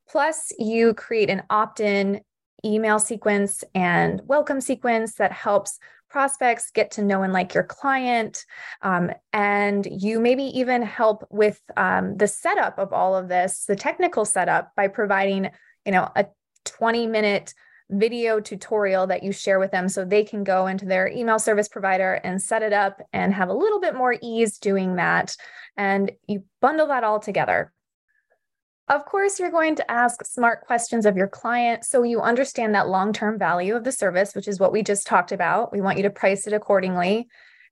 Plus, 0.09 0.51
you 0.59 0.93
create 0.93 1.29
an 1.29 1.43
opt 1.49 1.79
in 1.79 2.21
email 2.65 2.99
sequence 2.99 3.63
and 3.73 4.21
welcome 4.25 4.59
sequence 4.59 5.15
that 5.15 5.31
helps 5.31 5.79
prospects 6.15 6.71
get 6.71 6.91
to 6.91 7.03
know 7.03 7.23
and 7.23 7.33
like 7.33 7.53
your 7.53 7.65
client. 7.65 8.45
Um, 8.81 9.11
and 9.33 9.85
you 9.85 10.21
maybe 10.21 10.43
even 10.43 10.81
help 10.81 11.27
with 11.29 11.59
um, 11.75 12.15
the 12.15 12.25
setup 12.25 12.79
of 12.79 12.93
all 12.93 13.17
of 13.17 13.27
this, 13.27 13.65
the 13.65 13.75
technical 13.75 14.23
setup, 14.23 14.71
by 14.77 14.87
providing 14.87 15.49
you 15.85 15.91
know 15.91 16.09
a 16.15 16.27
20 16.63 17.05
minute 17.07 17.53
video 17.89 18.39
tutorial 18.39 19.07
that 19.07 19.23
you 19.23 19.33
share 19.33 19.59
with 19.59 19.71
them 19.71 19.89
so 19.89 20.05
they 20.05 20.23
can 20.23 20.45
go 20.45 20.67
into 20.67 20.85
their 20.85 21.09
email 21.09 21.37
service 21.37 21.67
provider 21.67 22.13
and 22.23 22.41
set 22.41 22.63
it 22.63 22.71
up 22.71 23.01
and 23.11 23.33
have 23.33 23.49
a 23.49 23.53
little 23.53 23.81
bit 23.81 23.93
more 23.93 24.15
ease 24.21 24.57
doing 24.57 24.95
that. 24.95 25.35
And 25.75 26.13
you 26.27 26.45
bundle 26.61 26.87
that 26.87 27.03
all 27.03 27.19
together. 27.19 27.73
Of 28.87 29.05
course, 29.05 29.39
you're 29.39 29.49
going 29.49 29.75
to 29.77 29.91
ask 29.91 30.23
smart 30.23 30.61
questions 30.61 31.07
of 31.07 31.17
your 31.17 31.27
client 31.27 31.83
so 31.83 32.03
you 32.03 32.21
understand 32.21 32.75
that 32.75 32.87
long 32.87 33.13
term 33.13 33.39
value 33.39 33.75
of 33.75 33.83
the 33.83 33.91
service, 33.91 34.35
which 34.35 34.47
is 34.47 34.59
what 34.59 34.71
we 34.71 34.83
just 34.83 35.07
talked 35.07 35.31
about. 35.31 35.71
We 35.71 35.81
want 35.81 35.97
you 35.97 36.03
to 36.03 36.11
price 36.11 36.45
it 36.45 36.53
accordingly. 36.53 37.27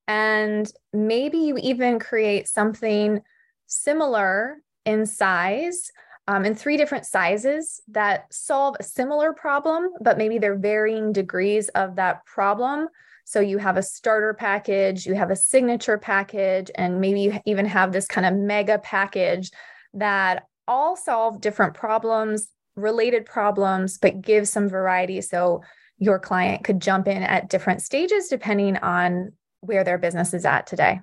And 0.08 0.70
maybe 0.92 1.38
you 1.38 1.56
even 1.58 2.00
create 2.00 2.48
something 2.48 3.22
similar 3.66 4.58
in 4.84 5.06
size 5.06 5.90
um, 6.26 6.44
in 6.44 6.54
three 6.54 6.76
different 6.76 7.06
sizes 7.06 7.80
that 7.88 8.32
solve 8.32 8.76
a 8.80 8.82
similar 8.82 9.32
problem, 9.32 9.90
but 10.00 10.18
maybe 10.18 10.38
they're 10.38 10.58
varying 10.58 11.12
degrees 11.12 11.68
of 11.70 11.96
that 11.96 12.24
problem. 12.24 12.88
So 13.24 13.40
you 13.40 13.58
have 13.58 13.76
a 13.76 13.82
starter 13.82 14.34
package, 14.34 15.06
you 15.06 15.14
have 15.14 15.30
a 15.30 15.36
signature 15.36 15.98
package, 15.98 16.70
and 16.74 17.00
maybe 17.00 17.20
you 17.20 17.40
even 17.46 17.66
have 17.66 17.92
this 17.92 18.06
kind 18.06 18.26
of 18.26 18.34
mega 18.34 18.78
package 18.78 19.50
that 19.94 20.44
all 20.66 20.96
solve 20.96 21.40
different 21.40 21.74
problems, 21.74 22.48
related 22.76 23.26
problems, 23.26 23.98
but 23.98 24.20
give 24.20 24.48
some 24.48 24.68
variety. 24.68 25.20
So 25.20 25.62
your 25.98 26.18
client 26.18 26.64
could 26.64 26.80
jump 26.80 27.06
in 27.08 27.22
at 27.22 27.48
different 27.48 27.82
stages 27.82 28.28
depending 28.28 28.76
on 28.78 29.32
where 29.60 29.84
their 29.84 29.98
business 29.98 30.34
is 30.34 30.44
at 30.44 30.66
today. 30.66 31.00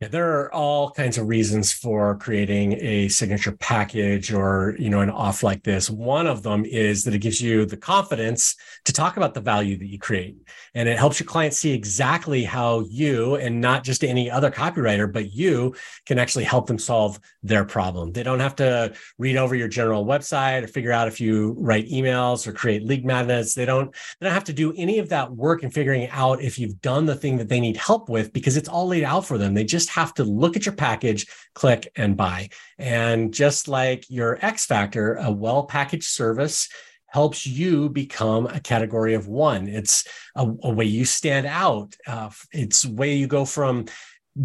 Yeah, 0.00 0.06
there 0.06 0.38
are 0.38 0.54
all 0.54 0.92
kinds 0.92 1.18
of 1.18 1.26
reasons 1.26 1.72
for 1.72 2.16
creating 2.18 2.74
a 2.74 3.08
signature 3.08 3.50
package 3.50 4.32
or, 4.32 4.76
you 4.78 4.90
know, 4.90 5.00
an 5.00 5.10
off 5.10 5.42
like 5.42 5.64
this. 5.64 5.90
One 5.90 6.28
of 6.28 6.44
them 6.44 6.64
is 6.64 7.02
that 7.02 7.14
it 7.14 7.18
gives 7.18 7.40
you 7.40 7.66
the 7.66 7.76
confidence 7.76 8.54
to 8.84 8.92
talk 8.92 9.16
about 9.16 9.34
the 9.34 9.40
value 9.40 9.76
that 9.76 9.88
you 9.88 9.98
create. 9.98 10.36
And 10.72 10.88
it 10.88 10.98
helps 10.98 11.18
your 11.18 11.26
clients 11.26 11.58
see 11.58 11.72
exactly 11.72 12.44
how 12.44 12.84
you 12.88 13.34
and 13.34 13.60
not 13.60 13.82
just 13.82 14.04
any 14.04 14.30
other 14.30 14.52
copywriter, 14.52 15.12
but 15.12 15.32
you 15.32 15.74
can 16.06 16.20
actually 16.20 16.44
help 16.44 16.68
them 16.68 16.78
solve 16.78 17.18
their 17.42 17.64
problem. 17.64 18.12
They 18.12 18.22
don't 18.22 18.38
have 18.38 18.54
to 18.56 18.94
read 19.18 19.36
over 19.36 19.56
your 19.56 19.66
general 19.66 20.06
website 20.06 20.62
or 20.62 20.68
figure 20.68 20.92
out 20.92 21.08
if 21.08 21.20
you 21.20 21.56
write 21.58 21.88
emails 21.88 22.46
or 22.46 22.52
create 22.52 22.84
lead 22.84 23.04
magnets. 23.04 23.52
They 23.52 23.64
don't, 23.64 23.92
they 24.20 24.26
don't 24.26 24.34
have 24.34 24.44
to 24.44 24.52
do 24.52 24.72
any 24.76 25.00
of 25.00 25.08
that 25.08 25.32
work 25.32 25.64
in 25.64 25.72
figuring 25.72 26.08
out 26.10 26.40
if 26.40 26.56
you've 26.56 26.80
done 26.82 27.06
the 27.06 27.16
thing 27.16 27.36
that 27.38 27.48
they 27.48 27.58
need 27.58 27.76
help 27.76 28.08
with 28.08 28.32
because 28.32 28.56
it's 28.56 28.68
all 28.68 28.86
laid 28.86 29.02
out 29.02 29.26
for 29.26 29.38
them. 29.38 29.54
They 29.54 29.64
just 29.64 29.87
just 29.88 29.96
have 29.96 30.14
to 30.14 30.24
look 30.24 30.56
at 30.56 30.66
your 30.66 30.74
package, 30.74 31.26
click 31.54 31.90
and 31.96 32.16
buy. 32.16 32.50
And 32.78 33.32
just 33.32 33.68
like 33.68 34.04
your 34.10 34.38
X 34.44 34.66
Factor, 34.66 35.14
a 35.14 35.30
well 35.30 35.64
packaged 35.64 36.08
service 36.08 36.68
helps 37.06 37.46
you 37.46 37.88
become 37.88 38.46
a 38.46 38.60
category 38.60 39.14
of 39.14 39.26
one. 39.26 39.66
It's 39.66 40.06
a, 40.36 40.42
a 40.62 40.70
way 40.70 40.84
you 40.84 41.06
stand 41.06 41.46
out. 41.46 41.96
Uh, 42.06 42.28
it's 42.52 42.84
way 42.84 43.14
you 43.14 43.26
go 43.26 43.46
from 43.46 43.86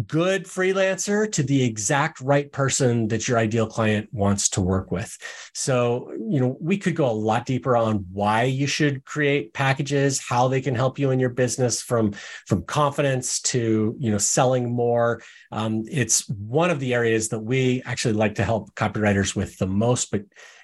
good 0.06 0.44
freelancer 0.44 1.30
to 1.32 1.42
the 1.42 1.62
exact 1.62 2.20
right 2.20 2.50
person 2.50 3.08
that 3.08 3.28
your 3.28 3.38
ideal 3.38 3.66
client 3.66 4.08
wants 4.12 4.48
to 4.50 4.60
work 4.60 4.90
with. 4.90 5.16
So, 5.54 6.12
you 6.28 6.40
know, 6.40 6.56
we 6.60 6.76
could 6.76 6.96
go 6.96 7.08
a 7.08 7.12
lot 7.12 7.46
deeper 7.46 7.76
on 7.76 8.06
why 8.12 8.44
you 8.44 8.66
should 8.66 9.04
create 9.04 9.54
packages, 9.54 10.20
how 10.26 10.48
they 10.48 10.60
can 10.60 10.74
help 10.74 10.98
you 10.98 11.10
in 11.10 11.20
your 11.20 11.30
business 11.30 11.80
from 11.82 12.12
from 12.46 12.64
confidence 12.64 13.40
to, 13.42 13.94
you 13.98 14.10
know, 14.10 14.18
selling 14.18 14.72
more. 14.72 15.22
Um, 15.52 15.84
it's 15.90 16.28
one 16.28 16.70
of 16.70 16.80
the 16.80 16.94
areas 16.94 17.28
that 17.28 17.40
we 17.40 17.82
actually 17.84 18.14
like 18.14 18.34
to 18.36 18.44
help 18.44 18.74
copywriters 18.74 19.36
with 19.36 19.58
the 19.58 19.66
most, 19.66 20.10
but 20.10 20.22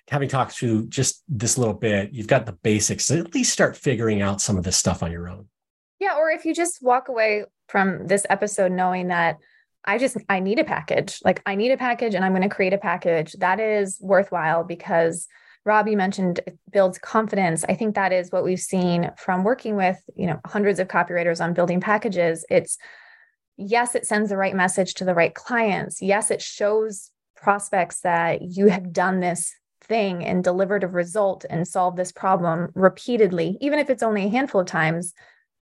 having 0.08 0.28
talked 0.28 0.52
through 0.52 0.88
just 0.88 1.22
this 1.28 1.56
little 1.56 1.74
bit, 1.74 2.12
you've 2.12 2.26
got 2.26 2.46
the 2.46 2.52
basics. 2.52 3.10
at 3.10 3.34
least 3.34 3.52
start 3.52 3.76
figuring 3.76 4.22
out 4.22 4.40
some 4.40 4.58
of 4.58 4.64
this 4.64 4.76
stuff 4.76 5.02
on 5.02 5.12
your 5.12 5.28
own. 5.28 5.46
Yeah, 6.00 6.16
or 6.16 6.30
if 6.30 6.44
you 6.44 6.54
just 6.54 6.82
walk 6.82 7.08
away 7.08 7.44
from 7.68 8.06
this 8.06 8.26
episode 8.28 8.72
knowing 8.72 9.08
that 9.08 9.36
I 9.84 9.98
just 9.98 10.16
I 10.28 10.40
need 10.40 10.58
a 10.58 10.64
package. 10.64 11.20
Like 11.24 11.42
I 11.46 11.54
need 11.54 11.70
a 11.70 11.76
package 11.76 12.14
and 12.14 12.24
I'm 12.24 12.32
going 12.32 12.42
to 12.42 12.54
create 12.54 12.72
a 12.72 12.78
package 12.78 13.32
that 13.34 13.60
is 13.60 13.98
worthwhile 14.00 14.64
because 14.64 15.28
Rob 15.64 15.88
you 15.88 15.96
mentioned 15.96 16.40
it 16.46 16.58
builds 16.72 16.98
confidence. 16.98 17.64
I 17.68 17.74
think 17.74 17.94
that 17.94 18.12
is 18.12 18.32
what 18.32 18.44
we've 18.44 18.58
seen 18.58 19.10
from 19.16 19.44
working 19.44 19.76
with, 19.76 19.98
you 20.16 20.26
know, 20.26 20.40
hundreds 20.46 20.80
of 20.80 20.88
copywriters 20.88 21.42
on 21.42 21.54
building 21.54 21.80
packages. 21.80 22.44
It's 22.50 22.78
yes, 23.56 23.94
it 23.94 24.06
sends 24.06 24.30
the 24.30 24.36
right 24.36 24.54
message 24.54 24.94
to 24.94 25.04
the 25.04 25.14
right 25.14 25.34
clients. 25.34 26.00
Yes, 26.00 26.30
it 26.30 26.42
shows 26.42 27.10
prospects 27.36 28.00
that 28.00 28.40
you 28.42 28.68
have 28.68 28.92
done 28.92 29.20
this 29.20 29.52
thing 29.82 30.24
and 30.24 30.44
delivered 30.44 30.84
a 30.84 30.88
result 30.88 31.44
and 31.48 31.66
solved 31.66 31.96
this 31.96 32.12
problem 32.12 32.70
repeatedly, 32.74 33.58
even 33.60 33.78
if 33.78 33.90
it's 33.90 34.02
only 34.02 34.24
a 34.24 34.30
handful 34.30 34.60
of 34.60 34.66
times 34.66 35.14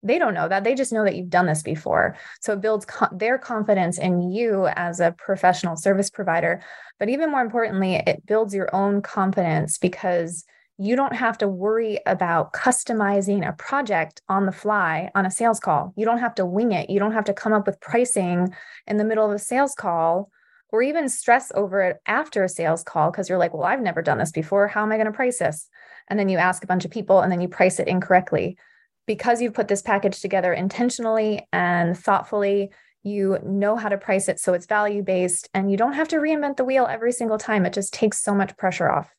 they 0.05 0.19
don't 0.19 0.35
know 0.35 0.47
that. 0.47 0.63
They 0.63 0.75
just 0.75 0.93
know 0.93 1.03
that 1.03 1.15
you've 1.15 1.29
done 1.29 1.47
this 1.47 1.63
before. 1.63 2.15
So 2.39 2.53
it 2.53 2.61
builds 2.61 2.85
co- 2.85 3.09
their 3.11 3.37
confidence 3.37 3.97
in 3.97 4.31
you 4.31 4.67
as 4.75 4.99
a 4.99 5.15
professional 5.17 5.75
service 5.75 6.09
provider. 6.09 6.61
But 6.99 7.09
even 7.09 7.31
more 7.31 7.41
importantly 7.41 7.95
it 7.95 8.25
builds 8.25 8.53
your 8.53 8.73
own 8.73 9.01
confidence 9.01 9.77
because 9.77 10.45
you 10.77 10.95
don't 10.95 11.15
have 11.15 11.37
to 11.39 11.47
worry 11.47 11.99
about 12.05 12.53
customizing 12.53 13.47
a 13.47 13.53
project 13.53 14.21
on 14.27 14.45
the 14.45 14.51
fly 14.51 15.09
on 15.15 15.25
a 15.25 15.31
sales 15.31 15.59
call. 15.59 15.93
You 15.95 16.05
don't 16.05 16.19
have 16.19 16.35
to 16.35 16.45
wing 16.45 16.73
it. 16.73 16.89
You 16.89 16.99
don't 16.99 17.13
have 17.13 17.25
to 17.25 17.33
come 17.33 17.53
up 17.53 17.65
with 17.65 17.79
pricing 17.79 18.53
in 18.85 18.97
the 18.97 19.05
middle 19.05 19.25
of 19.25 19.31
a 19.31 19.39
sales 19.39 19.73
call 19.73 20.29
or 20.71 20.83
even 20.83 21.07
stress 21.07 21.51
over 21.55 21.81
it 21.81 21.97
after 22.05 22.43
a 22.43 22.49
sales 22.49 22.83
call 22.83 23.09
because 23.09 23.29
you're 23.29 23.37
like 23.37 23.53
well 23.53 23.63
i've 23.63 23.81
never 23.81 24.01
done 24.01 24.17
this 24.17 24.31
before. 24.31 24.67
How 24.67 24.83
am 24.83 24.91
i 24.91 24.97
going 24.97 25.05
to 25.07 25.13
price 25.13 25.39
this? 25.39 25.67
And 26.09 26.19
then 26.19 26.29
you 26.29 26.37
ask 26.37 26.63
a 26.63 26.67
bunch 26.67 26.85
of 26.85 26.91
people 26.91 27.21
and 27.21 27.31
then 27.31 27.41
you 27.41 27.47
price 27.47 27.79
it 27.79 27.87
incorrectly 27.87 28.57
because 29.05 29.41
you've 29.41 29.53
put 29.53 29.67
this 29.67 29.81
package 29.81 30.21
together 30.21 30.53
intentionally 30.53 31.47
and 31.53 31.97
thoughtfully, 31.97 32.71
you 33.03 33.37
know 33.43 33.75
how 33.75 33.89
to 33.89 33.97
price 33.97 34.27
it 34.27 34.39
so 34.39 34.53
it's 34.53 34.65
value 34.65 35.03
based 35.03 35.47
and 35.53 35.69
you 35.69 35.77
don't 35.77 35.93
have 35.93 36.07
to 36.07 36.15
reinvent 36.17 36.57
the 36.57 36.63
wheel 36.63 36.87
every 36.89 37.11
single 37.11 37.37
time 37.37 37.63
it 37.63 37.71
just 37.71 37.93
takes 37.93 38.23
so 38.23 38.33
much 38.33 38.57
pressure 38.57 38.89
off 38.89 39.15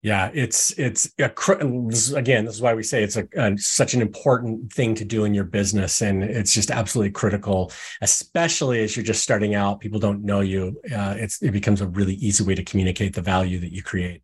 yeah, 0.00 0.30
it's 0.32 0.70
it's 0.78 1.12
a, 1.18 1.30
again. 2.14 2.44
This 2.44 2.54
is 2.54 2.62
why 2.62 2.72
we 2.72 2.84
say 2.84 3.02
it's 3.02 3.16
a, 3.16 3.26
a, 3.36 3.58
such 3.58 3.94
an 3.94 4.00
important 4.00 4.72
thing 4.72 4.94
to 4.94 5.04
do 5.04 5.24
in 5.24 5.34
your 5.34 5.44
business, 5.44 6.02
and 6.02 6.22
it's 6.22 6.52
just 6.52 6.70
absolutely 6.70 7.10
critical, 7.10 7.72
especially 8.00 8.84
as 8.84 8.96
you're 8.96 9.04
just 9.04 9.24
starting 9.24 9.56
out. 9.56 9.80
People 9.80 9.98
don't 9.98 10.22
know 10.22 10.38
you. 10.38 10.80
Uh, 10.84 11.14
it's 11.18 11.42
it 11.42 11.50
becomes 11.50 11.80
a 11.80 11.88
really 11.88 12.14
easy 12.14 12.44
way 12.44 12.54
to 12.54 12.62
communicate 12.62 13.14
the 13.14 13.22
value 13.22 13.58
that 13.58 13.72
you 13.72 13.82
create. 13.82 14.22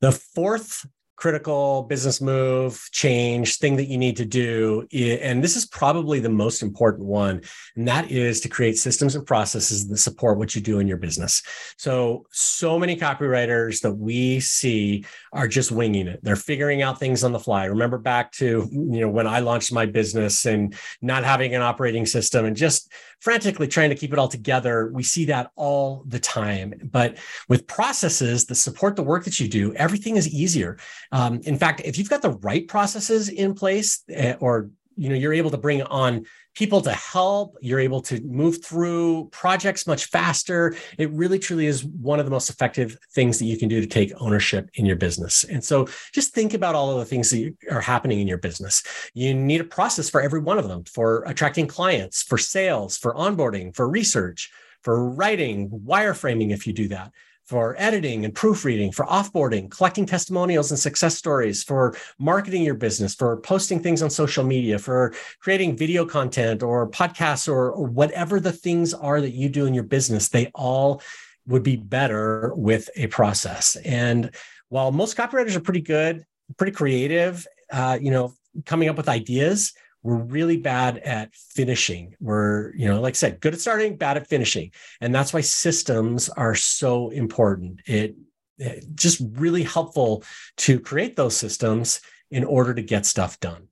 The 0.00 0.10
fourth 0.10 0.84
critical 1.24 1.84
business 1.84 2.20
move, 2.20 2.86
change, 2.92 3.56
thing 3.56 3.76
that 3.76 3.86
you 3.86 3.96
need 3.96 4.14
to 4.14 4.26
do. 4.26 4.86
And 4.92 5.42
this 5.42 5.56
is 5.56 5.64
probably 5.64 6.20
the 6.20 6.28
most 6.28 6.62
important 6.62 7.06
one. 7.06 7.40
And 7.76 7.88
that 7.88 8.10
is 8.10 8.42
to 8.42 8.50
create 8.50 8.76
systems 8.76 9.14
and 9.14 9.24
processes 9.24 9.88
that 9.88 9.96
support 9.96 10.36
what 10.36 10.54
you 10.54 10.60
do 10.60 10.80
in 10.80 10.86
your 10.86 10.98
business. 10.98 11.42
So, 11.78 12.26
so 12.30 12.78
many 12.78 12.94
copywriters 12.94 13.80
that 13.80 13.94
we 13.94 14.38
see 14.40 15.06
are 15.32 15.48
just 15.48 15.72
winging 15.72 16.08
it. 16.08 16.20
They're 16.22 16.36
figuring 16.36 16.82
out 16.82 17.00
things 17.00 17.24
on 17.24 17.32
the 17.32 17.40
fly. 17.40 17.64
Remember 17.64 17.96
back 17.96 18.30
to, 18.32 18.68
you 18.70 19.00
know, 19.00 19.08
when 19.08 19.26
I 19.26 19.38
launched 19.38 19.72
my 19.72 19.86
business 19.86 20.44
and 20.44 20.74
not 21.00 21.24
having 21.24 21.54
an 21.54 21.62
operating 21.62 22.04
system 22.04 22.44
and 22.44 22.54
just 22.54 22.92
frantically 23.24 23.66
trying 23.66 23.88
to 23.88 23.96
keep 23.96 24.12
it 24.12 24.18
all 24.18 24.28
together. 24.28 24.90
We 24.92 25.02
see 25.02 25.24
that 25.24 25.50
all 25.56 26.04
the 26.06 26.20
time. 26.20 26.74
But 26.92 27.16
with 27.48 27.66
processes 27.66 28.44
that 28.44 28.56
support 28.56 28.96
the 28.96 29.02
work 29.02 29.24
that 29.24 29.40
you 29.40 29.48
do, 29.48 29.72
everything 29.76 30.16
is 30.16 30.28
easier. 30.28 30.76
Um, 31.10 31.40
in 31.44 31.56
fact, 31.56 31.80
if 31.86 31.96
you've 31.96 32.10
got 32.10 32.20
the 32.20 32.36
right 32.42 32.68
processes 32.68 33.30
in 33.30 33.54
place, 33.54 34.04
uh, 34.14 34.34
or 34.40 34.68
you 34.96 35.08
know, 35.08 35.14
you're 35.14 35.32
able 35.32 35.50
to 35.50 35.56
bring 35.56 35.82
on 35.82 36.26
people 36.54 36.80
to 36.82 36.92
help. 36.92 37.56
You're 37.60 37.80
able 37.80 38.00
to 38.02 38.20
move 38.22 38.64
through 38.64 39.28
projects 39.32 39.86
much 39.86 40.06
faster. 40.06 40.76
It 40.98 41.10
really, 41.10 41.38
truly 41.38 41.66
is 41.66 41.84
one 41.84 42.18
of 42.20 42.26
the 42.26 42.30
most 42.30 42.50
effective 42.50 42.96
things 43.12 43.38
that 43.38 43.46
you 43.46 43.58
can 43.58 43.68
do 43.68 43.80
to 43.80 43.86
take 43.86 44.12
ownership 44.18 44.70
in 44.74 44.86
your 44.86 44.96
business. 44.96 45.44
And 45.44 45.62
so 45.62 45.88
just 46.12 46.32
think 46.32 46.54
about 46.54 46.74
all 46.74 46.92
of 46.92 46.98
the 46.98 47.04
things 47.04 47.30
that 47.30 47.54
are 47.70 47.80
happening 47.80 48.20
in 48.20 48.28
your 48.28 48.38
business. 48.38 48.82
You 49.14 49.34
need 49.34 49.60
a 49.60 49.64
process 49.64 50.08
for 50.08 50.20
every 50.20 50.40
one 50.40 50.58
of 50.58 50.68
them 50.68 50.84
for 50.84 51.24
attracting 51.26 51.66
clients, 51.66 52.22
for 52.22 52.38
sales, 52.38 52.96
for 52.96 53.14
onboarding, 53.14 53.74
for 53.74 53.88
research, 53.88 54.50
for 54.82 55.10
writing, 55.10 55.70
wireframing, 55.70 56.52
if 56.52 56.66
you 56.66 56.72
do 56.72 56.88
that 56.88 57.12
for 57.44 57.74
editing 57.78 58.24
and 58.24 58.34
proofreading, 58.34 58.90
for 58.90 59.04
offboarding, 59.06 59.70
collecting 59.70 60.06
testimonials 60.06 60.70
and 60.70 60.80
success 60.80 61.16
stories, 61.16 61.62
for 61.62 61.94
marketing 62.18 62.62
your 62.62 62.74
business, 62.74 63.14
for 63.14 63.36
posting 63.38 63.80
things 63.80 64.02
on 64.02 64.08
social 64.08 64.44
media, 64.44 64.78
for 64.78 65.12
creating 65.40 65.76
video 65.76 66.06
content 66.06 66.62
or 66.62 66.88
podcasts 66.90 67.48
or, 67.48 67.70
or 67.70 67.86
whatever 67.86 68.40
the 68.40 68.52
things 68.52 68.94
are 68.94 69.20
that 69.20 69.34
you 69.34 69.48
do 69.48 69.66
in 69.66 69.74
your 69.74 69.84
business, 69.84 70.28
they 70.28 70.50
all 70.54 71.02
would 71.46 71.62
be 71.62 71.76
better 71.76 72.52
with 72.56 72.88
a 72.96 73.06
process. 73.08 73.76
And 73.84 74.34
while 74.70 74.90
most 74.90 75.16
copywriters 75.16 75.54
are 75.54 75.60
pretty 75.60 75.82
good, 75.82 76.24
pretty 76.56 76.72
creative, 76.72 77.46
uh, 77.70 77.98
you 78.00 78.10
know, 78.10 78.32
coming 78.64 78.88
up 78.88 78.96
with 78.96 79.08
ideas, 79.08 79.72
we're 80.04 80.22
really 80.22 80.58
bad 80.58 80.98
at 80.98 81.34
finishing. 81.34 82.14
We're, 82.20 82.74
you 82.76 82.86
know, 82.86 83.00
like 83.00 83.14
I 83.14 83.16
said, 83.16 83.40
good 83.40 83.54
at 83.54 83.60
starting, 83.60 83.96
bad 83.96 84.18
at 84.18 84.28
finishing. 84.28 84.70
And 85.00 85.14
that's 85.14 85.32
why 85.32 85.40
systems 85.40 86.28
are 86.28 86.54
so 86.54 87.08
important. 87.08 87.80
It, 87.86 88.14
it 88.58 88.84
just 88.94 89.22
really 89.32 89.62
helpful 89.62 90.22
to 90.58 90.78
create 90.78 91.16
those 91.16 91.36
systems 91.36 92.02
in 92.30 92.44
order 92.44 92.74
to 92.74 92.82
get 92.82 93.06
stuff 93.06 93.40
done. 93.40 93.68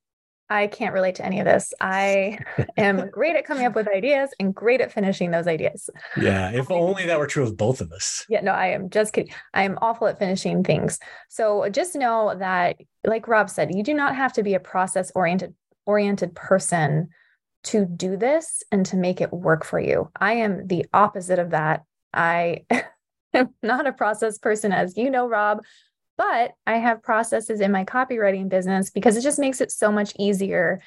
I 0.49 0.66
can't 0.66 0.93
relate 0.93 1.14
to 1.16 1.24
any 1.24 1.39
of 1.39 1.47
this. 1.47 1.72
I 1.80 2.39
am 2.76 3.09
great 3.12 3.37
at 3.37 3.47
coming 3.47 3.64
up 3.64 3.74
with 3.74 3.89
ideas 3.89 4.30
and 4.39 4.55
great 4.55 4.80
at 4.80 4.93
finishing 4.93 5.30
those 5.30 5.47
ideas. 5.47 5.89
Yeah, 6.16 6.51
if 6.51 6.70
only 6.70 7.07
that 7.07 7.18
were 7.18 7.26
true 7.26 7.45
of 7.45 7.57
both 7.57 7.80
of 7.80 7.91
us. 7.93 8.26
Yeah, 8.28 8.43
no, 8.43 8.53
I 8.53 8.68
am 8.68 8.91
just 8.91 9.14
kidding. 9.14 9.33
I 9.55 9.64
am 9.64 9.78
awful 9.80 10.09
at 10.09 10.18
finishing 10.18 10.62
things. 10.62 10.99
So 11.30 11.68
just 11.70 11.95
know 11.95 12.35
that, 12.39 12.76
like 13.07 13.28
Rob 13.28 13.49
said, 13.49 13.74
you 13.74 13.83
do 13.83 13.95
not 13.95 14.14
have 14.14 14.35
to 14.35 14.43
be 14.43 14.53
a 14.53 14.61
process 14.61 15.11
oriented 15.14 15.55
oriented 15.87 16.35
person 16.35 17.09
to 17.64 17.85
do 17.85 18.16
this 18.16 18.62
and 18.72 18.85
to 18.87 18.97
make 18.97 19.20
it 19.20 19.33
work 19.33 19.64
for 19.64 19.78
you. 19.78 20.11
I 20.16 20.35
am 20.35 20.66
the 20.66 20.87
opposite 20.93 21.39
of 21.39 21.51
that. 21.51 21.85
I 22.12 22.64
am 23.35 23.55
not 23.62 23.87
a 23.87 23.93
process 23.93 24.39
person, 24.39 24.72
as 24.72 24.97
you 24.97 25.11
know, 25.11 25.28
Rob, 25.28 25.62
but 26.18 26.53
I 26.66 26.76
have 26.76 27.03
processes 27.03 27.61
in 27.61 27.72
my 27.72 27.85
copywriting 27.85 28.49
business 28.49 28.91
because 28.91 29.16
it 29.16 29.22
just 29.22 29.39
makes 29.39 29.61
it 29.61 29.70
so 29.70 29.91
much 29.93 30.12
easier. 30.18 30.80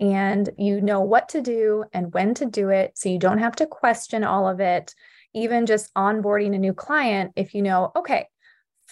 And 0.00 0.48
you 0.58 0.80
know 0.80 1.00
what 1.00 1.28
to 1.30 1.40
do 1.40 1.84
and 1.92 2.12
when 2.12 2.34
to 2.34 2.46
do 2.46 2.70
it. 2.70 2.92
So 2.96 3.08
you 3.08 3.18
don't 3.18 3.38
have 3.38 3.56
to 3.56 3.66
question 3.66 4.24
all 4.24 4.48
of 4.48 4.58
it. 4.58 4.94
Even 5.34 5.64
just 5.64 5.94
onboarding 5.94 6.54
a 6.54 6.58
new 6.58 6.74
client, 6.74 7.32
if 7.36 7.54
you 7.54 7.62
know, 7.62 7.92
okay, 7.94 8.26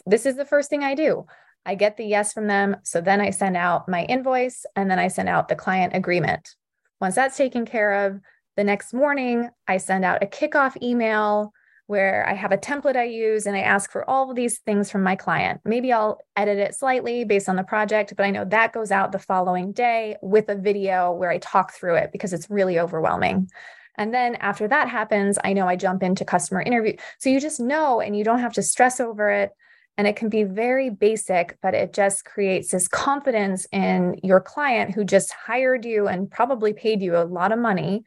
this 0.06 0.24
is 0.24 0.36
the 0.36 0.44
first 0.44 0.70
thing 0.70 0.84
I 0.84 0.94
do. 0.94 1.26
I 1.70 1.76
get 1.76 1.96
the 1.96 2.04
yes 2.04 2.32
from 2.32 2.48
them. 2.48 2.78
So 2.82 3.00
then 3.00 3.20
I 3.20 3.30
send 3.30 3.56
out 3.56 3.88
my 3.88 4.02
invoice 4.06 4.66
and 4.74 4.90
then 4.90 4.98
I 4.98 5.06
send 5.06 5.28
out 5.28 5.46
the 5.46 5.54
client 5.54 5.94
agreement. 5.94 6.56
Once 7.00 7.14
that's 7.14 7.36
taken 7.36 7.64
care 7.64 8.06
of, 8.06 8.18
the 8.56 8.64
next 8.64 8.92
morning 8.92 9.48
I 9.68 9.76
send 9.76 10.04
out 10.04 10.20
a 10.20 10.26
kickoff 10.26 10.82
email 10.82 11.52
where 11.86 12.28
I 12.28 12.34
have 12.34 12.50
a 12.50 12.58
template 12.58 12.96
I 12.96 13.04
use 13.04 13.46
and 13.46 13.54
I 13.54 13.60
ask 13.60 13.92
for 13.92 14.08
all 14.10 14.30
of 14.30 14.36
these 14.36 14.58
things 14.58 14.90
from 14.90 15.04
my 15.04 15.14
client. 15.14 15.60
Maybe 15.64 15.92
I'll 15.92 16.18
edit 16.34 16.58
it 16.58 16.74
slightly 16.74 17.22
based 17.22 17.48
on 17.48 17.54
the 17.54 17.62
project, 17.62 18.14
but 18.16 18.26
I 18.26 18.32
know 18.32 18.44
that 18.46 18.72
goes 18.72 18.90
out 18.90 19.12
the 19.12 19.20
following 19.20 19.70
day 19.70 20.16
with 20.22 20.48
a 20.48 20.56
video 20.56 21.12
where 21.12 21.30
I 21.30 21.38
talk 21.38 21.72
through 21.72 21.98
it 21.98 22.10
because 22.10 22.32
it's 22.32 22.50
really 22.50 22.80
overwhelming. 22.80 23.48
And 23.96 24.12
then 24.12 24.34
after 24.36 24.66
that 24.66 24.88
happens, 24.88 25.38
I 25.44 25.52
know 25.52 25.68
I 25.68 25.76
jump 25.76 26.02
into 26.02 26.24
customer 26.24 26.62
interview. 26.62 26.96
So 27.20 27.30
you 27.30 27.38
just 27.38 27.60
know 27.60 28.00
and 28.00 28.16
you 28.16 28.24
don't 28.24 28.40
have 28.40 28.54
to 28.54 28.62
stress 28.62 28.98
over 28.98 29.30
it. 29.30 29.52
And 30.01 30.09
it 30.09 30.16
can 30.16 30.30
be 30.30 30.44
very 30.44 30.88
basic, 30.88 31.59
but 31.61 31.74
it 31.74 31.92
just 31.92 32.24
creates 32.24 32.70
this 32.70 32.88
confidence 32.88 33.66
in 33.70 34.18
your 34.22 34.40
client 34.40 34.94
who 34.94 35.05
just 35.05 35.30
hired 35.30 35.84
you 35.84 36.09
and 36.09 36.30
probably 36.30 36.72
paid 36.72 37.03
you 37.03 37.18
a 37.18 37.28
lot 37.28 37.53
of 37.53 37.59
money. 37.59 38.05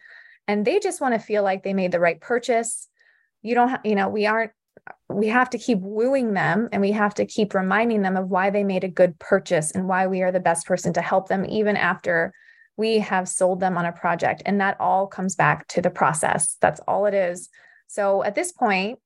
And 0.47 0.65
they 0.65 0.79
just 0.79 1.01
want 1.01 1.13
to 1.13 1.19
feel 1.19 1.43
like 1.43 1.61
they 1.61 1.75
made 1.75 1.91
the 1.91 1.99
right 1.99 2.19
purchase. 2.19 2.87
You 3.43 3.53
don't, 3.53 3.79
you 3.85 3.93
know, 3.93 4.09
we 4.09 4.25
aren't, 4.25 4.53
we 5.07 5.27
have 5.27 5.51
to 5.51 5.59
keep 5.59 5.77
wooing 5.81 6.33
them 6.33 6.67
and 6.71 6.81
we 6.81 6.93
have 6.93 7.13
to 7.13 7.27
keep 7.27 7.53
reminding 7.53 8.01
them 8.01 8.17
of 8.17 8.27
why 8.27 8.49
they 8.49 8.63
made 8.63 8.83
a 8.83 8.89
good 8.89 9.19
purchase 9.19 9.69
and 9.69 9.87
why 9.87 10.07
we 10.07 10.23
are 10.23 10.31
the 10.31 10.39
best 10.39 10.65
person 10.65 10.93
to 10.93 11.01
help 11.03 11.27
them, 11.27 11.45
even 11.47 11.77
after 11.77 12.33
we 12.75 12.97
have 12.97 13.29
sold 13.29 13.59
them 13.59 13.77
on 13.77 13.85
a 13.85 13.91
project. 13.91 14.41
And 14.47 14.59
that 14.61 14.77
all 14.79 15.05
comes 15.05 15.35
back 15.35 15.67
to 15.67 15.81
the 15.83 15.91
process. 15.91 16.57
That's 16.59 16.79
all 16.87 17.05
it 17.05 17.13
is. 17.13 17.49
So 17.85 18.23
at 18.23 18.33
this 18.33 18.51
point, 18.51 18.97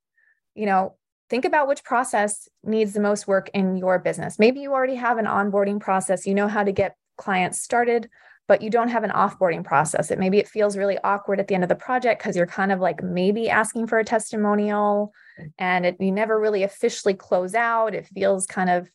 you 0.56 0.66
know, 0.66 0.96
think 1.30 1.46
about 1.46 1.68
which 1.68 1.84
process 1.84 2.48
needs 2.64 2.94
the 2.94 3.00
most 3.00 3.28
work 3.28 3.50
in 3.54 3.78
your 3.78 4.00
business. 4.00 4.40
Maybe 4.40 4.62
you 4.62 4.74
already 4.74 4.96
have 4.96 5.18
an 5.18 5.26
onboarding 5.26 5.80
process, 5.80 6.26
you 6.26 6.34
know 6.34 6.48
how 6.48 6.64
to 6.64 6.72
get 6.72 6.96
clients 7.18 7.62
started, 7.62 8.10
but 8.48 8.62
you 8.62 8.70
don't 8.70 8.88
have 8.90 9.04
an 9.04 9.12
offboarding 9.12 9.64
process. 9.64 10.10
It 10.10 10.20
maybe 10.20 10.38
it 10.38 10.48
feels 10.48 10.78
really 10.78 10.98
awkward 11.04 11.40
at 11.40 11.48
the 11.48 11.56
end 11.56 11.64
of 11.64 11.70
the 11.70 11.76
project 11.76 12.22
because 12.22 12.36
you're 12.36 12.48
kind 12.48 12.72
of 12.72 12.80
like 12.80 13.04
maybe 13.04 13.50
asking 13.50 13.88
for 13.88 14.00
a 14.00 14.06
testimonial 14.06 15.14
and 15.58 15.86
it, 15.86 15.98
you 16.00 16.12
never 16.12 16.40
really 16.40 16.64
officially 16.64 17.14
close 17.14 17.54
out. 17.54 17.94
It 17.94 18.08
feels 18.08 18.46
kind 18.46 18.70
of 18.70 18.90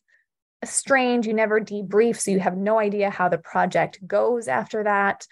strange. 0.65 1.27
You 1.27 1.33
never 1.33 1.59
debrief, 1.59 2.17
so 2.17 2.31
you 2.31 2.39
have 2.39 2.57
no 2.57 2.79
idea 2.79 3.09
how 3.09 3.29
the 3.29 3.37
project 3.37 4.05
goes 4.07 4.47
after 4.47 4.83
that 4.83 5.27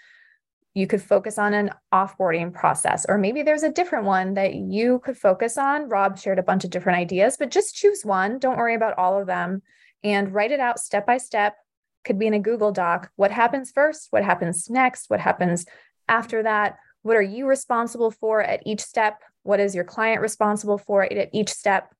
you 0.74 0.86
could 0.86 1.02
focus 1.02 1.38
on 1.38 1.52
an 1.52 1.70
offboarding 1.92 2.52
process, 2.52 3.04
or 3.08 3.18
maybe 3.18 3.42
there's 3.42 3.62
a 3.62 3.72
different 3.72 4.06
one 4.06 4.34
that 4.34 4.54
you 4.54 5.00
could 5.04 5.18
focus 5.18 5.58
on. 5.58 5.88
Rob 5.88 6.18
shared 6.18 6.38
a 6.38 6.42
bunch 6.42 6.64
of 6.64 6.70
different 6.70 6.98
ideas, 6.98 7.36
but 7.36 7.50
just 7.50 7.74
choose 7.74 8.04
one. 8.04 8.38
Don't 8.38 8.56
worry 8.56 8.74
about 8.74 8.96
all 8.96 9.20
of 9.20 9.26
them 9.26 9.62
and 10.02 10.32
write 10.32 10.50
it 10.50 10.60
out 10.60 10.80
step 10.80 11.06
by 11.06 11.18
step. 11.18 11.56
Could 12.04 12.18
be 12.18 12.26
in 12.26 12.34
a 12.34 12.40
Google 12.40 12.72
Doc. 12.72 13.10
What 13.16 13.30
happens 13.30 13.70
first? 13.70 14.08
What 14.10 14.24
happens 14.24 14.70
next? 14.70 15.10
What 15.10 15.20
happens 15.20 15.66
after 16.08 16.42
that? 16.42 16.78
What 17.02 17.16
are 17.16 17.22
you 17.22 17.46
responsible 17.46 18.10
for 18.10 18.42
at 18.42 18.62
each 18.64 18.80
step? 18.80 19.20
What 19.42 19.60
is 19.60 19.74
your 19.74 19.84
client 19.84 20.20
responsible 20.20 20.78
for 20.78 21.04
at 21.04 21.28
each 21.32 21.50
step? 21.50 21.94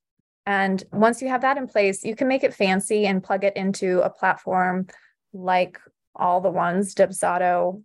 And 0.46 0.82
once 0.92 1.22
you 1.22 1.28
have 1.28 1.42
that 1.42 1.58
in 1.58 1.68
place, 1.68 2.04
you 2.04 2.16
can 2.16 2.26
make 2.26 2.42
it 2.42 2.54
fancy 2.54 3.06
and 3.06 3.22
plug 3.22 3.44
it 3.44 3.56
into 3.56 4.00
a 4.00 4.10
platform 4.10 4.86
like 5.32 5.78
all 6.16 6.40
the 6.40 6.50
ones, 6.50 6.94
Dubsado, 6.94 7.82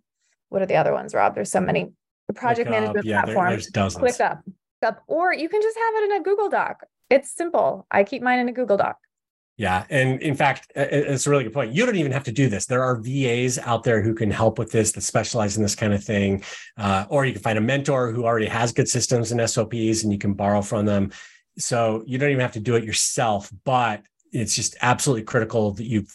what 0.48 0.62
are 0.62 0.66
the 0.66 0.76
other 0.76 0.92
ones, 0.92 1.14
Rob? 1.14 1.34
There's 1.34 1.50
so 1.50 1.60
many 1.60 1.92
project 2.34 2.70
management 2.70 3.06
yeah, 3.06 3.22
platforms. 3.22 3.48
There, 3.48 3.50
there's 3.50 3.66
dozens. 3.66 4.18
ClickUp, 4.18 4.42
up, 4.82 5.02
or 5.06 5.32
you 5.32 5.48
can 5.48 5.62
just 5.62 5.76
have 5.78 5.94
it 5.96 6.10
in 6.10 6.20
a 6.20 6.22
Google 6.22 6.48
Doc. 6.48 6.84
It's 7.10 7.30
simple. 7.30 7.86
I 7.90 8.04
keep 8.04 8.22
mine 8.22 8.38
in 8.38 8.48
a 8.48 8.52
Google 8.52 8.76
Doc. 8.76 8.96
Yeah. 9.56 9.84
And 9.90 10.22
in 10.22 10.36
fact, 10.36 10.70
it's 10.76 11.26
a 11.26 11.30
really 11.30 11.42
good 11.42 11.52
point. 11.52 11.72
You 11.72 11.84
don't 11.84 11.96
even 11.96 12.12
have 12.12 12.22
to 12.24 12.32
do 12.32 12.48
this. 12.48 12.66
There 12.66 12.84
are 12.84 13.00
VAs 13.00 13.58
out 13.58 13.82
there 13.82 14.00
who 14.00 14.14
can 14.14 14.30
help 14.30 14.56
with 14.56 14.70
this 14.70 14.92
that 14.92 15.00
specialize 15.00 15.56
in 15.56 15.64
this 15.64 15.74
kind 15.74 15.92
of 15.92 16.02
thing. 16.02 16.44
Uh, 16.76 17.06
or 17.08 17.26
you 17.26 17.32
can 17.32 17.42
find 17.42 17.58
a 17.58 17.60
mentor 17.62 18.12
who 18.12 18.24
already 18.24 18.46
has 18.46 18.72
good 18.72 18.88
systems 18.88 19.32
and 19.32 19.50
SOPs 19.50 20.04
and 20.04 20.12
you 20.12 20.18
can 20.18 20.34
borrow 20.34 20.62
from 20.62 20.86
them. 20.86 21.10
So 21.58 22.04
you 22.06 22.18
don't 22.18 22.30
even 22.30 22.40
have 22.40 22.52
to 22.52 22.60
do 22.60 22.76
it 22.76 22.84
yourself, 22.84 23.50
but 23.64 24.02
it's 24.32 24.54
just 24.54 24.76
absolutely 24.80 25.24
critical 25.24 25.72
that 25.72 25.86
you 25.86 26.06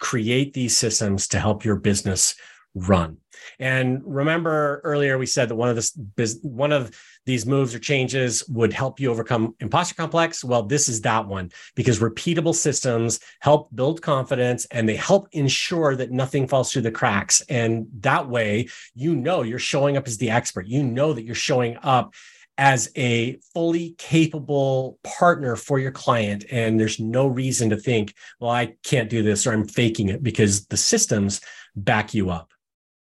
create 0.00 0.52
these 0.52 0.76
systems 0.76 1.28
to 1.28 1.38
help 1.38 1.64
your 1.64 1.76
business 1.76 2.34
run. 2.74 3.18
And 3.58 4.02
remember 4.04 4.80
earlier 4.84 5.18
we 5.18 5.26
said 5.26 5.48
that 5.48 5.56
one 5.56 5.68
of 5.68 5.76
this 5.76 6.38
one 6.42 6.72
of 6.72 6.90
these 7.26 7.44
moves 7.44 7.74
or 7.74 7.78
changes 7.78 8.46
would 8.48 8.72
help 8.72 8.98
you 8.98 9.10
overcome 9.10 9.54
imposter 9.60 9.94
complex. 9.94 10.42
Well, 10.42 10.62
this 10.62 10.88
is 10.88 11.02
that 11.02 11.26
one 11.26 11.50
because 11.74 11.98
repeatable 11.98 12.54
systems 12.54 13.20
help 13.40 13.74
build 13.74 14.00
confidence 14.00 14.64
and 14.66 14.88
they 14.88 14.96
help 14.96 15.28
ensure 15.32 15.94
that 15.96 16.10
nothing 16.10 16.48
falls 16.48 16.72
through 16.72 16.82
the 16.82 16.90
cracks. 16.90 17.42
And 17.48 17.86
that 18.00 18.28
way, 18.28 18.68
you 18.94 19.14
know 19.14 19.42
you're 19.42 19.58
showing 19.58 19.96
up 19.96 20.06
as 20.06 20.18
the 20.18 20.30
expert. 20.30 20.66
You 20.66 20.82
know 20.82 21.12
that 21.12 21.24
you're 21.24 21.34
showing 21.34 21.76
up 21.82 22.14
as 22.58 22.90
a 22.96 23.38
fully 23.54 23.94
capable 23.98 24.98
partner 25.04 25.54
for 25.54 25.78
your 25.78 25.92
client. 25.92 26.44
And 26.50 26.78
there's 26.78 26.98
no 26.98 27.28
reason 27.28 27.70
to 27.70 27.76
think, 27.76 28.14
well, 28.40 28.50
I 28.50 28.74
can't 28.82 29.08
do 29.08 29.22
this 29.22 29.46
or 29.46 29.52
I'm 29.52 29.66
faking 29.66 30.08
it 30.08 30.22
because 30.22 30.66
the 30.66 30.76
systems 30.76 31.40
back 31.76 32.14
you 32.14 32.30
up. 32.30 32.52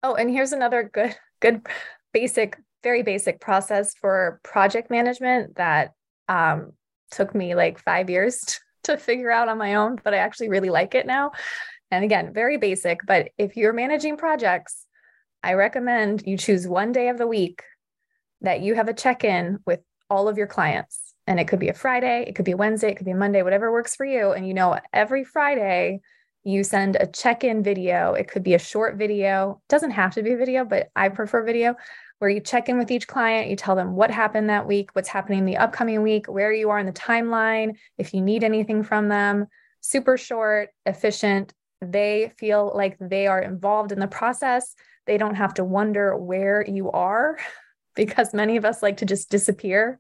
Oh, 0.02 0.14
and 0.14 0.30
here's 0.30 0.52
another 0.52 0.82
good, 0.92 1.14
good, 1.40 1.66
basic, 2.12 2.58
very 2.82 3.02
basic 3.02 3.40
process 3.40 3.94
for 3.94 4.40
project 4.42 4.90
management 4.90 5.56
that 5.56 5.92
um, 6.28 6.72
took 7.10 7.34
me 7.34 7.54
like 7.54 7.78
five 7.78 8.10
years 8.10 8.60
to 8.84 8.96
figure 8.96 9.30
out 9.30 9.48
on 9.48 9.58
my 9.58 9.76
own, 9.76 9.98
but 10.02 10.14
I 10.14 10.18
actually 10.18 10.48
really 10.48 10.70
like 10.70 10.94
it 10.94 11.06
now. 11.06 11.32
And 11.90 12.04
again, 12.04 12.32
very 12.32 12.56
basic, 12.56 13.00
but 13.06 13.28
if 13.38 13.56
you're 13.56 13.72
managing 13.72 14.16
projects, 14.16 14.86
I 15.42 15.54
recommend 15.54 16.22
you 16.26 16.36
choose 16.36 16.66
one 16.66 16.90
day 16.90 17.08
of 17.08 17.18
the 17.18 17.26
week 17.26 17.62
that 18.40 18.60
you 18.60 18.74
have 18.74 18.88
a 18.88 18.94
check 18.94 19.24
in 19.24 19.58
with 19.66 19.80
all 20.08 20.28
of 20.28 20.38
your 20.38 20.46
clients. 20.46 21.14
And 21.26 21.38
it 21.38 21.46
could 21.46 21.60
be 21.60 21.68
a 21.68 21.74
Friday, 21.74 22.24
it 22.26 22.34
could 22.34 22.44
be 22.44 22.54
Wednesday, 22.54 22.90
it 22.90 22.96
could 22.96 23.06
be 23.06 23.12
Monday, 23.12 23.42
whatever 23.42 23.70
works 23.70 23.94
for 23.94 24.04
you. 24.04 24.32
And 24.32 24.48
you 24.48 24.54
know, 24.54 24.78
every 24.92 25.22
Friday, 25.22 26.00
you 26.44 26.64
send 26.64 26.96
a 26.96 27.06
check 27.06 27.44
in 27.44 27.62
video. 27.62 28.14
It 28.14 28.28
could 28.28 28.42
be 28.42 28.54
a 28.54 28.58
short 28.58 28.96
video, 28.96 29.60
it 29.62 29.68
doesn't 29.68 29.92
have 29.92 30.14
to 30.14 30.22
be 30.22 30.32
a 30.32 30.36
video, 30.36 30.64
but 30.64 30.90
I 30.96 31.08
prefer 31.08 31.44
video 31.44 31.76
where 32.18 32.30
you 32.30 32.40
check 32.40 32.68
in 32.68 32.78
with 32.78 32.92
each 32.92 33.08
client, 33.08 33.50
you 33.50 33.56
tell 33.56 33.74
them 33.74 33.96
what 33.96 34.10
happened 34.10 34.48
that 34.48 34.66
week, 34.66 34.90
what's 34.92 35.08
happening 35.08 35.44
the 35.44 35.56
upcoming 35.56 36.02
week, 36.02 36.26
where 36.26 36.52
you 36.52 36.70
are 36.70 36.78
in 36.78 36.86
the 36.86 36.92
timeline, 36.92 37.76
if 37.98 38.14
you 38.14 38.20
need 38.20 38.44
anything 38.44 38.84
from 38.84 39.08
them. 39.08 39.46
Super 39.80 40.16
short, 40.16 40.68
efficient. 40.86 41.52
They 41.80 42.32
feel 42.38 42.72
like 42.76 42.96
they 43.00 43.26
are 43.26 43.40
involved 43.40 43.90
in 43.90 43.98
the 43.98 44.06
process. 44.06 44.76
They 45.04 45.18
don't 45.18 45.34
have 45.34 45.54
to 45.54 45.64
wonder 45.64 46.16
where 46.16 46.64
you 46.64 46.92
are 46.92 47.38
because 47.96 48.32
many 48.32 48.56
of 48.56 48.64
us 48.64 48.84
like 48.84 48.98
to 48.98 49.04
just 49.04 49.28
disappear 49.28 49.98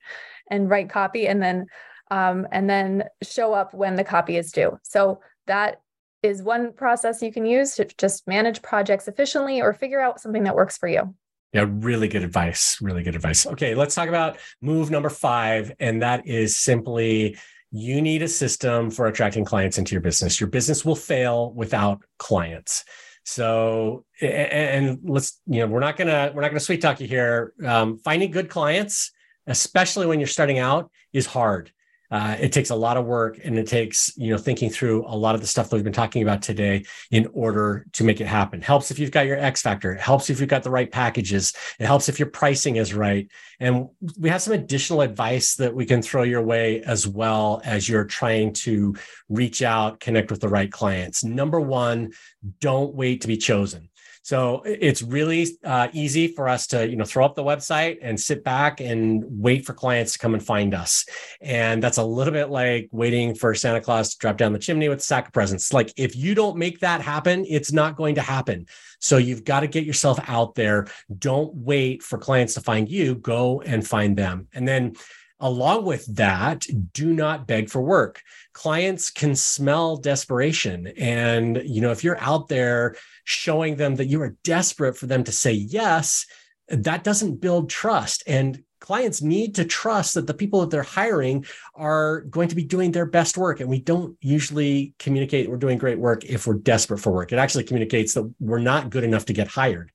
and 0.48 0.70
write 0.70 0.90
copy 0.90 1.26
and 1.26 1.42
then 1.42 1.66
um, 2.12 2.46
and 2.52 2.70
then 2.70 3.04
show 3.22 3.52
up 3.52 3.74
when 3.74 3.96
the 3.96 4.04
copy 4.04 4.36
is 4.36 4.52
due. 4.52 4.78
So 4.84 5.20
that 5.46 5.80
is 6.22 6.42
one 6.42 6.72
process 6.72 7.22
you 7.22 7.32
can 7.32 7.44
use 7.44 7.74
to 7.76 7.84
just 7.98 8.26
manage 8.26 8.62
projects 8.62 9.08
efficiently 9.08 9.60
or 9.60 9.72
figure 9.72 10.00
out 10.00 10.20
something 10.20 10.44
that 10.44 10.54
works 10.54 10.78
for 10.78 10.88
you. 10.88 11.14
Yeah, 11.52 11.66
really 11.68 12.08
good 12.08 12.22
advice. 12.22 12.78
Really 12.80 13.02
good 13.02 13.14
advice. 13.14 13.46
Okay, 13.46 13.74
let's 13.74 13.94
talk 13.94 14.08
about 14.08 14.38
move 14.62 14.90
number 14.90 15.10
five. 15.10 15.72
And 15.80 16.00
that 16.02 16.26
is 16.26 16.56
simply 16.56 17.36
you 17.70 18.00
need 18.00 18.22
a 18.22 18.28
system 18.28 18.90
for 18.90 19.06
attracting 19.06 19.44
clients 19.44 19.78
into 19.78 19.92
your 19.94 20.00
business. 20.00 20.40
Your 20.40 20.48
business 20.48 20.84
will 20.84 20.96
fail 20.96 21.52
without 21.52 22.02
clients. 22.18 22.84
So, 23.24 24.04
and 24.20 24.98
let's, 25.04 25.40
you 25.46 25.60
know, 25.60 25.66
we're 25.68 25.80
not 25.80 25.96
gonna 25.96 26.32
we're 26.34 26.42
not 26.42 26.48
gonna 26.48 26.60
sweet 26.60 26.80
talk 26.80 27.00
you 27.00 27.06
here. 27.06 27.52
Um, 27.64 27.98
finding 27.98 28.30
good 28.30 28.48
clients, 28.48 29.12
especially 29.46 30.06
when 30.06 30.20
you're 30.20 30.26
starting 30.26 30.58
out, 30.58 30.90
is 31.12 31.26
hard. 31.26 31.70
Uh, 32.12 32.36
it 32.38 32.52
takes 32.52 32.68
a 32.68 32.74
lot 32.74 32.98
of 32.98 33.06
work 33.06 33.40
and 33.42 33.58
it 33.58 33.66
takes 33.66 34.12
you 34.18 34.30
know 34.30 34.36
thinking 34.36 34.68
through 34.68 35.02
a 35.06 35.16
lot 35.16 35.34
of 35.34 35.40
the 35.40 35.46
stuff 35.46 35.70
that 35.70 35.76
we've 35.76 35.84
been 35.84 35.94
talking 35.94 36.22
about 36.22 36.42
today 36.42 36.84
in 37.10 37.26
order 37.32 37.86
to 37.92 38.04
make 38.04 38.20
it 38.20 38.26
happen. 38.26 38.60
Helps 38.60 38.90
if 38.90 38.98
you've 38.98 39.10
got 39.10 39.24
your 39.24 39.38
x 39.38 39.62
factor. 39.62 39.92
It 39.94 40.00
helps 40.00 40.28
if 40.28 40.38
you've 40.38 40.48
got 40.50 40.62
the 40.62 40.70
right 40.70 40.92
packages. 40.92 41.54
It 41.80 41.86
helps 41.86 42.10
if 42.10 42.18
your 42.18 42.28
pricing 42.28 42.76
is 42.76 42.92
right. 42.92 43.30
And 43.60 43.88
we 44.18 44.28
have 44.28 44.42
some 44.42 44.52
additional 44.52 45.00
advice 45.00 45.54
that 45.54 45.74
we 45.74 45.86
can 45.86 46.02
throw 46.02 46.22
your 46.22 46.42
way 46.42 46.82
as 46.82 47.08
well 47.08 47.62
as 47.64 47.88
you're 47.88 48.04
trying 48.04 48.52
to 48.54 48.94
reach 49.30 49.62
out 49.62 49.98
connect 49.98 50.30
with 50.30 50.42
the 50.42 50.48
right 50.48 50.70
clients. 50.70 51.24
Number 51.24 51.60
one 51.60 52.12
don't 52.60 52.94
wait 52.94 53.22
to 53.22 53.28
be 53.28 53.38
chosen 53.38 53.88
so 54.22 54.62
it's 54.64 55.02
really 55.02 55.48
uh, 55.64 55.88
easy 55.92 56.28
for 56.28 56.48
us 56.48 56.68
to, 56.68 56.88
you 56.88 56.96
know, 56.96 57.04
throw 57.04 57.24
up 57.24 57.34
the 57.34 57.42
website 57.42 57.98
and 58.00 58.18
sit 58.18 58.44
back 58.44 58.80
and 58.80 59.24
wait 59.26 59.66
for 59.66 59.74
clients 59.74 60.12
to 60.12 60.18
come 60.20 60.34
and 60.34 60.42
find 60.44 60.74
us. 60.74 61.04
And 61.40 61.82
that's 61.82 61.98
a 61.98 62.04
little 62.04 62.32
bit 62.32 62.48
like 62.48 62.88
waiting 62.92 63.34
for 63.34 63.52
Santa 63.54 63.80
Claus 63.80 64.10
to 64.10 64.18
drop 64.18 64.36
down 64.36 64.52
the 64.52 64.60
chimney 64.60 64.88
with 64.88 65.00
a 65.00 65.02
sack 65.02 65.26
of 65.26 65.32
presents. 65.32 65.72
Like 65.72 65.92
if 65.96 66.14
you 66.14 66.36
don't 66.36 66.56
make 66.56 66.78
that 66.80 67.00
happen, 67.00 67.44
it's 67.48 67.72
not 67.72 67.96
going 67.96 68.14
to 68.14 68.22
happen. 68.22 68.66
So 69.00 69.16
you've 69.16 69.42
got 69.44 69.60
to 69.60 69.66
get 69.66 69.84
yourself 69.84 70.20
out 70.28 70.54
there. 70.54 70.86
Don't 71.18 71.52
wait 71.54 72.04
for 72.04 72.16
clients 72.16 72.54
to 72.54 72.60
find 72.60 72.88
you. 72.88 73.16
Go 73.16 73.60
and 73.62 73.84
find 73.84 74.16
them. 74.16 74.46
And 74.54 74.68
then 74.68 74.94
along 75.42 75.84
with 75.84 76.06
that, 76.16 76.66
do 76.94 77.12
not 77.12 77.48
beg 77.48 77.68
for 77.68 77.82
work. 77.82 78.22
Clients 78.52 79.10
can 79.10 79.34
smell 79.34 79.96
desperation. 79.96 80.86
And, 80.96 81.60
you 81.64 81.80
know, 81.80 81.90
if 81.90 82.04
you're 82.04 82.20
out 82.20 82.48
there 82.48 82.94
showing 83.24 83.76
them 83.76 83.96
that 83.96 84.06
you 84.06 84.22
are 84.22 84.36
desperate 84.44 84.96
for 84.96 85.06
them 85.06 85.24
to 85.24 85.32
say 85.32 85.52
yes, 85.52 86.24
that 86.68 87.02
doesn't 87.02 87.40
build 87.40 87.68
trust. 87.68 88.22
And 88.26 88.62
clients 88.80 89.20
need 89.20 89.56
to 89.56 89.64
trust 89.64 90.14
that 90.14 90.28
the 90.28 90.34
people 90.34 90.60
that 90.60 90.70
they're 90.70 90.84
hiring 90.84 91.44
are 91.74 92.20
going 92.22 92.48
to 92.48 92.54
be 92.54 92.64
doing 92.64 92.92
their 92.92 93.06
best 93.06 93.36
work. 93.36 93.58
And 93.58 93.68
we 93.68 93.80
don't 93.80 94.16
usually 94.20 94.94
communicate 95.00 95.50
we're 95.50 95.56
doing 95.56 95.76
great 95.76 95.98
work 95.98 96.24
if 96.24 96.46
we're 96.46 96.54
desperate 96.54 96.98
for 96.98 97.12
work. 97.12 97.32
It 97.32 97.38
actually 97.38 97.64
communicates 97.64 98.14
that 98.14 98.32
we're 98.38 98.60
not 98.60 98.90
good 98.90 99.02
enough 99.02 99.24
to 99.26 99.32
get 99.32 99.48
hired. 99.48 99.90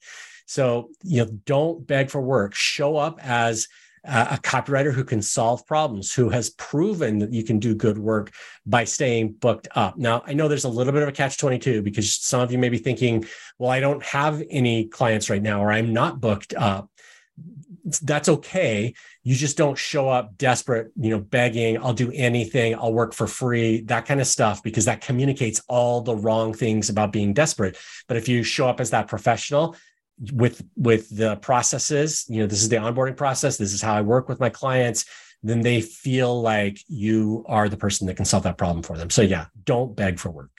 So, 0.45 0.89
you 1.03 1.23
know, 1.23 1.31
don't 1.45 1.87
beg 1.87 2.09
for 2.09 2.21
work. 2.21 2.53
Show 2.53 2.97
up 2.97 3.19
as 3.21 3.67
Uh, 4.05 4.27
a 4.31 4.37
copywriter 4.37 4.93
who 4.93 5.03
can 5.03 5.21
solve 5.21 5.65
problems, 5.65 6.13
who 6.13 6.29
has 6.29 6.51
proven 6.51 7.19
that 7.19 7.33
you 7.33 7.43
can 7.43 7.59
do 7.59 7.75
good 7.75 7.97
work 7.97 8.31
by 8.65 8.83
staying 8.83 9.33
booked 9.33 9.67
up. 9.75 9.97
Now, 9.97 10.23
I 10.25 10.33
know 10.33 10.47
there's 10.47 10.63
a 10.63 10.69
little 10.69 10.93
bit 10.93 11.01
of 11.01 11.09
a 11.09 11.11
catch 11.11 11.37
22 11.37 11.81
because 11.81 12.15
some 12.15 12.39
of 12.39 12.51
you 12.51 12.57
may 12.57 12.69
be 12.69 12.77
thinking, 12.77 13.25
well, 13.57 13.69
I 13.69 13.79
don't 13.79 14.03
have 14.03 14.41
any 14.49 14.85
clients 14.85 15.29
right 15.29 15.41
now, 15.41 15.61
or 15.61 15.71
I'm 15.71 15.93
not 15.93 16.21
booked 16.21 16.53
up. 16.55 16.89
That's 18.01 18.29
okay. 18.29 18.93
You 19.23 19.35
just 19.35 19.57
don't 19.57 19.77
show 19.77 20.09
up 20.09 20.37
desperate, 20.37 20.91
you 20.95 21.09
know, 21.09 21.19
begging, 21.19 21.77
I'll 21.77 21.93
do 21.93 22.11
anything, 22.13 22.75
I'll 22.75 22.93
work 22.93 23.13
for 23.13 23.27
free, 23.27 23.81
that 23.81 24.05
kind 24.05 24.21
of 24.21 24.27
stuff, 24.27 24.63
because 24.63 24.85
that 24.85 25.01
communicates 25.01 25.61
all 25.67 26.01
the 26.01 26.15
wrong 26.15 26.53
things 26.53 26.89
about 26.89 27.11
being 27.11 27.33
desperate. 27.33 27.77
But 28.07 28.17
if 28.17 28.29
you 28.29 28.43
show 28.43 28.69
up 28.69 28.79
as 28.79 28.91
that 28.91 29.07
professional, 29.07 29.75
with 30.33 30.63
with 30.75 31.15
the 31.15 31.35
processes 31.37 32.25
you 32.27 32.39
know 32.39 32.47
this 32.47 32.63
is 32.63 32.69
the 32.69 32.75
onboarding 32.75 33.15
process 33.15 33.57
this 33.57 33.71
is 33.71 33.83
how 33.83 33.93
i 33.93 34.01
work 34.01 34.27
with 34.27 34.39
my 34.39 34.49
clients 34.49 35.05
then 35.43 35.61
they 35.61 35.81
feel 35.81 36.41
like 36.41 36.79
you 36.87 37.45
are 37.47 37.69
the 37.69 37.77
person 37.77 38.07
that 38.07 38.15
can 38.15 38.25
solve 38.25 38.43
that 38.43 38.57
problem 38.57 38.83
for 38.83 38.97
them. 38.97 39.09
So 39.09 39.21
yeah 39.21 39.45
don't 39.63 39.95
beg 39.95 40.19
for 40.19 40.29
work. 40.29 40.51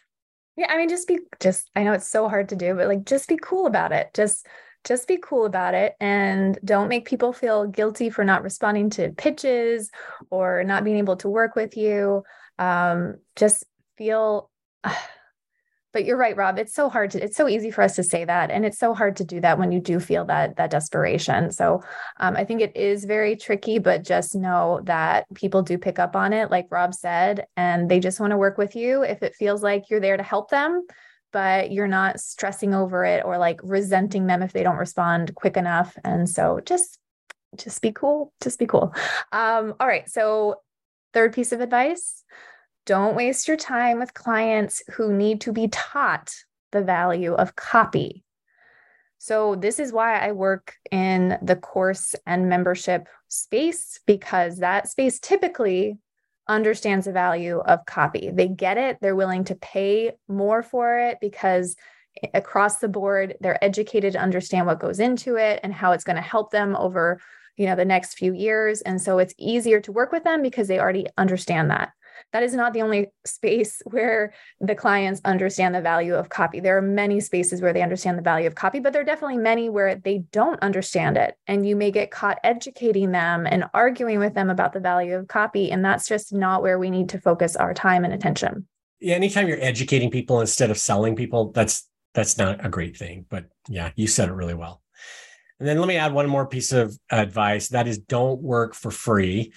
Yeah 0.57 0.67
i 0.71 0.77
mean 0.77 0.89
just 0.89 1.09
be 1.09 1.21
just 1.41 1.71
i 1.77 1.83
know 1.83 1.93
it's 1.93 2.09
so 2.09 2.29
hard 2.29 2.49
to 2.51 2.57
do 2.57 2.75
but 2.75 2.89
like 2.89 3.05
just 3.05 3.29
be 3.29 3.39
cool 3.41 3.67
about 3.67 3.93
it. 3.93 4.11
Just 4.15 4.47
just 4.85 5.09
be 5.09 5.19
cool 5.21 5.45
about 5.45 5.75
it 5.75 5.95
and 6.01 6.59
don't 6.65 6.89
make 6.89 7.05
people 7.05 7.33
feel 7.33 7.67
guilty 7.67 8.11
for 8.11 8.25
not 8.25 8.45
responding 8.45 8.91
to 8.91 9.11
pitches 9.11 9.91
or 10.31 10.63
not 10.65 10.85
being 10.85 10.99
able 10.99 11.17
to 11.17 11.29
work 11.29 11.57
with 11.57 11.77
you. 11.77 12.23
Um, 12.59 13.17
just 13.35 13.65
feel 13.99 14.51
but 15.93 16.05
you're 16.05 16.17
right 16.17 16.37
rob 16.37 16.59
it's 16.59 16.75
so 16.75 16.89
hard 16.89 17.11
to 17.11 17.23
it's 17.23 17.37
so 17.37 17.49
easy 17.49 17.71
for 17.71 17.83
us 17.83 17.97
to 17.97 18.03
say 18.03 18.25
that 18.25 18.51
and 18.51 18.65
it's 18.65 18.79
so 18.79 18.95
hard 18.95 19.17
to 19.17 19.25
do 19.25 19.41
that 19.41 19.59
when 19.59 19.73
you 19.73 19.81
do 19.81 19.99
feel 19.99 20.25
that 20.25 20.57
that 20.57 20.71
desperation. 20.71 21.51
So 21.51 21.83
um, 22.19 22.37
i 22.37 22.45
think 22.45 22.61
it 22.61 22.77
is 22.77 23.05
very 23.05 23.37
tricky 23.37 23.79
but 23.79 24.05
just 24.05 24.35
know 24.35 24.81
that 24.85 25.27
people 25.35 25.63
do 25.63 25.79
pick 25.79 25.99
up 25.99 26.17
on 26.17 26.33
it 26.33 26.51
like 26.51 26.67
rob 26.71 26.95
said 26.95 27.47
and 27.57 27.91
they 27.91 28.01
just 28.01 28.21
want 28.21 28.31
to 28.33 28.37
work 28.37 28.59
with 28.59 28.77
you 28.77 29.03
if 29.03 29.23
it 29.23 29.35
feels 29.35 29.63
like 29.63 29.91
you're 29.91 30.01
there 30.01 30.17
to 30.17 30.23
help 30.23 30.51
them 30.51 30.85
but 31.33 31.73
you're 31.73 31.89
not 31.89 32.21
stressing 32.21 32.75
over 32.75 33.05
it 33.05 33.25
or 33.25 33.39
like 33.39 33.61
resenting 33.63 34.27
them 34.27 34.43
if 34.43 34.53
they 34.53 34.63
don't 34.63 34.77
respond 34.77 35.35
quick 35.35 35.57
enough. 35.57 35.97
And 36.05 36.29
so 36.29 36.61
just 36.65 36.99
just 37.57 37.81
be 37.81 37.93
cool 37.93 38.33
just 38.43 38.59
be 38.59 38.67
cool. 38.67 38.95
Um, 39.33 39.75
all 39.81 39.87
right 39.87 40.09
so 40.09 40.57
third 41.15 41.33
piece 41.33 41.53
of 41.53 41.61
advice 41.61 42.23
don't 42.89 43.15
waste 43.15 43.47
your 43.47 43.57
time 43.59 43.99
with 43.99 44.15
clients 44.15 44.83
who 44.95 45.13
need 45.13 45.43
to 45.43 45.53
be 45.53 45.69
taught 45.69 46.35
the 46.73 46.83
value 46.83 47.35
of 47.35 47.55
copy. 47.55 48.25
So, 49.19 49.57
this 49.57 49.79
is 49.79 49.93
why 49.93 50.19
I 50.19 50.33
work 50.33 50.75
in 50.91 51.37
the 51.43 51.57
course 51.57 52.15
and 52.25 52.49
membership 52.49 53.07
space 53.29 54.01
because 54.07 54.59
that 54.59 54.89
space 54.89 55.19
typically 55.21 55.99
understands 56.49 57.05
the 57.05 57.13
value 57.13 57.59
of 57.59 57.85
copy. 57.85 58.31
They 58.33 58.49
get 58.49 58.79
it, 58.79 58.97
they're 59.03 59.15
willing 59.15 59.45
to 59.45 59.55
pay 59.55 60.13
more 60.27 60.63
for 60.63 60.99
it 60.99 61.19
because 61.21 61.77
across 62.33 62.79
the 62.79 62.89
board 62.89 63.37
they're 63.41 63.63
educated 63.63 64.15
to 64.15 64.19
understand 64.19 64.67
what 64.67 64.81
goes 64.81 64.99
into 64.99 65.37
it 65.37 65.61
and 65.63 65.75
how 65.75 65.93
it's 65.93 66.05
going 66.05 66.17
to 66.17 66.23
help 66.23 66.51
them 66.51 66.75
over 66.75 67.21
you 67.57 67.67
know 67.67 67.77
the 67.77 67.85
next 67.85 68.15
few 68.15 68.35
years 68.35 68.81
and 68.81 69.01
so 69.01 69.19
it's 69.19 69.35
easier 69.39 69.79
to 69.79 69.93
work 69.93 70.11
with 70.11 70.25
them 70.25 70.43
because 70.43 70.67
they 70.67 70.81
already 70.81 71.07
understand 71.17 71.71
that 71.71 71.91
that 72.33 72.43
is 72.43 72.55
not 72.55 72.73
the 72.73 72.83
only 72.83 73.09
space 73.25 73.83
where 73.87 74.33
the 74.61 74.75
clients 74.75 75.21
understand 75.25 75.75
the 75.75 75.81
value 75.81 76.15
of 76.15 76.29
copy. 76.29 76.61
There 76.61 76.77
are 76.77 76.83
many 76.83 77.21
spaces 77.21 77.61
where 77.61 77.73
they 77.73 77.83
understand 77.83 78.19
the 78.19 78.23
value 78.23 78.47
of 78.47 78.55
copy, 78.55 78.81
but 78.81 78.93
there 78.93 79.03
are 79.03 79.07
definitely 79.07 79.39
many 79.39 79.69
where 79.69 79.95
they 79.95 80.19
don't 80.33 80.61
understand 80.63 81.17
it. 81.17 81.37
And 81.47 81.67
you 81.67 81.77
may 81.77 81.91
get 81.91 82.11
caught 82.11 82.39
educating 82.45 83.13
them 83.13 83.47
and 83.47 83.65
arguing 83.75 84.19
with 84.19 84.35
them 84.35 84.51
about 84.51 84.73
the 84.73 84.81
value 84.81 85.15
of 85.17 85.29
copy. 85.29 85.71
And 85.71 85.85
that's 85.85 86.07
just 86.07 86.33
not 86.33 86.63
where 86.63 86.79
we 86.79 86.91
need 86.91 87.11
to 87.11 87.21
focus 87.21 87.57
our 87.57 87.75
time 87.75 88.05
and 88.05 88.15
attention. 88.15 88.67
Yeah, 89.01 89.15
anytime 89.15 89.47
you're 89.47 89.63
educating 89.63 90.11
people 90.11 90.41
instead 90.41 90.71
of 90.71 90.79
selling 90.79 91.15
people, 91.15 91.53
that's 91.53 91.89
that's 92.15 92.39
not 92.39 92.65
a 92.65 92.69
great 92.69 92.97
thing. 92.97 93.27
But 93.29 93.45
yeah, 93.69 93.93
you 93.95 94.07
said 94.07 94.29
it 94.29 94.33
really 94.33 94.55
well. 94.55 94.83
And 95.61 95.69
then 95.69 95.79
let 95.79 95.89
me 95.89 95.97
add 95.97 96.13
one 96.13 96.29
more 96.29 96.47
piece 96.47 96.73
of 96.73 96.97
advice 97.11 97.69
that 97.69 97.89
is 97.89 97.99
don't 97.99 98.41
work 98.41 98.75
for 98.75 98.91
free 98.91 99.53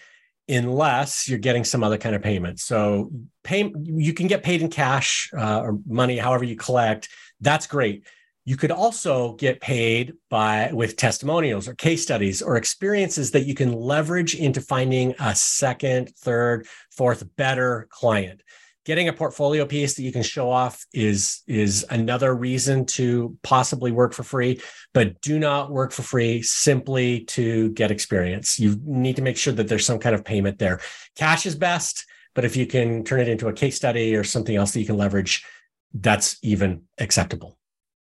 unless 0.52 1.28
you're 1.28 1.40
getting 1.40 1.64
some 1.64 1.84
other 1.84 1.98
kind 1.98 2.16
of 2.16 2.22
payment. 2.22 2.60
So 2.60 3.12
pay 3.44 3.74
you 3.84 4.14
can 4.14 4.28
get 4.28 4.44
paid 4.44 4.62
in 4.62 4.70
cash 4.70 5.32
uh, 5.38 5.62
or 5.62 5.80
money, 5.88 6.18
however 6.18 6.44
you 6.44 6.56
collect. 6.56 7.10
That's 7.40 7.68
great. 7.68 8.06
You 8.44 8.58
could 8.58 8.72
also 8.72 9.34
get 9.34 9.62
paid 9.62 10.14
by 10.30 10.72
with 10.74 10.98
testimonials 10.98 11.68
or 11.68 11.76
case 11.76 12.02
studies 12.02 12.42
or 12.42 12.58
experiences 12.58 13.32
that 13.32 13.46
you 13.46 13.54
can 13.54 13.72
leverage 13.72 14.36
into 14.36 14.62
finding 14.62 15.14
a 15.20 15.36
second, 15.36 16.10
third, 16.18 16.68
fourth 16.92 17.24
better 17.36 17.88
client 17.92 18.42
getting 18.86 19.08
a 19.08 19.14
portfolio 19.14 19.66
piece 19.66 19.96
that 19.96 20.04
you 20.04 20.12
can 20.12 20.24
show 20.24 20.50
off 20.50 20.86
is 20.94 21.42
is 21.48 21.86
another 21.90 22.36
reason 22.36 22.86
to 22.86 23.38
possibly 23.44 23.92
work 23.92 24.14
for 24.14 24.24
free 24.24 24.62
but 24.94 25.22
do 25.22 25.40
not 25.40 25.72
work 25.72 25.92
for 25.92 26.02
free 26.02 26.42
simply 26.42 27.22
to 27.26 27.70
get 27.72 27.92
experience. 27.92 28.60
You 28.60 28.80
need 28.84 29.16
to 29.18 29.22
make 29.22 29.38
sure 29.38 29.54
that 29.54 29.68
there's 29.68 29.86
some 29.86 30.00
kind 30.00 30.16
of 30.16 30.26
payment 30.26 30.60
there. 30.60 30.80
Cash 31.16 31.46
is 31.46 31.56
best 31.56 32.06
but 32.34 32.46
if 32.46 32.56
you 32.56 32.66
can 32.66 33.04
turn 33.04 33.20
it 33.20 33.28
into 33.28 33.48
a 33.48 33.54
case 33.54 33.76
study 33.76 34.16
or 34.16 34.24
something 34.24 34.56
else 34.56 34.72
that 34.72 34.80
you 34.80 34.86
can 34.86 34.98
leverage 34.98 35.46
that's 35.94 36.38
even 36.42 36.84
acceptable. 37.00 37.58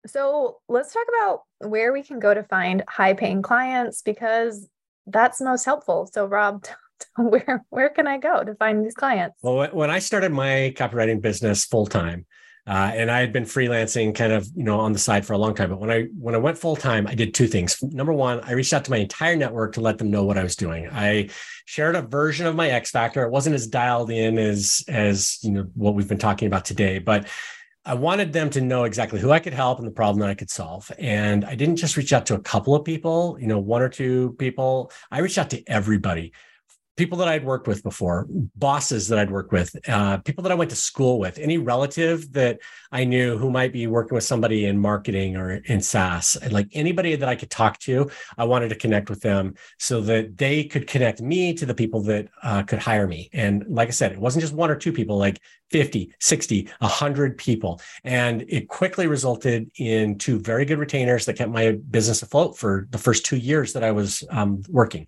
So 0.07 0.59
let's 0.69 0.93
talk 0.93 1.07
about 1.19 1.43
where 1.69 1.93
we 1.93 2.03
can 2.03 2.19
go 2.19 2.35
to 2.35 2.43
find 2.45 2.83
high 2.89 3.15
paying 3.15 3.43
clients 3.43 4.03
because 4.03 4.69
that's 5.07 5.41
most 5.41 5.65
helpful. 5.65 6.09
So 6.13 6.27
rob 6.27 6.65
where 7.17 7.65
where 7.71 7.91
can 7.91 8.07
I 8.07 8.19
go 8.19 8.45
to 8.45 8.55
find 8.55 8.85
these 8.85 8.95
clients? 8.95 9.39
Well, 9.43 9.69
when 9.73 9.91
I 9.91 9.99
started 9.99 10.33
my 10.33 10.75
copywriting 10.77 11.21
business 11.21 11.65
full 11.65 11.87
time, 11.87 12.27
uh, 12.67 12.91
and 12.95 13.11
I 13.11 13.21
had 13.21 13.33
been 13.33 13.45
freelancing 13.45 14.15
kind 14.15 14.33
of 14.33 14.49
you 14.55 14.65
know 14.65 14.81
on 14.81 14.93
the 14.93 14.99
side 14.99 15.25
for 15.25 15.33
a 15.33 15.39
long 15.39 15.55
time. 15.55 15.71
But 15.71 15.81
when 15.81 15.91
I 15.91 16.05
when 16.19 16.35
I 16.35 16.39
went 16.39 16.59
full 16.59 16.77
time, 16.77 17.07
I 17.07 17.15
did 17.15 17.33
two 17.33 17.47
things. 17.47 17.83
Number 17.83 18.13
one, 18.13 18.41
I 18.41 18.53
reached 18.53 18.73
out 18.73 18.85
to 18.85 18.91
my 18.91 18.99
entire 18.99 19.37
network 19.37 19.75
to 19.75 19.81
let 19.81 19.99
them 19.99 20.11
know 20.11 20.25
what 20.25 20.39
I 20.39 20.43
was 20.43 20.57
doing. 20.57 20.89
I 20.91 21.29
shared 21.65 21.95
a 21.95 22.03
version 22.03 22.47
of 22.47 22.57
my 22.57 22.69
X 22.71 22.91
Factor. 22.91 23.23
It 23.23 23.31
wasn't 23.31 23.55
as 23.55 23.67
dialed 23.67 24.11
in 24.11 24.39
as 24.39 24.85
as 24.89 25.39
you 25.43 25.53
know 25.53 25.67
what 25.75 25.95
we've 25.95 26.09
been 26.09 26.19
talking 26.19 26.47
about 26.49 26.65
today, 26.65 26.99
but 26.99 27.29
I 27.85 27.95
wanted 27.95 28.33
them 28.33 28.51
to 28.51 28.61
know 28.61 28.83
exactly 28.83 29.21
who 29.21 29.31
I 29.31 29.39
could 29.39 29.55
help 29.55 29.79
and 29.79 29.87
the 29.87 29.93
problem 29.93 30.21
that 30.21 30.29
I 30.29 30.35
could 30.35 30.51
solve. 30.51 30.91
And 30.99 31.45
I 31.45 31.55
didn't 31.55 31.77
just 31.77 31.97
reach 31.97 32.13
out 32.13 32.27
to 32.27 32.35
a 32.35 32.41
couple 32.41 32.75
of 32.75 32.85
people, 32.85 33.39
you 33.41 33.47
know, 33.47 33.61
one 33.61 33.81
or 33.81 33.89
two 33.89 34.35
people. 34.41 34.91
I 35.13 35.21
reached 35.21 35.39
out 35.39 35.51
to 35.51 35.63
everybody 35.69 36.33
people 36.97 37.19
that 37.19 37.29
I'd 37.29 37.45
worked 37.45 37.69
with 37.69 37.83
before, 37.83 38.27
bosses 38.57 39.09
that 39.09 39.19
I'd 39.19 39.31
worked 39.31 39.53
with, 39.53 39.77
uh, 39.89 40.19
people 40.19 40.43
that 40.43 40.53
I 40.53 40.55
went 40.55 40.71
to 40.71 40.77
school 40.77 41.19
with, 41.19 41.39
any 41.39 41.59
relative 41.59 42.33
that 42.33 42.59
I 42.91 43.05
knew 43.05 43.37
who 43.37 43.51
might 43.51 43.73
be 43.73 43.87
working 43.87 44.15
with 44.15 44.25
somebody 44.25 44.65
in 44.65 44.79
marketing 44.79 45.37
or 45.37 45.57
in 45.57 45.83
SaaS, 45.83 46.37
like 46.51 46.69
anybody 46.73 47.15
that 47.15 47.29
I 47.29 47.37
could 47.37 47.51
talk 47.51 47.79
to, 47.81 48.11
I 48.39 48.45
wanted 48.45 48.71
to 48.71 48.75
connect 48.75 49.11
with 49.11 49.21
them 49.21 49.55
so 49.79 50.01
that 50.03 50.39
they 50.39 50.65
could 50.65 50.87
connect 50.87 51.21
me 51.21 51.53
to 51.55 51.67
the 51.67 51.75
people 51.75 52.01
that 52.05 52.29
uh, 52.43 52.63
could 52.63 52.79
hire 52.79 53.07
me. 53.07 53.29
And 53.33 53.65
like 53.69 53.89
I 53.89 53.93
said, 53.93 54.13
it 54.13 54.19
wasn't 54.19 54.41
just 54.41 54.55
one 54.55 54.71
or 54.71 54.77
two 54.77 54.93
people, 54.93 55.19
like 55.19 55.41
50, 55.71 56.15
60, 56.19 56.71
100 56.79 57.37
people. 57.37 57.81
And 58.05 58.45
it 58.49 58.69
quickly 58.69 59.07
resulted 59.07 59.71
in 59.77 60.17
two 60.17 60.39
very 60.39 60.65
good 60.65 60.79
retainers 60.79 61.27
that 61.27 61.35
kept 61.35 61.51
my 61.51 61.73
business 61.91 62.23
afloat 62.23 62.57
for 62.57 62.87
the 62.91 62.99
first 62.99 63.27
two 63.27 63.37
years 63.37 63.75
that 63.75 63.85
I 63.85 63.93
was 63.93 64.25
um, 64.31 64.63
working. 64.69 65.07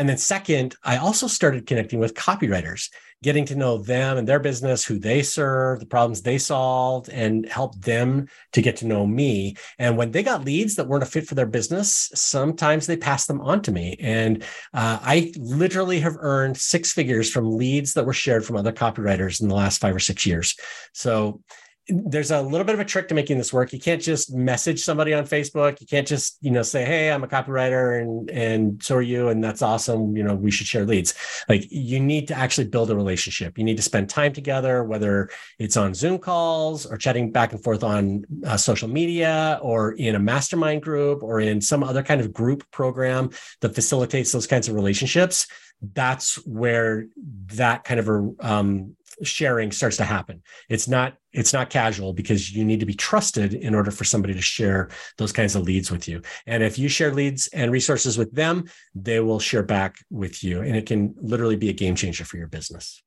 And 0.00 0.08
then, 0.08 0.16
second, 0.16 0.76
I 0.82 0.96
also 0.96 1.26
started 1.26 1.66
connecting 1.66 1.98
with 1.98 2.14
copywriters, 2.14 2.88
getting 3.22 3.44
to 3.44 3.54
know 3.54 3.76
them 3.76 4.16
and 4.16 4.26
their 4.26 4.40
business, 4.40 4.82
who 4.82 4.98
they 4.98 5.22
serve, 5.22 5.78
the 5.78 5.84
problems 5.84 6.22
they 6.22 6.38
solved, 6.38 7.10
and 7.10 7.46
help 7.46 7.78
them 7.82 8.26
to 8.52 8.62
get 8.62 8.78
to 8.78 8.86
know 8.86 9.06
me. 9.06 9.56
And 9.78 9.98
when 9.98 10.10
they 10.10 10.22
got 10.22 10.42
leads 10.42 10.76
that 10.76 10.88
weren't 10.88 11.02
a 11.02 11.06
fit 11.06 11.26
for 11.26 11.34
their 11.34 11.44
business, 11.44 12.10
sometimes 12.14 12.86
they 12.86 12.96
passed 12.96 13.28
them 13.28 13.42
on 13.42 13.60
to 13.60 13.72
me. 13.72 13.98
And 14.00 14.42
uh, 14.72 15.00
I 15.02 15.34
literally 15.36 16.00
have 16.00 16.16
earned 16.18 16.56
six 16.56 16.94
figures 16.94 17.30
from 17.30 17.58
leads 17.58 17.92
that 17.92 18.06
were 18.06 18.14
shared 18.14 18.46
from 18.46 18.56
other 18.56 18.72
copywriters 18.72 19.42
in 19.42 19.48
the 19.48 19.54
last 19.54 19.82
five 19.82 19.94
or 19.94 20.00
six 20.00 20.24
years. 20.24 20.56
So, 20.94 21.42
there's 21.90 22.30
a 22.30 22.40
little 22.40 22.64
bit 22.64 22.74
of 22.74 22.80
a 22.80 22.84
trick 22.84 23.08
to 23.08 23.14
making 23.14 23.38
this 23.38 23.52
work. 23.52 23.72
You 23.72 23.80
can't 23.80 24.00
just 24.00 24.32
message 24.32 24.80
somebody 24.80 25.12
on 25.12 25.24
Facebook. 25.24 25.80
You 25.80 25.86
can't 25.86 26.06
just, 26.06 26.38
you 26.40 26.50
know, 26.50 26.62
say, 26.62 26.84
"Hey, 26.84 27.10
I'm 27.10 27.24
a 27.24 27.28
copywriter 27.28 28.00
and 28.00 28.30
and 28.30 28.82
so 28.82 28.96
are 28.96 29.02
you 29.02 29.28
and 29.28 29.42
that's 29.42 29.62
awesome, 29.62 30.16
you 30.16 30.22
know, 30.22 30.34
we 30.34 30.50
should 30.50 30.66
share 30.66 30.84
leads." 30.84 31.14
Like 31.48 31.66
you 31.70 32.00
need 32.00 32.28
to 32.28 32.34
actually 32.34 32.68
build 32.68 32.90
a 32.90 32.96
relationship. 32.96 33.58
You 33.58 33.64
need 33.64 33.76
to 33.76 33.82
spend 33.82 34.08
time 34.08 34.32
together 34.32 34.84
whether 34.84 35.30
it's 35.58 35.76
on 35.76 35.94
Zoom 35.94 36.18
calls 36.18 36.86
or 36.86 36.96
chatting 36.96 37.32
back 37.32 37.52
and 37.52 37.62
forth 37.62 37.82
on 37.82 38.24
uh, 38.46 38.56
social 38.56 38.88
media 38.88 39.58
or 39.62 39.92
in 39.92 40.14
a 40.14 40.18
mastermind 40.18 40.82
group 40.82 41.22
or 41.22 41.40
in 41.40 41.60
some 41.60 41.82
other 41.82 42.02
kind 42.02 42.20
of 42.20 42.32
group 42.32 42.68
program 42.70 43.30
that 43.60 43.74
facilitates 43.74 44.32
those 44.32 44.46
kinds 44.46 44.68
of 44.68 44.74
relationships. 44.74 45.46
That's 45.94 46.36
where 46.46 47.06
that 47.54 47.84
kind 47.84 48.00
of 48.00 48.08
a 48.08 48.30
um, 48.40 48.96
sharing 49.22 49.72
starts 49.72 49.96
to 49.98 50.04
happen. 50.04 50.42
It's 50.68 50.88
not 50.88 51.14
it's 51.32 51.52
not 51.52 51.70
casual 51.70 52.12
because 52.12 52.52
you 52.52 52.64
need 52.64 52.80
to 52.80 52.86
be 52.86 52.94
trusted 52.94 53.54
in 53.54 53.74
order 53.74 53.90
for 53.90 54.04
somebody 54.04 54.34
to 54.34 54.42
share 54.42 54.88
those 55.16 55.32
kinds 55.32 55.54
of 55.54 55.62
leads 55.62 55.90
with 55.90 56.08
you. 56.08 56.22
And 56.46 56.62
if 56.62 56.78
you 56.78 56.88
share 56.88 57.12
leads 57.12 57.46
and 57.48 57.70
resources 57.70 58.18
with 58.18 58.34
them, 58.34 58.64
they 58.94 59.20
will 59.20 59.38
share 59.38 59.62
back 59.62 59.96
with 60.10 60.42
you 60.42 60.62
and 60.62 60.76
it 60.76 60.86
can 60.86 61.14
literally 61.20 61.56
be 61.56 61.68
a 61.68 61.74
game 61.74 61.94
changer 61.94 62.24
for 62.24 62.36
your 62.36 62.48
business. 62.48 63.02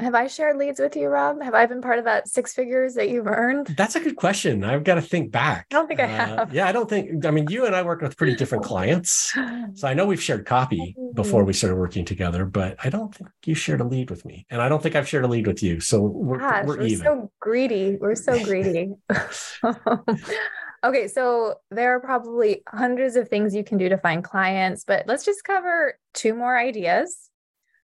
Have 0.00 0.16
I 0.16 0.26
shared 0.26 0.56
leads 0.56 0.80
with 0.80 0.96
you, 0.96 1.06
Rob? 1.06 1.40
Have 1.40 1.54
I 1.54 1.66
been 1.66 1.80
part 1.80 2.00
of 2.00 2.04
that 2.06 2.26
six 2.28 2.52
figures 2.52 2.94
that 2.94 3.10
you've 3.10 3.28
earned? 3.28 3.68
That's 3.76 3.94
a 3.94 4.00
good 4.00 4.16
question. 4.16 4.64
I've 4.64 4.82
got 4.82 4.96
to 4.96 5.00
think 5.00 5.30
back. 5.30 5.66
I 5.70 5.76
don't 5.76 5.86
think 5.86 6.00
I 6.00 6.04
uh, 6.04 6.08
have. 6.08 6.38
Uh, 6.38 6.46
yeah, 6.50 6.66
I 6.66 6.72
don't 6.72 6.90
think. 6.90 7.24
I 7.24 7.30
mean, 7.30 7.46
you 7.48 7.64
and 7.64 7.76
I 7.76 7.82
work 7.82 8.02
with 8.02 8.16
pretty 8.16 8.34
different 8.34 8.64
clients, 8.70 9.32
so 9.74 9.86
I 9.86 9.94
know 9.94 10.04
we've 10.04 10.22
shared 10.22 10.46
copy 10.46 10.96
before 11.14 11.44
we 11.44 11.52
started 11.52 11.76
working 11.76 12.04
together, 12.04 12.44
but 12.44 12.76
I 12.82 12.90
don't 12.90 13.14
think 13.14 13.30
you 13.46 13.54
shared 13.54 13.80
a 13.80 13.84
lead 13.84 14.10
with 14.10 14.24
me, 14.24 14.46
and 14.50 14.60
I 14.60 14.68
don't 14.68 14.82
think 14.82 14.96
I've 14.96 15.08
shared 15.08 15.26
a 15.26 15.28
lead 15.28 15.46
with 15.46 15.62
you. 15.62 15.78
So 15.78 16.00
we're 16.02 16.38
Gosh, 16.38 16.66
we're, 16.66 16.78
we're 16.78 16.86
even. 16.86 17.04
So 17.04 17.30
greedy. 17.38 17.96
We're 18.00 18.16
so 18.16 18.42
greedy. 18.42 18.94
okay, 20.84 21.06
so 21.06 21.54
there 21.70 21.94
are 21.94 22.00
probably 22.00 22.64
hundreds 22.66 23.14
of 23.14 23.28
things 23.28 23.54
you 23.54 23.62
can 23.62 23.78
do 23.78 23.88
to 23.88 23.98
find 23.98 24.24
clients, 24.24 24.82
but 24.82 25.06
let's 25.06 25.24
just 25.24 25.44
cover 25.44 26.00
two 26.14 26.34
more 26.34 26.58
ideas 26.58 27.30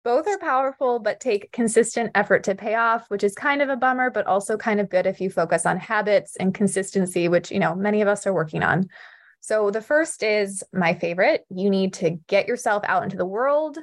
both 0.04 0.28
are 0.28 0.38
powerful, 0.38 0.98
but 0.98 1.18
take 1.18 1.50
consistent 1.50 2.10
effort 2.14 2.44
to 2.44 2.54
pay 2.54 2.74
off, 2.74 3.06
which 3.08 3.24
is 3.24 3.34
kind 3.34 3.62
of 3.62 3.70
a 3.70 3.76
bummer, 3.76 4.10
but 4.10 4.26
also 4.26 4.56
kind 4.56 4.78
of 4.78 4.90
good 4.90 5.06
if 5.06 5.20
you 5.20 5.30
focus 5.30 5.64
on 5.64 5.78
habits 5.78 6.36
and 6.36 6.54
consistency, 6.54 7.26
which, 7.26 7.50
you 7.50 7.58
know, 7.58 7.74
many 7.74 8.02
of 8.02 8.08
us 8.08 8.26
are 8.26 8.34
working 8.34 8.62
on. 8.62 8.86
So 9.40 9.70
the 9.70 9.80
first 9.80 10.22
is 10.22 10.62
my 10.72 10.94
favorite. 10.94 11.44
You 11.48 11.70
need 11.70 11.94
to 11.94 12.18
get 12.28 12.46
yourself 12.46 12.82
out 12.86 13.02
into 13.02 13.16
the 13.16 13.26
world, 13.26 13.78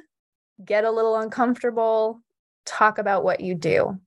get 0.64 0.84
a 0.84 0.90
little 0.90 1.16
uncomfortable, 1.16 2.20
talk 2.64 2.98
about 2.98 3.24
what 3.24 3.40
you 3.40 3.56
do. 3.56 3.98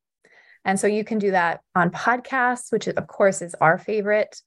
And 0.63 0.79
so 0.79 0.87
you 0.87 1.03
can 1.03 1.19
do 1.19 1.31
that 1.31 1.61
on 1.75 1.91
podcasts, 1.91 2.71
which 2.71 2.87
of 2.87 3.07
course 3.07 3.41
is 3.41 3.55
our 3.55 3.77
favorite. 3.77 4.41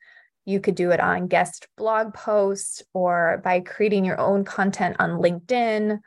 You 0.47 0.61
could 0.61 0.75
do 0.75 0.91
it 0.91 1.01
on 1.01 1.29
guest 1.29 1.69
blog 1.77 2.15
posts 2.15 2.83
or 2.95 3.43
by 3.45 3.61
creating 3.61 4.07
your 4.07 4.19
own 4.19 4.45
content 4.45 4.97
on 4.99 5.21
LinkedIn 5.21 6.01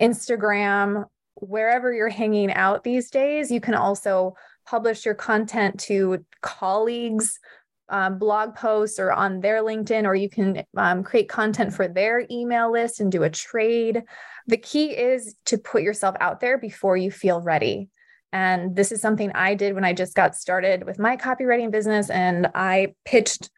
Instagram, 0.00 1.04
wherever 1.36 1.92
you're 1.92 2.08
hanging 2.08 2.52
out 2.52 2.84
these 2.84 3.10
days. 3.10 3.50
You 3.50 3.60
can 3.60 3.74
also 3.74 4.34
publish 4.66 5.04
your 5.04 5.14
content 5.14 5.78
to 5.80 6.24
colleagues, 6.40 7.38
um, 7.88 8.18
blog 8.18 8.54
posts, 8.54 8.98
or 8.98 9.12
on 9.12 9.40
their 9.40 9.62
LinkedIn, 9.62 10.04
or 10.04 10.14
you 10.14 10.28
can 10.28 10.64
um, 10.76 11.04
create 11.04 11.28
content 11.28 11.72
for 11.72 11.86
their 11.86 12.26
email 12.30 12.72
list 12.72 13.00
and 13.00 13.12
do 13.12 13.22
a 13.22 13.30
trade. 13.30 14.02
The 14.46 14.56
key 14.56 14.96
is 14.96 15.36
to 15.46 15.58
put 15.58 15.82
yourself 15.82 16.16
out 16.20 16.40
there 16.40 16.58
before 16.58 16.96
you 16.96 17.10
feel 17.10 17.40
ready. 17.40 17.88
And 18.32 18.74
this 18.74 18.90
is 18.90 19.00
something 19.00 19.30
I 19.34 19.54
did 19.54 19.74
when 19.74 19.84
I 19.84 19.92
just 19.92 20.14
got 20.14 20.34
started 20.34 20.84
with 20.84 20.98
my 20.98 21.16
copywriting 21.16 21.70
business. 21.70 22.10
And 22.10 22.48
I 22.54 22.94
pitched 23.04 23.50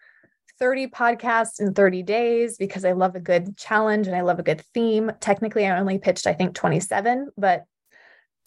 30 0.58 0.88
podcasts 0.88 1.60
in 1.60 1.74
30 1.74 2.02
days 2.02 2.56
because 2.56 2.84
I 2.84 2.92
love 2.92 3.14
a 3.14 3.20
good 3.20 3.56
challenge 3.56 4.06
and 4.06 4.16
I 4.16 4.22
love 4.22 4.38
a 4.38 4.42
good 4.42 4.62
theme. 4.74 5.12
Technically, 5.20 5.66
I 5.66 5.78
only 5.78 5.98
pitched, 5.98 6.26
I 6.26 6.34
think, 6.34 6.54
27, 6.54 7.30
but 7.36 7.64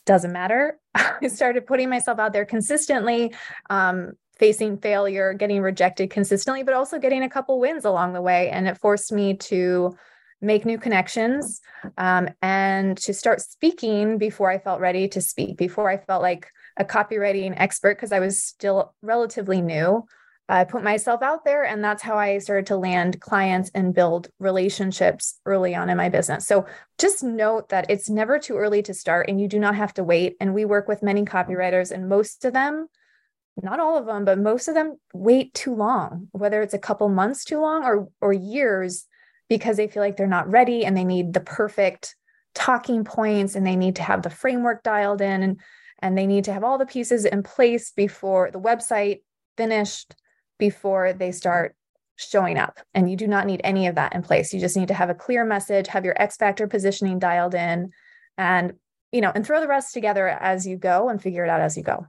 doesn't 0.05 0.31
matter. 0.31 0.79
I 0.95 1.27
started 1.27 1.65
putting 1.65 1.89
myself 1.89 2.19
out 2.19 2.33
there 2.33 2.45
consistently, 2.45 3.33
um, 3.69 4.13
facing 4.37 4.77
failure, 4.77 5.33
getting 5.33 5.61
rejected 5.61 6.09
consistently, 6.09 6.63
but 6.63 6.73
also 6.73 6.99
getting 6.99 7.23
a 7.23 7.29
couple 7.29 7.59
wins 7.59 7.85
along 7.85 8.13
the 8.13 8.21
way. 8.21 8.49
And 8.49 8.67
it 8.67 8.77
forced 8.79 9.11
me 9.11 9.35
to 9.35 9.95
make 10.41 10.65
new 10.65 10.79
connections, 10.79 11.61
um, 11.99 12.27
and 12.41 12.97
to 12.97 13.13
start 13.13 13.41
speaking 13.41 14.17
before 14.17 14.49
I 14.49 14.57
felt 14.57 14.81
ready 14.81 15.07
to 15.09 15.21
speak, 15.21 15.55
before 15.55 15.87
I 15.87 15.97
felt 15.97 16.23
like 16.23 16.49
a 16.77 16.83
copywriting 16.83 17.53
expert, 17.57 17.95
because 17.95 18.11
I 18.11 18.19
was 18.19 18.43
still 18.43 18.95
relatively 19.03 19.61
new. 19.61 20.03
I 20.51 20.65
put 20.65 20.83
myself 20.83 21.21
out 21.21 21.45
there, 21.45 21.63
and 21.63 21.81
that's 21.81 22.03
how 22.03 22.17
I 22.17 22.37
started 22.39 22.65
to 22.67 22.75
land 22.75 23.21
clients 23.21 23.71
and 23.73 23.93
build 23.93 24.29
relationships 24.37 25.39
early 25.45 25.73
on 25.75 25.89
in 25.89 25.95
my 25.95 26.09
business. 26.09 26.45
So 26.45 26.65
just 26.97 27.23
note 27.23 27.69
that 27.69 27.89
it's 27.89 28.09
never 28.09 28.37
too 28.37 28.57
early 28.57 28.81
to 28.83 28.93
start, 28.93 29.29
and 29.29 29.39
you 29.39 29.47
do 29.47 29.59
not 29.59 29.75
have 29.75 29.93
to 29.93 30.03
wait. 30.03 30.35
And 30.41 30.53
we 30.53 30.65
work 30.65 30.89
with 30.89 31.01
many 31.03 31.23
copywriters, 31.23 31.91
and 31.91 32.09
most 32.09 32.43
of 32.43 32.51
them, 32.51 32.87
not 33.63 33.79
all 33.79 33.97
of 33.97 34.05
them, 34.05 34.25
but 34.25 34.39
most 34.39 34.67
of 34.67 34.73
them 34.73 34.97
wait 35.13 35.53
too 35.53 35.73
long, 35.73 36.27
whether 36.33 36.61
it's 36.61 36.73
a 36.73 36.79
couple 36.79 37.07
months 37.07 37.45
too 37.45 37.61
long 37.61 37.85
or 37.85 38.09
or 38.19 38.33
years, 38.33 39.07
because 39.47 39.77
they 39.77 39.87
feel 39.87 40.03
like 40.03 40.17
they're 40.17 40.27
not 40.27 40.51
ready 40.51 40.83
and 40.83 40.97
they 40.97 41.05
need 41.05 41.33
the 41.33 41.39
perfect 41.39 42.17
talking 42.53 43.05
points 43.05 43.55
and 43.55 43.65
they 43.65 43.77
need 43.77 43.95
to 43.95 44.03
have 44.03 44.21
the 44.21 44.29
framework 44.29 44.83
dialed 44.83 45.21
in 45.21 45.43
and 45.43 45.61
and 45.99 46.17
they 46.17 46.27
need 46.27 46.43
to 46.43 46.53
have 46.53 46.63
all 46.63 46.77
the 46.77 46.85
pieces 46.85 47.23
in 47.23 47.41
place 47.41 47.91
before 47.91 48.51
the 48.51 48.59
website 48.59 49.21
finished 49.55 50.15
before 50.61 51.11
they 51.11 51.31
start 51.31 51.75
showing 52.17 52.59
up. 52.59 52.79
And 52.93 53.09
you 53.09 53.17
do 53.17 53.25
not 53.25 53.47
need 53.47 53.61
any 53.63 53.87
of 53.87 53.95
that 53.95 54.13
in 54.13 54.21
place. 54.21 54.53
You 54.53 54.59
just 54.59 54.77
need 54.77 54.89
to 54.89 54.93
have 54.93 55.09
a 55.09 55.15
clear 55.15 55.43
message, 55.43 55.87
have 55.87 56.05
your 56.05 56.21
X 56.21 56.37
factor 56.37 56.67
positioning 56.67 57.17
dialed 57.17 57.55
in, 57.55 57.89
and 58.37 58.73
you 59.11 59.21
know, 59.21 59.31
and 59.33 59.43
throw 59.43 59.59
the 59.59 59.67
rest 59.67 59.91
together 59.91 60.27
as 60.29 60.67
you 60.67 60.77
go 60.77 61.09
and 61.09 61.19
figure 61.19 61.43
it 61.43 61.49
out 61.49 61.61
as 61.61 61.75
you 61.75 61.83
go. 61.83 62.05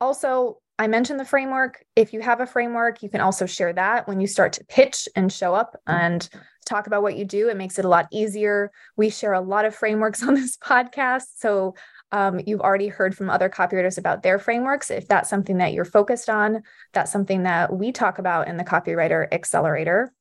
Also, 0.00 0.56
I 0.78 0.86
mentioned 0.86 1.20
the 1.20 1.26
framework. 1.26 1.84
If 1.94 2.14
you 2.14 2.22
have 2.22 2.40
a 2.40 2.46
framework, 2.46 3.02
you 3.02 3.10
can 3.10 3.20
also 3.20 3.44
share 3.44 3.74
that 3.74 4.08
when 4.08 4.18
you 4.18 4.26
start 4.26 4.54
to 4.54 4.64
pitch 4.64 5.06
and 5.14 5.30
show 5.30 5.54
up 5.54 5.76
and 5.86 6.26
talk 6.64 6.86
about 6.86 7.02
what 7.02 7.16
you 7.16 7.26
do. 7.26 7.50
It 7.50 7.58
makes 7.58 7.78
it 7.78 7.84
a 7.84 7.88
lot 7.88 8.08
easier. 8.10 8.70
We 8.96 9.10
share 9.10 9.34
a 9.34 9.42
lot 9.42 9.66
of 9.66 9.74
frameworks 9.74 10.22
on 10.26 10.34
this 10.34 10.56
podcast. 10.56 11.26
So 11.36 11.74
um, 12.12 12.40
you've 12.44 12.60
already 12.60 12.88
heard 12.88 13.16
from 13.16 13.30
other 13.30 13.48
copywriters 13.48 13.98
about 13.98 14.22
their 14.22 14.38
frameworks. 14.38 14.90
If 14.90 15.06
that's 15.06 15.30
something 15.30 15.58
that 15.58 15.72
you're 15.72 15.84
focused 15.84 16.28
on, 16.28 16.62
that's 16.92 17.12
something 17.12 17.44
that 17.44 17.72
we 17.72 17.92
talk 17.92 18.18
about 18.18 18.48
in 18.48 18.56
the 18.56 18.64
Copywriter 18.64 19.28
Accelerator. 19.32 20.12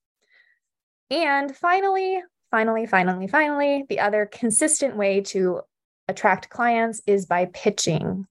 And 1.09 1.55
finally, 1.55 2.21
finally, 2.51 2.85
finally, 2.85 3.27
finally, 3.27 3.85
the 3.89 3.99
other 3.99 4.27
consistent 4.31 4.95
way 4.95 5.21
to 5.21 5.61
attract 6.07 6.49
clients 6.49 7.01
is 7.07 7.25
by 7.25 7.45
pitching. 7.45 8.27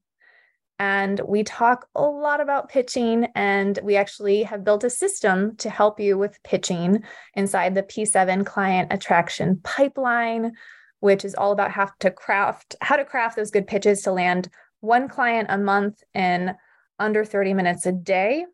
And 0.81 1.21
we 1.27 1.43
talk 1.43 1.89
a 1.97 2.03
lot 2.03 2.41
about 2.41 2.69
pitching, 2.69 3.27
and 3.35 3.77
we 3.83 3.97
actually 3.97 4.45
have 4.45 4.63
built 4.63 4.85
a 4.85 4.91
system 4.91 5.57
to 5.57 5.69
help 5.69 5.99
you 5.99 6.17
with 6.17 6.41
pitching 6.45 7.03
inside 7.35 7.75
the 7.75 7.83
P7 7.83 8.47
client 8.47 8.93
attraction 8.93 9.61
pipeline 9.65 10.53
which 11.01 11.25
is 11.25 11.35
all 11.35 11.53
about 11.53 11.71
how 11.71 11.91
to 12.01 12.11
craft 12.11 12.77
how 12.81 12.97
to 12.97 13.05
craft 13.05 13.37
those 13.37 13.51
good 13.51 13.67
pitches 13.67 14.03
to 14.03 14.13
land 14.13 14.49
one 14.81 15.09
client 15.09 15.49
a 15.51 15.59
month 15.59 16.03
in 16.15 16.55
under 16.99 17.25
30 17.25 17.55
minutes 17.55 17.87
a 17.87 17.93
day. 17.93 18.45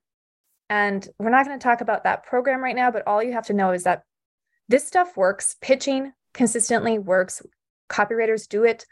And 0.70 1.06
we're 1.18 1.30
not 1.30 1.46
going 1.46 1.58
to 1.58 1.62
talk 1.62 1.80
about 1.80 2.04
that 2.04 2.24
program 2.24 2.62
right 2.62 2.76
now, 2.76 2.90
but 2.90 3.06
all 3.06 3.22
you 3.22 3.32
have 3.32 3.46
to 3.46 3.52
know 3.52 3.72
is 3.72 3.84
that 3.84 4.04
this 4.68 4.86
stuff 4.86 5.16
works. 5.16 5.56
Pitching 5.60 6.12
consistently 6.32 6.98
works. 6.98 7.42
Copywriters 7.90 8.48
do 8.48 8.64
it, 8.64 8.86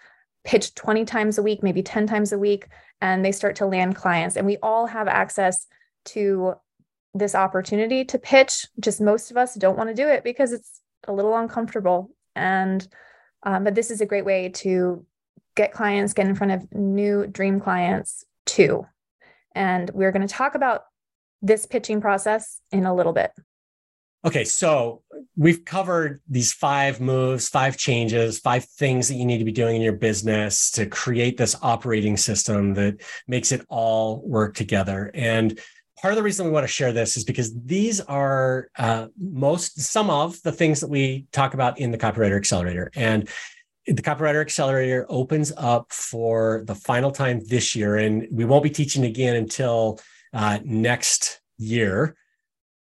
pitch 0.45 0.75
20 0.75 1.05
times 1.05 1.39
a 1.39 1.43
week, 1.43 1.63
maybe 1.63 1.83
10 1.83 2.07
times 2.07 2.33
a 2.33 2.39
week, 2.39 2.69
and 3.01 3.25
they 3.25 3.33
start 3.33 3.57
to 3.57 3.67
land 3.67 3.97
clients. 3.97 4.37
And 4.37 4.47
we 4.47 4.59
all 4.63 4.87
have 4.87 5.09
access 5.09 5.67
to 6.07 6.55
this 7.15 7.35
opportunity 7.35 8.05
to 8.05 8.19
pitch. 8.19 8.67
Just 8.81 9.01
most 9.01 9.31
of 9.31 9.37
us 9.37 9.55
don't 9.55 9.77
want 9.77 9.89
to 9.89 9.95
do 9.95 10.09
it 10.09 10.25
because 10.25 10.53
it's 10.53 10.81
a 11.09 11.13
little 11.13 11.37
uncomfortable. 11.37 12.11
And 12.35 12.87
um, 13.43 13.65
but 13.65 13.75
this 13.75 13.91
is 13.91 14.01
a 14.01 14.07
great 14.07 14.25
way 14.25 14.49
to 14.49 15.05
get 15.57 15.73
clients, 15.73 16.13
get 16.13 16.27
in 16.27 16.35
front 16.35 16.53
of 16.53 16.73
new 16.73 17.27
dream 17.27 17.61
clients 17.61 18.25
too. 18.47 18.87
And 19.55 19.91
we're 19.91 20.13
going 20.13 20.27
to 20.27 20.33
talk 20.33 20.55
about 20.55 20.85
this 21.43 21.67
pitching 21.67 22.01
process 22.01 22.61
in 22.71 22.87
a 22.87 22.95
little 22.95 23.13
bit. 23.13 23.33
Okay, 24.25 24.45
so 24.45 25.03
we've 25.37 25.65
covered 25.65 26.21
these 26.29 26.53
five 26.53 27.01
moves, 27.01 27.49
five 27.49 27.77
changes, 27.77 28.39
five 28.39 28.65
things 28.65 29.09
that 29.09 29.17
you 29.17 29.27
need 29.27 29.39
to 29.39 29.45
be 29.45 29.51
doing 29.51 29.75
in 29.75 29.83
your 29.83 29.95
business 29.95 30.71
to 30.73 30.87
create 30.87 31.37
this 31.37 31.57
operating 31.61 32.17
system 32.17 32.75
that 32.75 33.03
makes 33.27 33.51
it 33.51 33.67
all 33.69 34.23
work 34.25 34.55
together. 34.55 35.11
And 35.13 35.59
part 36.03 36.13
of 36.13 36.17
the 36.17 36.23
reason 36.23 36.45
we 36.45 36.53
want 36.53 36.65
to 36.65 36.73
share 36.73 36.93
this 36.93 37.17
is 37.17 37.23
because 37.23 37.55
these 37.65 38.01
are 38.01 38.69
uh, 38.77 39.07
most 39.17 39.81
some 39.81 40.11
of 40.11 40.43
the 40.43 40.51
things 40.51 40.81
that 40.81 40.91
we 40.91 41.27
talk 41.31 41.55
about 41.55 41.79
in 41.79 41.93
the 41.93 41.99
copywriter 41.99 42.37
accelerator. 42.37 42.91
And 42.97 43.29
the 43.87 44.03
copywriter 44.03 44.41
accelerator 44.41 45.07
opens 45.09 45.53
up 45.57 45.93
for 45.93 46.65
the 46.67 46.75
final 46.75 47.13
time 47.13 47.41
this 47.47 47.77
year. 47.77 47.97
And 47.97 48.27
we 48.33 48.45
won't 48.45 48.65
be 48.65 48.71
teaching 48.71 49.05
again 49.05 49.37
until 49.37 50.01
uh, 50.33 50.59
next 50.65 51.41
year 51.59 52.17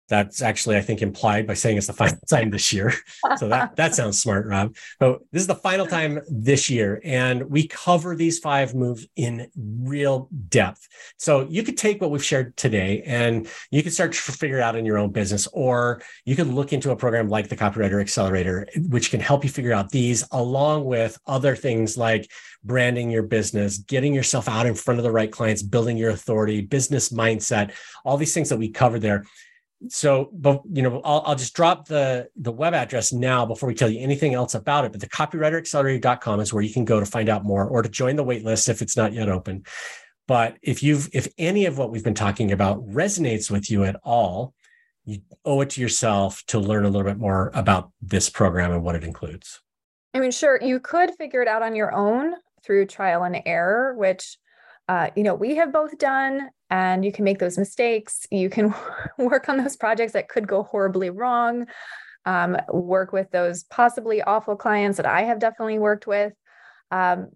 that's 0.09 0.43
actually, 0.43 0.77
I 0.77 0.81
think, 0.81 1.03
implied 1.03 1.47
by 1.47 1.55
saying 1.55 1.77
it's 1.77 1.87
the 1.87 1.93
final 1.95 2.19
time 2.29 2.51
this 2.51 2.73
year. 2.73 2.93
So 3.37 3.49
that 3.49 3.77
that 3.77 3.95
sounds 3.95 4.21
smart, 4.21 4.47
Rob. 4.47 4.75
But 4.99 5.21
this 5.33 5.43
is 5.43 5.47
the 5.47 5.55
final 5.55 5.87
time 5.87 6.21
this 6.29 6.71
year, 6.71 7.01
and 7.05 7.51
we 7.51 7.69
cover 7.69 8.17
these 8.17 8.39
five 8.39 8.75
moves 8.75 9.07
in 9.17 9.49
real 9.57 10.29
depth. 10.49 10.89
So 11.17 11.47
you 11.49 11.63
could 11.63 11.77
take 11.77 12.01
what 12.01 12.11
we've 12.11 12.25
shared 12.25 12.57
today, 12.57 13.03
and 13.07 13.49
you 13.71 13.83
can 13.83 13.93
start 13.93 14.13
to 14.13 14.19
figure 14.19 14.59
it 14.59 14.63
out 14.63 14.77
in 14.77 14.87
your 14.87 14.99
own 14.99 15.11
business, 15.11 15.47
or 15.53 16.03
you 16.25 16.37
can 16.37 16.55
look 16.55 16.73
into 16.73 16.91
a 16.91 16.97
program 16.97 17.29
like 17.29 17.49
the 17.49 17.57
Copywriter 17.57 18.01
Accelerator, 18.01 18.67
which 18.89 19.11
can 19.11 19.21
help 19.21 19.45
you 19.45 19.51
figure 19.51 19.73
out 19.73 19.91
these, 19.91 20.27
along 20.33 20.85
with 20.85 21.19
other 21.27 21.55
things 21.55 21.97
like 21.97 22.31
branding 22.65 23.11
your 23.11 23.23
business, 23.23 23.79
getting 23.79 24.15
yourself 24.15 24.49
out 24.49 24.67
in 24.67 24.75
front 24.75 24.99
of 24.99 25.05
the 25.05 25.13
right 25.13 25.31
clients, 25.31 25.63
building 25.63 25.97
your 25.97 26.11
authority, 26.11 26.61
business 26.61 27.11
mindset, 27.11 27.73
all 28.05 28.17
these 28.17 28.35
things 28.35 28.49
that 28.49 28.59
we 28.59 28.69
cover 28.69 28.99
there 28.99 29.25
so 29.87 30.29
but 30.33 30.61
you 30.73 30.83
know 30.83 31.01
I'll, 31.05 31.23
I'll 31.25 31.37
just 31.37 31.55
drop 31.55 31.87
the 31.87 32.29
the 32.35 32.51
web 32.51 32.75
address 32.75 33.13
now 33.13 33.47
before 33.47 33.69
we 33.69 33.75
tell 33.75 33.89
you 33.89 34.01
anything 34.01 34.35
else 34.35 34.55
about 34.55 34.85
it 34.85 34.91
but 34.93 35.01
the 35.01 35.09
copywriteraccelerator.com 35.09 36.41
is 36.41 36.53
where 36.53 36.63
you 36.63 36.73
can 36.73 36.85
go 36.85 36.99
to 36.99 37.07
find 37.07 37.29
out 37.29 37.45
more 37.45 37.65
or 37.65 37.83
to 37.83 37.89
join 37.89 38.17
the 38.17 38.25
waitlist 38.25 38.69
if 38.69 38.83
it's 38.83 38.97
not 38.97 39.13
yet 39.13 39.29
open. 39.29 39.65
But 40.27 40.57
if 40.63 40.83
you've 40.83 41.09
if 41.13 41.29
any 41.39 41.67
of 41.67 41.79
what 41.79 41.91
we've 41.91 42.05
been 42.05 42.15
talking 42.15 42.51
about 42.51 42.85
resonates 42.89 43.51
with 43.51 43.71
you 43.71 43.85
at 43.85 43.97
all 44.03 44.53
you 45.05 45.21
owe 45.45 45.61
it 45.63 45.71
to 45.71 45.81
yourself 45.81 46.43
to 46.49 46.59
learn 46.59 46.85
a 46.85 46.91
little 46.91 47.09
bit 47.09 47.17
more 47.17 47.51
about 47.55 47.93
this 48.03 48.29
program 48.29 48.73
and 48.73 48.83
what 48.83 48.95
it 48.95 49.05
includes. 49.05 49.61
I 50.13 50.21
mean 50.21 50.33
sure 50.33 50.61
you 50.61 50.81
could 50.81 51.15
figure 51.17 51.41
it 51.41 51.49
out 51.49 51.63
on 51.63 51.77
your 51.77 51.95
own 51.95 52.35
through 52.65 52.87
trial 52.87 53.23
and 53.23 53.41
error 53.47 53.95
which 53.95 54.39
uh, 54.89 55.11
you 55.15 55.23
know 55.23 55.35
we 55.35 55.55
have 55.55 55.73
both 55.73 55.97
done 55.99 56.51
and 56.71 57.05
you 57.05 57.13
can 57.13 57.25
make 57.25 57.39
those 57.39 57.59
mistakes. 57.59 58.27
You 58.31 58.51
can 58.51 58.75
work 59.19 59.49
on 59.49 59.59
those 59.59 59.77
projects 59.77 60.13
that 60.13 60.29
could 60.29 60.47
go 60.47 60.63
horribly 60.63 61.11
wrong. 61.11 61.67
Um, 62.25 62.59
work 62.69 63.13
with 63.13 63.31
those 63.31 63.65
possibly 63.65 64.21
awful 64.21 64.55
clients 64.57 64.99
that 64.99 65.07
I 65.07 65.23
have 65.23 65.39
definitely 65.39 65.79
worked 65.79 66.07
with. 66.07 66.35
Um, 66.91 67.29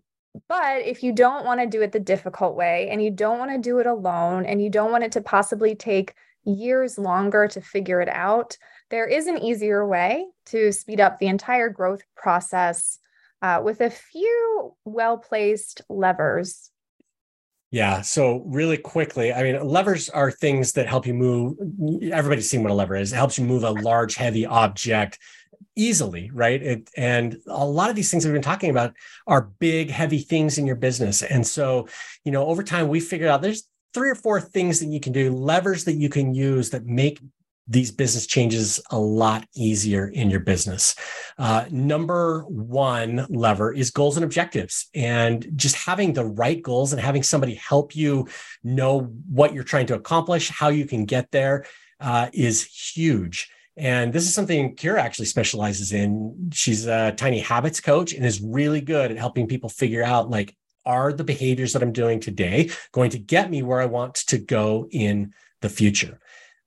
but 0.48 0.82
if 0.82 1.02
you 1.02 1.12
don't 1.12 1.44
want 1.44 1.60
to 1.60 1.66
do 1.66 1.82
it 1.82 1.92
the 1.92 2.00
difficult 2.00 2.56
way 2.56 2.88
and 2.90 3.02
you 3.02 3.10
don't 3.10 3.38
want 3.38 3.52
to 3.52 3.58
do 3.58 3.78
it 3.78 3.86
alone 3.86 4.44
and 4.44 4.62
you 4.62 4.70
don't 4.70 4.90
want 4.90 5.04
it 5.04 5.12
to 5.12 5.20
possibly 5.20 5.74
take 5.74 6.14
years 6.44 6.98
longer 6.98 7.48
to 7.48 7.60
figure 7.60 8.00
it 8.00 8.08
out, 8.08 8.56
there 8.90 9.06
is 9.06 9.26
an 9.26 9.38
easier 9.38 9.86
way 9.86 10.26
to 10.46 10.72
speed 10.72 11.00
up 11.00 11.18
the 11.18 11.28
entire 11.28 11.68
growth 11.68 12.02
process 12.16 12.98
uh, 13.40 13.60
with 13.62 13.80
a 13.80 13.90
few 13.90 14.74
well 14.84 15.16
placed 15.16 15.82
levers 15.88 16.71
yeah. 17.72 18.02
So 18.02 18.42
really 18.44 18.76
quickly, 18.76 19.32
I 19.32 19.42
mean, 19.42 19.66
levers 19.66 20.10
are 20.10 20.30
things 20.30 20.72
that 20.72 20.86
help 20.86 21.06
you 21.06 21.14
move. 21.14 21.56
Everybody's 22.12 22.48
seen 22.48 22.62
what 22.62 22.70
a 22.70 22.74
lever 22.74 22.94
is. 22.94 23.12
It 23.12 23.16
helps 23.16 23.38
you 23.38 23.46
move 23.46 23.64
a 23.64 23.70
large, 23.70 24.14
heavy 24.14 24.44
object 24.44 25.18
easily, 25.74 26.30
right? 26.34 26.62
It, 26.62 26.90
and 26.98 27.38
a 27.46 27.64
lot 27.64 27.88
of 27.88 27.96
these 27.96 28.10
things 28.10 28.26
we've 28.26 28.34
been 28.34 28.42
talking 28.42 28.68
about 28.68 28.92
are 29.26 29.50
big, 29.58 29.88
heavy 29.90 30.18
things 30.18 30.58
in 30.58 30.66
your 30.66 30.76
business. 30.76 31.22
And 31.22 31.46
so, 31.46 31.88
you 32.24 32.30
know, 32.30 32.44
over 32.44 32.62
time, 32.62 32.88
we 32.88 33.00
figured 33.00 33.30
out 33.30 33.40
there's 33.40 33.66
three 33.94 34.10
or 34.10 34.16
four 34.16 34.38
things 34.38 34.78
that 34.80 34.86
you 34.86 35.00
can 35.00 35.14
do, 35.14 35.32
levers 35.32 35.84
that 35.84 35.94
you 35.94 36.10
can 36.10 36.34
use 36.34 36.68
that 36.70 36.84
make 36.84 37.20
these 37.68 37.90
business 37.90 38.26
changes 38.26 38.80
a 38.90 38.98
lot 38.98 39.46
easier 39.54 40.08
in 40.08 40.30
your 40.30 40.40
business. 40.40 40.94
Uh, 41.38 41.64
number 41.70 42.42
one 42.48 43.26
lever 43.28 43.72
is 43.72 43.90
goals 43.90 44.16
and 44.16 44.24
objectives, 44.24 44.88
and 44.94 45.46
just 45.54 45.76
having 45.76 46.12
the 46.12 46.24
right 46.24 46.60
goals 46.62 46.92
and 46.92 47.00
having 47.00 47.22
somebody 47.22 47.54
help 47.54 47.94
you 47.94 48.28
know 48.64 49.02
what 49.30 49.54
you're 49.54 49.64
trying 49.64 49.86
to 49.86 49.94
accomplish, 49.94 50.48
how 50.50 50.68
you 50.68 50.86
can 50.86 51.04
get 51.04 51.30
there, 51.30 51.64
uh, 52.00 52.28
is 52.32 52.64
huge. 52.64 53.48
And 53.76 54.12
this 54.12 54.24
is 54.24 54.34
something 54.34 54.76
Kira 54.76 54.98
actually 54.98 55.26
specializes 55.26 55.92
in. 55.92 56.50
She's 56.52 56.86
a 56.86 57.12
tiny 57.12 57.38
habits 57.38 57.80
coach 57.80 58.12
and 58.12 58.24
is 58.26 58.42
really 58.42 58.80
good 58.80 59.10
at 59.10 59.16
helping 59.16 59.46
people 59.46 59.70
figure 59.70 60.02
out 60.02 60.28
like, 60.28 60.54
are 60.84 61.12
the 61.12 61.24
behaviors 61.24 61.72
that 61.72 61.82
I'm 61.82 61.92
doing 61.92 62.20
today 62.20 62.70
going 62.90 63.10
to 63.10 63.18
get 63.18 63.50
me 63.50 63.62
where 63.62 63.80
I 63.80 63.86
want 63.86 64.16
to 64.26 64.38
go 64.38 64.88
in 64.90 65.32
the 65.60 65.68
future? 65.68 66.18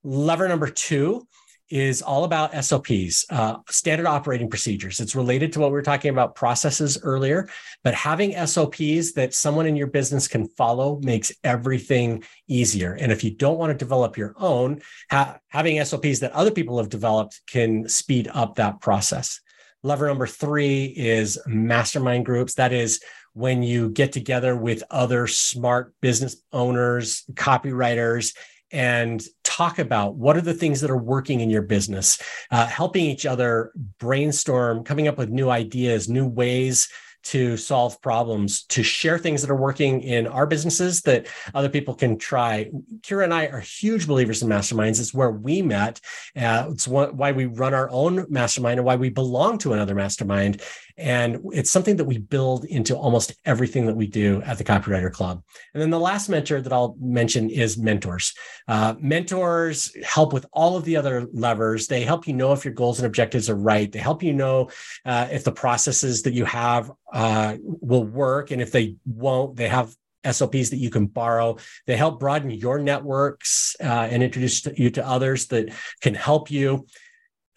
Lever 0.05 0.47
number 0.47 0.69
two 0.69 1.27
is 1.71 2.03
all 2.03 2.25
about 2.25 2.53
SOPs, 2.63 3.25
uh, 3.31 3.57
standard 3.69 4.05
operating 4.05 4.51
procedures. 4.51 4.99
It's 4.99 5.15
related 5.15 5.51
to 5.53 5.59
what 5.59 5.69
we 5.69 5.73
were 5.73 5.81
talking 5.81 6.11
about 6.11 6.35
processes 6.35 6.99
earlier, 7.01 7.49
but 7.83 7.95
having 7.95 8.33
SOPs 8.45 9.13
that 9.13 9.33
someone 9.33 9.65
in 9.65 9.75
your 9.75 9.87
business 9.87 10.27
can 10.27 10.47
follow 10.47 10.99
makes 11.01 11.31
everything 11.43 12.23
easier. 12.47 12.93
And 12.93 13.11
if 13.11 13.23
you 13.23 13.31
don't 13.31 13.57
want 13.57 13.71
to 13.71 13.77
develop 13.77 14.15
your 14.15 14.35
own, 14.37 14.83
ha- 15.09 15.39
having 15.47 15.83
SOPs 15.83 16.19
that 16.19 16.33
other 16.33 16.51
people 16.51 16.77
have 16.77 16.89
developed 16.89 17.41
can 17.47 17.89
speed 17.89 18.29
up 18.31 18.55
that 18.55 18.79
process. 18.81 19.41
Lever 19.81 20.07
number 20.07 20.27
three 20.27 20.85
is 20.85 21.39
mastermind 21.47 22.27
groups. 22.27 22.55
That 22.55 22.73
is 22.73 23.01
when 23.33 23.63
you 23.63 23.89
get 23.89 24.11
together 24.11 24.55
with 24.55 24.83
other 24.91 25.25
smart 25.25 25.93
business 25.99 26.37
owners, 26.53 27.23
copywriters, 27.33 28.35
and 28.75 29.23
talk 29.45 29.79
about 29.79 30.15
what 30.15 30.35
are 30.35 30.41
the 30.41 30.53
things 30.53 30.81
that 30.81 30.91
are 30.91 30.97
working 30.97 31.39
in 31.39 31.49
your 31.49 31.61
business, 31.61 32.21
uh, 32.51 32.67
helping 32.67 33.05
each 33.05 33.25
other 33.25 33.71
brainstorm, 33.99 34.83
coming 34.83 35.07
up 35.07 35.17
with 35.17 35.29
new 35.29 35.49
ideas, 35.49 36.09
new 36.09 36.27
ways 36.27 36.89
to 37.23 37.55
solve 37.55 37.99
problems, 38.01 38.65
to 38.65 38.83
share 38.83 39.17
things 39.17 39.41
that 39.41 39.49
are 39.49 39.55
working 39.55 40.01
in 40.01 40.27
our 40.27 40.45
businesses 40.45 41.01
that 41.01 41.25
other 41.55 41.69
people 41.69 41.95
can 41.95 42.17
try. 42.17 42.69
Kira 42.99 43.23
and 43.23 43.33
I 43.33 43.47
are 43.47 43.61
huge 43.61 44.07
believers 44.07 44.43
in 44.43 44.49
masterminds. 44.49 44.99
It's 44.99 45.13
where 45.13 45.31
we 45.31 45.61
met. 45.61 45.99
Uh, 46.35 46.67
it's 46.69 46.87
why 46.87 47.31
we 47.31 47.45
run 47.45 47.73
our 47.73 47.89
own 47.89 48.27
mastermind 48.29 48.79
and 48.79 48.85
why 48.85 48.97
we 48.97 49.09
belong 49.09 49.57
to 49.59 49.73
another 49.73 49.95
mastermind. 49.95 50.61
And 50.97 51.39
it's 51.51 51.69
something 51.69 51.97
that 51.97 52.05
we 52.05 52.17
build 52.17 52.65
into 52.65 52.95
almost 52.95 53.33
everything 53.43 53.85
that 53.87 53.95
we 53.95 54.07
do 54.07 54.41
at 54.43 54.57
the 54.57 54.63
Copywriter 54.63 55.11
Club. 55.11 55.43
And 55.73 55.81
then 55.81 55.89
the 55.89 55.99
last 55.99 56.29
mentor 56.29 56.61
that 56.61 56.71
I'll 56.71 56.95
mention 56.99 57.49
is 57.49 57.77
mentors. 57.77 58.33
Uh, 58.67 58.95
mentors 58.99 59.95
help 60.03 60.31
with 60.31 60.45
all 60.53 60.77
of 60.77 60.85
the 60.85 60.95
other 60.95 61.27
levers. 61.33 61.87
They 61.87 62.03
help 62.03 62.27
you 62.27 62.33
know 62.33 62.53
if 62.53 62.63
your 62.63 62.73
goals 62.73 62.99
and 62.99 63.05
objectives 63.05 63.49
are 63.49 63.55
right. 63.55 63.91
They 63.91 63.99
help 63.99 64.23
you 64.23 64.33
know 64.33 64.69
uh, 65.05 65.27
if 65.31 65.43
the 65.43 65.51
processes 65.51 66.23
that 66.23 66.33
you 66.33 66.45
have 66.45 66.91
uh, 67.11 67.57
will 67.61 68.05
work. 68.05 68.51
And 68.51 68.61
if 68.61 68.71
they 68.71 68.95
won't, 69.05 69.57
they 69.57 69.67
have 69.67 69.93
SOPs 70.31 70.69
that 70.69 70.77
you 70.77 70.89
can 70.89 71.05
borrow. 71.07 71.57
They 71.85 71.97
help 71.97 72.19
broaden 72.19 72.49
your 72.49 72.79
networks 72.79 73.75
uh, 73.79 74.07
and 74.09 74.23
introduce 74.23 74.65
you 74.75 74.89
to 74.91 75.07
others 75.07 75.47
that 75.47 75.73
can 76.01 76.15
help 76.15 76.49
you. 76.49 76.87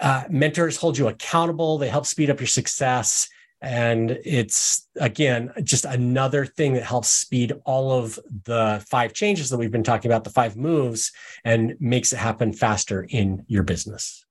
Uh, 0.01 0.25
mentors 0.29 0.77
hold 0.77 0.97
you 0.97 1.09
accountable. 1.09 1.79
They 1.79 1.89
help 1.89 2.07
speed 2.07 2.31
up 2.31 2.41
your 2.41 2.47
success. 2.47 3.29
And 3.61 4.19
it's, 4.25 4.87
again, 5.01 5.53
just 5.65 5.85
another 5.85 6.47
thing 6.47 6.75
that 6.75 6.85
helps 6.85 7.09
speed 7.09 7.53
all 7.65 7.91
of 7.91 8.19
the 8.45 8.85
five 8.89 9.13
changes 9.13 9.51
that 9.51 9.59
we've 9.59 9.73
been 9.73 9.83
talking 9.83 10.09
about, 10.09 10.23
the 10.23 10.31
five 10.31 10.57
moves, 10.57 11.11
and 11.45 11.75
makes 11.81 12.13
it 12.13 12.19
happen 12.19 12.53
faster 12.53 13.07
in 13.09 13.45
your 13.49 13.65
business. 13.65 14.25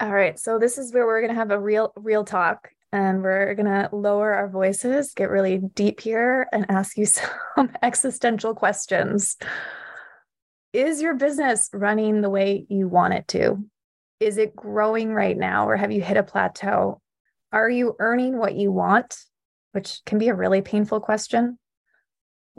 All 0.00 0.12
right. 0.12 0.38
So 0.38 0.58
this 0.58 0.78
is 0.78 0.94
where 0.94 1.06
we're 1.06 1.20
going 1.20 1.34
to 1.34 1.38
have 1.38 1.50
a 1.50 1.60
real, 1.60 1.92
real 1.96 2.24
talk 2.24 2.70
and 2.92 3.22
we're 3.22 3.54
going 3.54 3.66
to 3.66 3.88
lower 3.92 4.32
our 4.32 4.48
voices, 4.48 5.12
get 5.14 5.30
really 5.30 5.58
deep 5.74 6.00
here, 6.00 6.48
and 6.52 6.66
ask 6.68 6.96
you 6.96 7.06
some 7.56 7.70
existential 7.82 8.54
questions. 8.54 9.36
Is 10.72 11.02
your 11.02 11.14
business 11.14 11.68
running 11.72 12.20
the 12.20 12.30
way 12.30 12.66
you 12.68 12.88
want 12.88 13.14
it 13.14 13.28
to? 13.28 13.64
Is 14.20 14.36
it 14.36 14.54
growing 14.54 15.14
right 15.14 15.36
now, 15.36 15.66
or 15.66 15.76
have 15.76 15.90
you 15.90 16.02
hit 16.02 16.18
a 16.18 16.22
plateau? 16.22 17.00
Are 17.52 17.70
you 17.70 17.96
earning 17.98 18.38
what 18.38 18.54
you 18.54 18.70
want? 18.70 19.16
Which 19.72 20.02
can 20.04 20.18
be 20.18 20.28
a 20.28 20.34
really 20.34 20.60
painful 20.60 21.00
question. 21.00 21.58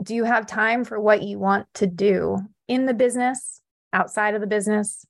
Do 0.02 0.14
you 0.14 0.24
have 0.24 0.46
time 0.46 0.84
for 0.84 0.98
what 0.98 1.22
you 1.22 1.38
want 1.38 1.66
to 1.74 1.86
do 1.86 2.38
in 2.66 2.86
the 2.86 2.94
business, 2.94 3.60
outside 3.92 4.34
of 4.34 4.40
the 4.40 4.46
business? 4.48 5.06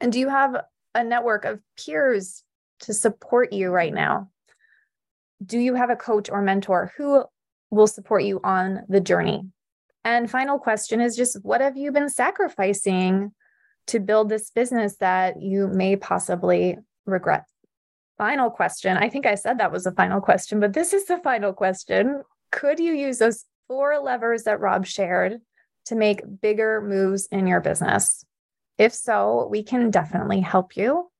And 0.00 0.12
do 0.12 0.18
you 0.18 0.28
have 0.28 0.56
a 0.94 1.04
network 1.04 1.44
of 1.44 1.60
peers 1.78 2.42
to 2.80 2.92
support 2.92 3.52
you 3.52 3.70
right 3.70 3.94
now? 3.94 4.28
Do 5.44 5.58
you 5.58 5.74
have 5.74 5.90
a 5.90 5.96
coach 5.96 6.28
or 6.28 6.42
mentor 6.42 6.92
who 6.96 7.24
will 7.70 7.86
support 7.86 8.24
you 8.24 8.40
on 8.42 8.82
the 8.88 9.00
journey? 9.00 9.44
And 10.04 10.28
final 10.28 10.58
question 10.58 11.00
is 11.00 11.14
just 11.14 11.38
what 11.42 11.60
have 11.60 11.76
you 11.76 11.92
been 11.92 12.08
sacrificing 12.08 13.32
to 13.88 14.00
build 14.00 14.28
this 14.28 14.50
business 14.50 14.96
that 14.96 15.40
you 15.40 15.68
may 15.68 15.96
possibly 15.96 16.78
regret? 17.06 17.44
Final 18.18 18.50
question. 18.50 18.96
I 18.96 19.08
think 19.08 19.26
I 19.26 19.34
said 19.34 19.58
that 19.58 19.72
was 19.72 19.86
a 19.86 19.92
final 19.92 20.20
question, 20.20 20.60
but 20.60 20.72
this 20.72 20.92
is 20.92 21.06
the 21.06 21.18
final 21.18 21.52
question. 21.52 22.22
Could 22.50 22.78
you 22.78 22.92
use 22.92 23.18
those 23.18 23.44
four 23.68 23.98
levers 23.98 24.44
that 24.44 24.60
Rob 24.60 24.86
shared 24.86 25.40
to 25.86 25.94
make 25.94 26.22
bigger 26.40 26.80
moves 26.80 27.26
in 27.26 27.46
your 27.46 27.60
business? 27.60 28.24
If 28.78 28.92
so, 28.92 29.48
we 29.50 29.62
can 29.62 29.90
definitely 29.90 30.40
help 30.40 30.76
you 30.76 31.10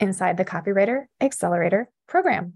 inside 0.00 0.36
the 0.36 0.44
Copywriter 0.44 1.04
Accelerator 1.20 1.88
program. 2.06 2.54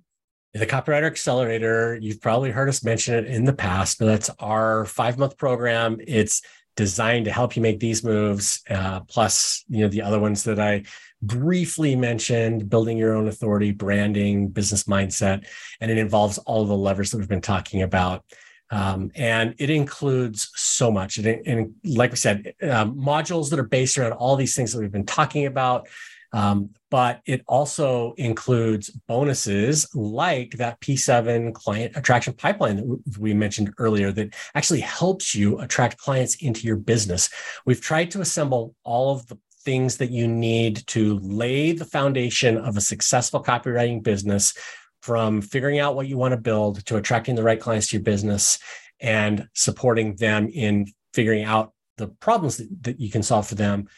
The 0.55 0.67
Copywriter 0.67 1.07
Accelerator, 1.07 1.99
you've 2.01 2.21
probably 2.21 2.51
heard 2.51 2.69
us 2.69 2.85
mention 2.85 3.15
it 3.15 3.27
in 3.27 3.45
the 3.45 3.55
past, 3.55 3.99
but 3.99 4.07
that's 4.07 4.31
our 4.39 4.85
five 4.85 5.17
month 5.19 5.39
program. 5.39 5.99
It's 6.07 6.43
designed 6.77 7.27
to 7.27 7.33
help 7.33 7.57
you 7.57 7.63
make 7.63 7.81
these 7.81 8.05
moves, 8.05 8.63
uh, 8.71 9.01
plus 9.01 9.65
you 9.69 9.81
know 9.81 9.89
the 9.89 10.03
other 10.03 10.19
ones 10.19 10.45
that 10.45 10.59
I 10.59 10.85
briefly 11.21 11.97
mentioned: 11.97 12.69
building 12.69 12.99
your 12.99 13.15
own 13.15 13.29
authority, 13.29 13.73
branding, 13.73 14.49
business 14.49 14.85
mindset, 14.85 15.47
and 15.81 15.91
it 15.91 15.99
involves 15.99 16.39
all 16.39 16.65
the 16.65 16.77
levers 16.77 17.11
that 17.11 17.19
we've 17.19 17.29
been 17.29 17.41
talking 17.41 17.83
about. 17.83 18.25
Um, 18.71 19.11
and 19.15 19.55
it 19.59 19.69
includes 19.69 20.51
so 20.55 20.91
much. 20.91 21.19
And 21.19 21.75
like 21.85 22.11
we 22.11 22.17
said, 22.17 22.55
um, 22.63 22.97
modules 22.97 23.51
that 23.51 23.59
are 23.59 23.65
based 23.65 23.99
around 23.99 24.13
all 24.13 24.35
these 24.35 24.57
things 24.57 24.73
that 24.73 24.81
we've 24.81 24.91
been 24.91 25.05
talking 25.05 25.45
about. 25.45 25.89
Um, 26.33 26.71
but 26.91 27.21
it 27.27 27.43
also 27.47 28.15
includes 28.17 28.91
bonuses 29.07 29.89
like 29.95 30.53
that 30.53 30.81
P7 30.81 31.53
client 31.53 31.97
attraction 31.97 32.33
pipeline 32.33 32.77
that 32.77 33.19
we 33.19 33.35
mentioned 33.35 33.73
earlier 33.79 34.13
that 34.13 34.35
actually 34.55 34.81
helps 34.81 35.35
you 35.35 35.59
attract 35.61 35.99
clients 35.99 36.37
into 36.37 36.67
your 36.67 36.77
business. 36.77 37.29
We've 37.67 37.81
tried 37.81 38.11
to 38.13 38.21
assemble 38.21 38.75
all 38.83 39.15
of 39.15 39.27
the 39.27 39.39
things 39.65 39.99
that 39.99 40.11
you 40.11 40.27
need 40.27 40.87
to 40.89 41.19
lay 41.21 41.73
the 41.73 41.85
foundation 41.85 42.57
of 42.57 42.77
a 42.77 42.81
successful 42.81 43.43
copywriting 43.43 44.03
business 44.03 44.55
from 45.03 45.43
figuring 45.43 45.79
out 45.79 45.95
what 45.95 46.09
you 46.09 46.17
want 46.17 46.33
to 46.33 46.39
build 46.39 46.85
to 46.87 46.97
attracting 46.97 47.35
the 47.35 47.43
right 47.43 47.61
clients 47.61 47.89
to 47.89 47.97
your 47.97 48.03
business 48.03 48.59
and 49.01 49.49
supporting 49.55 50.15
them 50.17 50.49
in 50.49 50.87
figuring 51.13 51.45
out 51.45 51.73
the 51.99 52.09
problems 52.09 52.57
that, 52.57 52.69
that 52.83 53.01
you 53.01 53.11
can 53.11 53.23
solve 53.23 53.47
for 53.47 53.57
them 53.57 53.89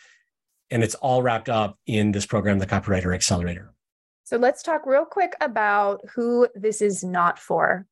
and 0.71 0.83
it's 0.83 0.95
all 0.97 1.23
wrapped 1.23 1.49
up 1.49 1.79
in 1.87 2.13
this 2.13 2.27
program, 2.27 2.59
the 2.59 2.67
Copywriter 2.67 3.15
Accelerator. 3.15 3.73
So 4.25 4.39
let's 4.39 4.63
talk 4.63 4.87
real 4.87 5.05
quick 5.05 5.35
about 5.41 6.01
who 6.15 6.49
this 6.55 6.81
is 6.81 7.05
not 7.05 7.39
for. 7.39 7.87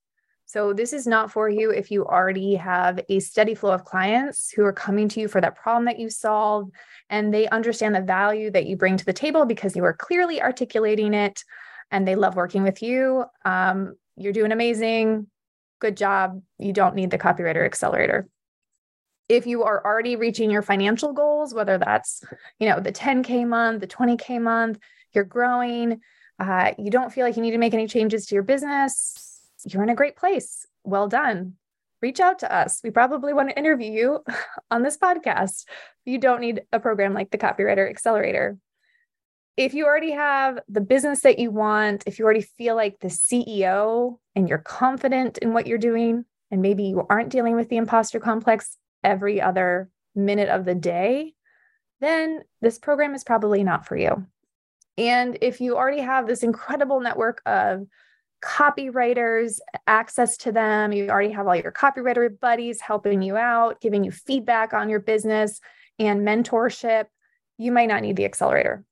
So, 0.47 0.75
this 0.75 0.93
is 0.93 1.07
not 1.07 1.33
for 1.33 1.49
you 1.49 1.71
if 1.71 1.91
you 1.91 2.05
already 2.05 2.57
have 2.57 3.01
a 3.09 3.21
steady 3.21 3.55
flow 3.55 3.73
of 3.73 3.87
clients 3.87 4.51
who 4.51 4.65
are 4.65 4.73
coming 4.73 5.09
to 5.09 5.21
you 5.21 5.27
for 5.27 5.41
that 5.41 5.57
problem 5.57 5.87
that 5.87 5.99
you 5.99 6.11
solve 6.11 6.69
and 7.09 7.33
they 7.33 7.49
understand 7.49 7.95
the 7.95 8.03
value 8.03 8.51
that 8.51 8.67
you 8.67 8.77
bring 8.77 8.99
to 8.99 9.05
the 9.07 9.15
table 9.15 9.47
because 9.47 9.75
you 9.75 9.83
are 9.85 9.95
clearly 9.95 10.43
articulating 10.43 11.15
it 11.15 11.43
and 11.91 12.07
they 12.07 12.17
love 12.17 12.37
working 12.37 12.65
with 12.65 12.83
you. 12.83 13.25
Um, 13.47 13.95
you're 14.17 14.35
doing 14.35 14.53
amazing. 14.53 15.27
Good 15.81 15.97
job. 15.97 16.43
You 16.59 16.75
don't 16.75 16.97
need 16.97 17.11
the 17.11 17.19
copywriter 17.19 17.65
accelerator 17.65 18.29
if 19.29 19.47
you 19.47 19.63
are 19.63 19.85
already 19.85 20.17
reaching 20.17 20.51
your 20.51 20.63
financial 20.63 21.13
goals, 21.13 21.55
whether 21.55 21.79
that's, 21.79 22.23
you 22.59 22.69
know, 22.69 22.81
the 22.81 22.93
10K 22.93 23.47
month, 23.47 23.81
the 23.81 23.87
20K 23.87 24.41
month, 24.41 24.79
you're 25.13 25.25
growing, 25.25 26.01
uh, 26.39 26.73
you 26.79 26.91
don't 26.91 27.13
feel 27.13 27.25
like 27.25 27.37
you 27.37 27.43
need 27.43 27.53
to 27.53 27.59
make 27.59 27.75
any 27.75 27.87
changes 27.87 28.27
to 28.27 28.35
your 28.35 28.43
business, 28.43 29.41
you're 29.65 29.83
in 29.83 29.89
a 29.89 29.95
great 29.95 30.17
place. 30.17 30.67
Well 30.85 31.09
done. 31.09 31.55
Reach 32.01 32.19
out 32.19 32.41
to 32.41 32.53
us. 32.53 32.81
We 32.83 32.91
probably 32.91 33.33
want 33.33 33.51
to 33.51 33.59
interview 33.59 33.93
you 33.93 34.25
on 34.71 34.83
this 34.83 34.99
podcast. 34.99 35.65
You 36.05 36.19
don't 36.19 36.41
need 36.41 36.63
a 36.73 36.81
program 36.81 37.15
like 37.15 37.31
the 37.31 37.39
Copywriter 37.39 37.89
Accelerator. 37.89 38.59
If 39.57 39.75
you 39.75 39.85
already 39.85 40.13
have 40.13 40.59
the 40.69 40.81
business 40.81 41.21
that 41.21 41.39
you 41.39 41.51
want, 41.51 42.05
if 42.07 42.19
you 42.19 42.25
already 42.25 42.41
feel 42.41 42.75
like 42.75 42.99
the 42.99 43.09
CEO 43.09 44.19
and 44.35 44.49
you're 44.49 44.59
confident 44.59 45.39
in 45.39 45.53
what 45.53 45.67
you're 45.67 45.79
doing, 45.79 46.25
and 46.51 46.61
maybe 46.61 46.85
you 46.85 47.07
aren't 47.09 47.31
dealing 47.31 47.55
with 47.55 47.69
the 47.69 47.77
imposter 47.77 48.19
complex 48.19 48.77
every 49.05 49.41
other 49.41 49.91
minute 50.15 50.49
of 50.49 50.65
the 50.65 50.75
day, 50.75 51.35
then 52.01 52.43
this 52.61 52.79
program 52.79 53.15
is 53.15 53.25
probably 53.25 53.63
not 53.65 53.87
for 53.87 53.97
you. 53.97 54.27
And 54.99 55.39
if 55.41 55.61
you 55.61 55.77
already 55.77 56.03
have 56.03 56.27
this 56.27 56.43
incredible 56.43 57.01
network 57.01 57.41
of 57.47 57.87
copywriters, 58.45 59.61
access 59.87 60.37
to 60.39 60.53
them, 60.53 60.93
you 60.93 61.09
already 61.09 61.31
have 61.31 61.47
all 61.47 61.57
your 61.57 61.73
copywriter 61.73 62.29
buddies 62.41 62.81
helping 62.81 63.23
you 63.23 63.37
out, 63.37 63.81
giving 63.81 64.05
you 64.05 64.11
feedback 64.11 64.75
on 64.75 64.91
your 64.91 65.01
business 65.01 65.61
and 65.99 66.27
mentorship, 66.27 67.07
you 67.59 67.71
might 67.73 67.87
not 67.87 68.03
need 68.03 68.17
the 68.17 68.25
accelerator. 68.25 68.85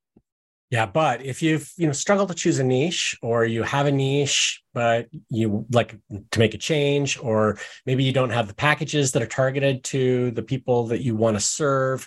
Yeah, 0.71 0.87
but 0.87 1.25
if 1.25 1.43
you've 1.43 1.69
you 1.77 1.89
know 1.89 1.93
struggled 1.93 2.29
to 2.29 2.35
choose 2.35 2.61
a 2.61 2.65
niche, 2.65 3.19
or 3.23 3.45
you 3.45 3.65
have 3.65 3.87
a 3.87 3.93
niche 3.93 4.63
but 4.73 5.09
you 5.29 5.67
like 5.73 5.97
to 6.31 6.39
make 6.39 6.55
a 6.55 6.59
change, 6.59 7.19
or 7.21 7.59
maybe 7.87 8.05
you 8.05 8.13
don't 8.13 8.31
have 8.31 8.47
the 8.47 8.55
packages 8.55 9.11
that 9.13 9.23
are 9.23 9.27
targeted 9.27 9.83
to 9.85 10.31
the 10.31 10.43
people 10.43 10.87
that 10.87 11.03
you 11.03 11.17
want 11.17 11.37
to 11.37 11.41
serve, 11.41 12.07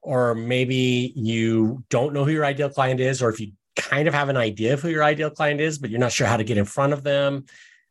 or 0.00 0.34
maybe 0.36 1.12
you 1.16 1.82
don't 1.90 2.12
know 2.12 2.24
who 2.24 2.30
your 2.30 2.44
ideal 2.44 2.70
client 2.70 3.00
is, 3.00 3.20
or 3.20 3.30
if 3.30 3.40
you 3.40 3.50
kind 3.74 4.06
of 4.06 4.14
have 4.14 4.28
an 4.28 4.36
idea 4.36 4.74
of 4.74 4.80
who 4.80 4.90
your 4.90 5.02
ideal 5.02 5.30
client 5.30 5.60
is, 5.60 5.78
but 5.78 5.90
you're 5.90 5.98
not 5.98 6.12
sure 6.12 6.26
how 6.28 6.36
to 6.36 6.44
get 6.44 6.58
in 6.58 6.64
front 6.64 6.92
of 6.92 7.02
them. 7.02 7.46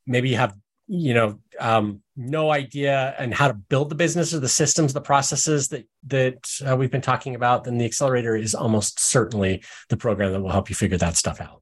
Maybe 0.08 0.30
you 0.30 0.38
have, 0.38 0.56
you 0.88 1.14
know, 1.14 1.40
um, 1.60 2.03
no 2.16 2.52
idea 2.52 3.16
and 3.18 3.34
how 3.34 3.48
to 3.48 3.54
build 3.54 3.90
the 3.90 3.96
business 3.96 4.34
or 4.34 4.40
the 4.40 4.50
systems, 4.50 4.94
the 4.94 5.02
processes 5.02 5.70
that 5.70 5.88
that 6.08 6.60
uh, 6.68 6.76
we've 6.76 6.92
been 6.92 7.02
talking 7.02 7.36
about. 7.36 7.64
Then 7.64 7.78
the 7.78 7.86
accelerator 7.86 8.36
is 8.36 8.54
almost 8.54 9.00
certainly 9.00 9.64
the 9.90 9.98
program 9.98 10.32
that 10.32 10.42
will 10.42 10.52
help 10.52 10.70
you 10.70 10.76
figure 10.76 10.98
that 10.98 11.18
stuff 11.18 11.42
out. 11.42 11.62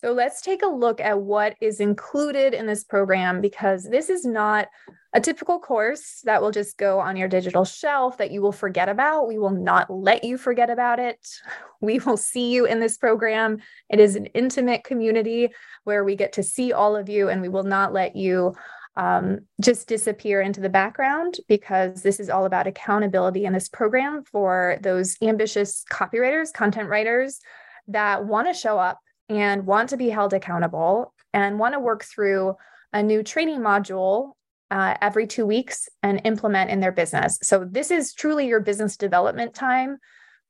So 0.00 0.12
let's 0.12 0.40
take 0.40 0.62
a 0.62 0.66
look 0.66 0.98
at 0.98 1.20
what 1.20 1.56
is 1.60 1.78
included 1.78 2.54
in 2.54 2.66
this 2.66 2.84
program 2.84 3.42
because 3.42 3.84
this 3.84 4.08
is 4.08 4.24
not 4.24 4.68
a 5.12 5.20
typical 5.20 5.58
course 5.58 6.22
that 6.24 6.40
will 6.40 6.52
just 6.52 6.78
go 6.78 7.00
on 7.00 7.16
your 7.16 7.28
digital 7.28 7.66
shelf 7.66 8.16
that 8.16 8.30
you 8.30 8.40
will 8.40 8.52
forget 8.52 8.88
about. 8.88 9.28
We 9.28 9.36
will 9.36 9.50
not 9.50 9.90
let 9.90 10.24
you 10.24 10.38
forget 10.38 10.70
about 10.70 10.98
it. 10.98 11.18
We 11.82 11.98
will 11.98 12.18
see 12.18 12.52
you 12.52 12.66
in 12.66 12.78
this 12.78 12.98
program. 12.98 13.56
It 13.88 14.00
is 14.00 14.14
an 14.14 14.26
intimate 14.26 14.84
community 14.84 15.48
where 15.84 16.04
we 16.04 16.14
get 16.14 16.34
to 16.34 16.42
see 16.42 16.74
all 16.74 16.94
of 16.94 17.08
you, 17.08 17.30
and 17.30 17.40
we 17.40 17.48
will 17.48 17.62
not 17.62 17.94
let 17.94 18.16
you 18.16 18.54
um, 18.96 19.40
just 19.60 19.88
disappear 19.88 20.40
into 20.40 20.60
the 20.60 20.68
background 20.68 21.36
because 21.48 22.02
this 22.02 22.20
is 22.20 22.28
all 22.28 22.44
about 22.44 22.66
accountability 22.66 23.44
in 23.44 23.52
this 23.52 23.68
program 23.68 24.24
for 24.24 24.78
those 24.82 25.16
ambitious 25.22 25.84
copywriters, 25.90 26.52
content 26.52 26.88
writers 26.88 27.40
that 27.88 28.24
want 28.24 28.48
to 28.48 28.54
show 28.54 28.78
up 28.78 28.98
and 29.28 29.66
want 29.66 29.90
to 29.90 29.96
be 29.96 30.08
held 30.08 30.34
accountable 30.34 31.14
and 31.32 31.58
want 31.58 31.74
to 31.74 31.80
work 31.80 32.04
through 32.04 32.56
a 32.92 33.02
new 33.02 33.22
training 33.22 33.60
module 33.60 34.32
uh, 34.70 34.96
every 35.00 35.26
two 35.26 35.46
weeks 35.46 35.88
and 36.02 36.20
implement 36.24 36.70
in 36.70 36.80
their 36.80 36.92
business. 36.92 37.38
So, 37.42 37.64
this 37.68 37.90
is 37.90 38.12
truly 38.12 38.46
your 38.46 38.60
business 38.60 38.96
development 38.96 39.54
time. 39.54 39.98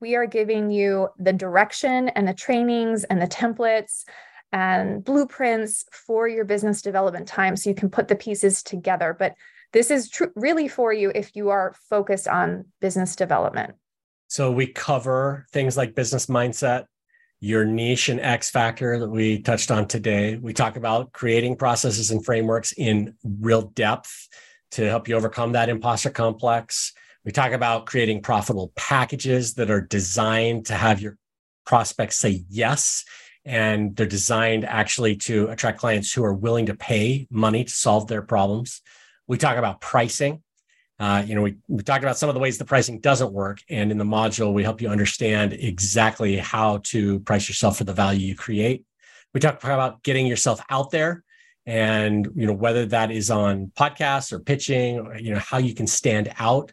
We 0.01 0.14
are 0.16 0.26
giving 0.26 0.70
you 0.70 1.09
the 1.18 1.32
direction 1.32 2.09
and 2.11 2.26
the 2.26 2.34
trainings 2.34 3.05
and 3.05 3.20
the 3.20 3.26
templates 3.26 4.05
and 4.53 5.05
blueprints 5.05 5.84
for 5.92 6.26
your 6.28 6.44
business 6.44 6.82
development 6.82 7.28
time 7.28 7.57
so 7.57 7.70
you 7.70 7.76
can 7.76 7.90
put 7.90 8.09
the 8.09 8.16
pieces 8.16 8.62
together. 8.62 9.14
But 9.18 9.34
this 9.72 9.90
is 9.90 10.09
tr- 10.09 10.24
really 10.34 10.68
for 10.68 10.92
you 10.92 11.12
if 11.14 11.36
you 11.36 11.51
are 11.51 11.74
focused 11.88 12.26
on 12.26 12.66
business 12.80 13.14
development. 13.14 13.74
So, 14.28 14.51
we 14.51 14.66
cover 14.66 15.46
things 15.53 15.76
like 15.76 15.94
business 15.94 16.26
mindset, 16.26 16.84
your 17.40 17.64
niche 17.64 18.09
and 18.09 18.20
X 18.20 18.51
factor 18.51 18.98
that 18.98 19.09
we 19.09 19.40
touched 19.42 19.70
on 19.70 19.88
today. 19.88 20.36
We 20.36 20.53
talk 20.53 20.76
about 20.76 21.12
creating 21.12 21.57
processes 21.57 22.11
and 22.11 22.24
frameworks 22.24 22.72
in 22.72 23.14
real 23.24 23.62
depth 23.62 24.28
to 24.72 24.88
help 24.88 25.09
you 25.09 25.16
overcome 25.16 25.53
that 25.53 25.68
imposter 25.68 26.11
complex. 26.11 26.92
We 27.24 27.32
talk 27.32 27.53
about 27.53 27.86
creating 27.86 28.22
profitable 28.22 28.72
packages 28.76 29.55
that 29.55 29.70
are 29.70 29.80
designed 29.80 30.66
to 30.66 30.74
have 30.74 31.01
your 31.01 31.16
prospects 31.66 32.16
say 32.16 32.44
yes. 32.48 33.05
And 33.45 33.97
they're 33.97 34.07
designed 34.07 34.64
actually 34.64 35.16
to 35.16 35.49
attract 35.49 35.78
clients 35.78 36.12
who 36.12 36.24
are 36.24 36.34
willing 36.34 36.66
to 36.66 36.74
pay 36.74 37.26
money 37.30 37.64
to 37.64 37.70
solve 37.70 38.07
their 38.07 38.22
problems. 38.22 38.82
We 39.26 39.38
talk 39.38 39.57
about 39.57 39.80
pricing 39.80 40.43
uh, 41.01 41.24
you 41.26 41.34
know, 41.34 41.41
we, 41.41 41.57
we 41.66 41.82
talked 41.82 42.05
about 42.05 42.18
some 42.18 42.28
of 42.28 42.34
the 42.34 42.41
ways 42.41 42.59
the 42.59 42.64
pricing 42.66 43.01
doesn't 43.01 43.32
work. 43.32 43.62
And 43.70 43.91
in 43.91 43.97
the 43.97 44.05
module, 44.05 44.53
we 44.53 44.62
help 44.62 44.82
you 44.82 44.91
understand 44.91 45.55
exactly 45.55 46.36
how 46.36 46.82
to 46.84 47.20
price 47.20 47.49
yourself 47.49 47.78
for 47.78 47.84
the 47.84 47.95
value 47.95 48.26
you 48.26 48.36
create. 48.36 48.84
We 49.32 49.41
talk 49.41 49.64
about 49.64 50.03
getting 50.03 50.26
yourself 50.26 50.61
out 50.68 50.91
there 50.91 51.24
and, 51.64 52.28
you 52.34 52.47
know, 52.47 52.53
whether 52.53 52.84
that 52.86 53.11
is 53.11 53.30
on 53.30 53.72
podcasts 53.74 54.30
or 54.30 54.41
pitching, 54.41 54.99
or, 54.99 55.16
you 55.16 55.32
know, 55.32 55.38
how 55.38 55.57
you 55.57 55.74
can 55.74 55.86
stand 55.86 56.34
out. 56.38 56.70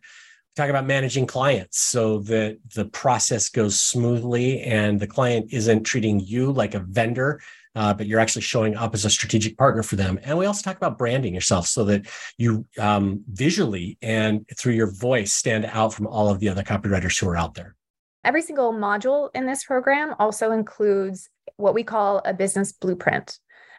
Talk 0.58 0.70
about 0.70 0.86
managing 0.86 1.28
clients 1.28 1.80
so 1.80 2.20
that 2.20 2.58
the 2.74 2.86
process 2.86 3.48
goes 3.48 3.80
smoothly 3.80 4.62
and 4.64 5.00
the 5.00 5.08
client 5.08 5.54
isn't 5.54 5.84
treating 5.84 6.20
you 6.20 6.52
like 6.52 6.74
a 6.74 6.80
vendor 6.80 7.40
uh, 7.78 7.94
but 7.94 8.08
you're 8.08 8.20
actually 8.20 8.42
showing 8.42 8.76
up 8.76 8.96
as 8.96 9.06
a 9.06 9.10
strategic 9.10 9.56
partner 9.56 9.84
for 9.84 9.98
them. 9.98 10.20
And 10.24 10.36
we 10.36 10.48
also 10.48 10.64
talk 10.64 10.78
about 10.78 10.98
branding 10.98 11.36
yourself 11.36 11.68
so 11.68 11.84
that 11.86 12.08
you 12.36 12.66
um, 12.80 13.24
visually 13.32 14.00
and 14.02 14.44
through 14.58 14.74
your 14.74 14.92
voice 14.92 15.32
stand 15.32 15.64
out 15.66 15.94
from 15.94 16.08
all 16.08 16.28
of 16.28 16.40
the 16.40 16.50
other 16.50 16.64
copywriters 16.64 17.20
who 17.20 17.30
are 17.30 17.38
out 17.38 17.54
there. 17.54 17.76
Every 18.24 18.42
single 18.42 18.74
module 18.74 19.30
in 19.36 19.46
this 19.46 19.64
program 19.64 20.16
also 20.18 20.52
includes 20.52 21.30
what 21.58 21.76
we 21.76 21.84
call 21.84 22.24
a 22.26 22.34
business 22.34 22.72
blueprint. 22.72 23.38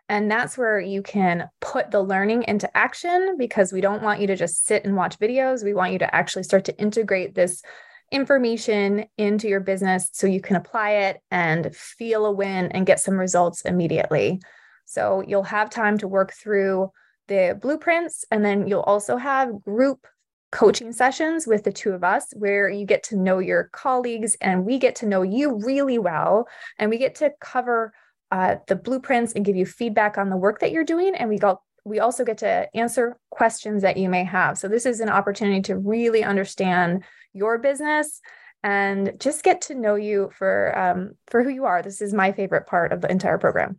And 0.08 0.30
that's 0.30 0.56
where 0.56 0.80
you 0.80 1.02
can 1.02 1.50
put 1.60 1.90
the 1.90 2.02
learning 2.02 2.44
into 2.44 2.74
action 2.76 3.36
because 3.38 3.72
we 3.72 3.80
don't 3.80 4.02
want 4.02 4.20
you 4.20 4.26
to 4.28 4.36
just 4.36 4.66
sit 4.66 4.84
and 4.84 4.96
watch 4.96 5.18
videos. 5.18 5.62
We 5.62 5.74
want 5.74 5.92
you 5.92 5.98
to 5.98 6.14
actually 6.14 6.44
start 6.44 6.64
to 6.66 6.78
integrate 6.78 7.34
this 7.34 7.62
information 8.10 9.04
into 9.18 9.48
your 9.48 9.60
business 9.60 10.08
so 10.12 10.26
you 10.26 10.40
can 10.40 10.56
apply 10.56 10.90
it 10.90 11.20
and 11.30 11.74
feel 11.76 12.24
a 12.24 12.32
win 12.32 12.72
and 12.72 12.86
get 12.86 13.00
some 13.00 13.18
results 13.18 13.62
immediately. 13.62 14.40
So 14.86 15.22
you'll 15.26 15.42
have 15.42 15.68
time 15.68 15.98
to 15.98 16.08
work 16.08 16.32
through 16.32 16.90
the 17.26 17.58
blueprints, 17.60 18.24
and 18.30 18.42
then 18.42 18.66
you'll 18.66 18.80
also 18.80 19.18
have 19.18 19.62
group 19.62 20.06
coaching 20.50 20.92
sessions 20.92 21.46
with 21.46 21.64
the 21.64 21.72
two 21.72 21.92
of 21.92 22.02
us 22.02 22.32
where 22.34 22.70
you 22.70 22.86
get 22.86 23.02
to 23.02 23.16
know 23.16 23.38
your 23.38 23.64
colleagues 23.72 24.34
and 24.40 24.64
we 24.64 24.78
get 24.78 24.94
to 24.96 25.06
know 25.06 25.20
you 25.20 25.60
really 25.62 25.98
well. 25.98 26.48
And 26.78 26.88
we 26.88 26.96
get 26.96 27.16
to 27.16 27.32
cover 27.38 27.92
uh, 28.30 28.56
the 28.66 28.76
blueprints 28.76 29.32
and 29.32 29.44
give 29.44 29.56
you 29.56 29.66
feedback 29.66 30.18
on 30.18 30.30
the 30.30 30.36
work 30.36 30.60
that 30.60 30.72
you're 30.72 30.84
doing. 30.84 31.14
And 31.14 31.28
we 31.28 31.38
go, 31.38 31.60
we 31.84 32.00
also 32.00 32.24
get 32.24 32.38
to 32.38 32.68
answer 32.74 33.18
questions 33.30 33.82
that 33.82 33.96
you 33.96 34.08
may 34.08 34.24
have. 34.24 34.58
So 34.58 34.68
this 34.68 34.86
is 34.86 35.00
an 35.00 35.08
opportunity 35.08 35.62
to 35.62 35.76
really 35.76 36.22
understand 36.22 37.04
your 37.32 37.58
business 37.58 38.20
and 38.62 39.12
just 39.18 39.44
get 39.44 39.60
to 39.62 39.74
know 39.74 39.94
you 39.94 40.30
for 40.36 40.76
um, 40.78 41.12
for 41.28 41.42
who 41.42 41.50
you 41.50 41.64
are. 41.64 41.82
This 41.82 42.02
is 42.02 42.12
my 42.12 42.32
favorite 42.32 42.66
part 42.66 42.92
of 42.92 43.00
the 43.00 43.10
entire 43.10 43.38
program. 43.38 43.78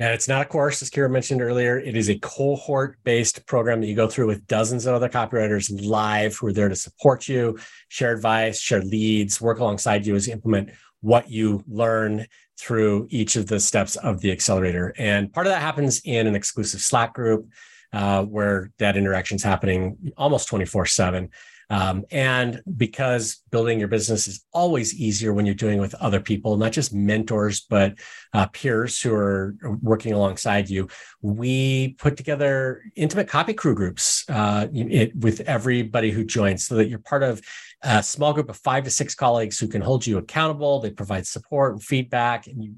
And 0.00 0.14
it's 0.14 0.28
not 0.28 0.42
a 0.42 0.44
course, 0.44 0.80
as 0.80 0.90
Kira 0.90 1.10
mentioned 1.10 1.42
earlier. 1.42 1.78
It 1.78 1.96
is 1.96 2.08
a 2.08 2.18
cohort 2.20 2.98
based 3.02 3.44
program 3.46 3.80
that 3.80 3.88
you 3.88 3.96
go 3.96 4.08
through 4.08 4.28
with 4.28 4.46
dozens 4.46 4.86
of 4.86 4.94
other 4.94 5.08
copywriters 5.08 5.70
live 5.84 6.36
who 6.36 6.46
are 6.46 6.52
there 6.52 6.68
to 6.68 6.76
support 6.76 7.26
you, 7.28 7.58
share 7.88 8.12
advice, 8.12 8.60
share 8.60 8.82
leads, 8.82 9.40
work 9.40 9.58
alongside 9.58 10.06
you 10.06 10.14
as 10.14 10.28
you 10.28 10.32
implement 10.32 10.70
what 11.00 11.30
you 11.30 11.64
learn 11.66 12.26
through 12.58 13.06
each 13.10 13.36
of 13.36 13.46
the 13.46 13.60
steps 13.60 13.96
of 13.96 14.20
the 14.20 14.32
accelerator. 14.32 14.92
And 14.98 15.32
part 15.32 15.46
of 15.46 15.52
that 15.52 15.62
happens 15.62 16.00
in 16.04 16.26
an 16.26 16.34
exclusive 16.34 16.80
Slack 16.80 17.14
group 17.14 17.48
uh, 17.92 18.24
where 18.24 18.70
that 18.78 18.96
interaction 18.96 19.36
is 19.36 19.42
happening 19.42 20.12
almost 20.16 20.48
24 20.48 20.86
7. 20.86 21.30
Um, 21.70 22.04
and 22.10 22.62
because 22.76 23.42
building 23.50 23.78
your 23.78 23.88
business 23.88 24.26
is 24.26 24.42
always 24.52 24.94
easier 24.94 25.34
when 25.34 25.44
you're 25.44 25.54
doing 25.54 25.80
with 25.80 25.94
other 25.96 26.20
people, 26.20 26.56
not 26.56 26.72
just 26.72 26.94
mentors, 26.94 27.60
but 27.60 27.98
uh, 28.32 28.46
peers 28.46 29.00
who 29.02 29.14
are 29.14 29.54
working 29.82 30.14
alongside 30.14 30.70
you, 30.70 30.88
we 31.20 31.94
put 31.98 32.16
together 32.16 32.82
intimate 32.96 33.28
copy 33.28 33.52
crew 33.52 33.74
groups 33.74 34.24
uh, 34.30 34.66
it, 34.72 35.14
with 35.16 35.40
everybody 35.40 36.10
who 36.10 36.24
joins 36.24 36.66
so 36.66 36.74
that 36.74 36.88
you're 36.88 36.98
part 37.00 37.22
of 37.22 37.42
a 37.82 38.02
small 38.02 38.32
group 38.32 38.48
of 38.48 38.56
five 38.56 38.84
to 38.84 38.90
six 38.90 39.14
colleagues 39.14 39.58
who 39.58 39.68
can 39.68 39.80
hold 39.80 40.06
you 40.06 40.18
accountable. 40.18 40.80
They 40.80 40.90
provide 40.90 41.26
support 41.26 41.74
and 41.74 41.82
feedback, 41.82 42.46
and 42.46 42.64
you 42.64 42.74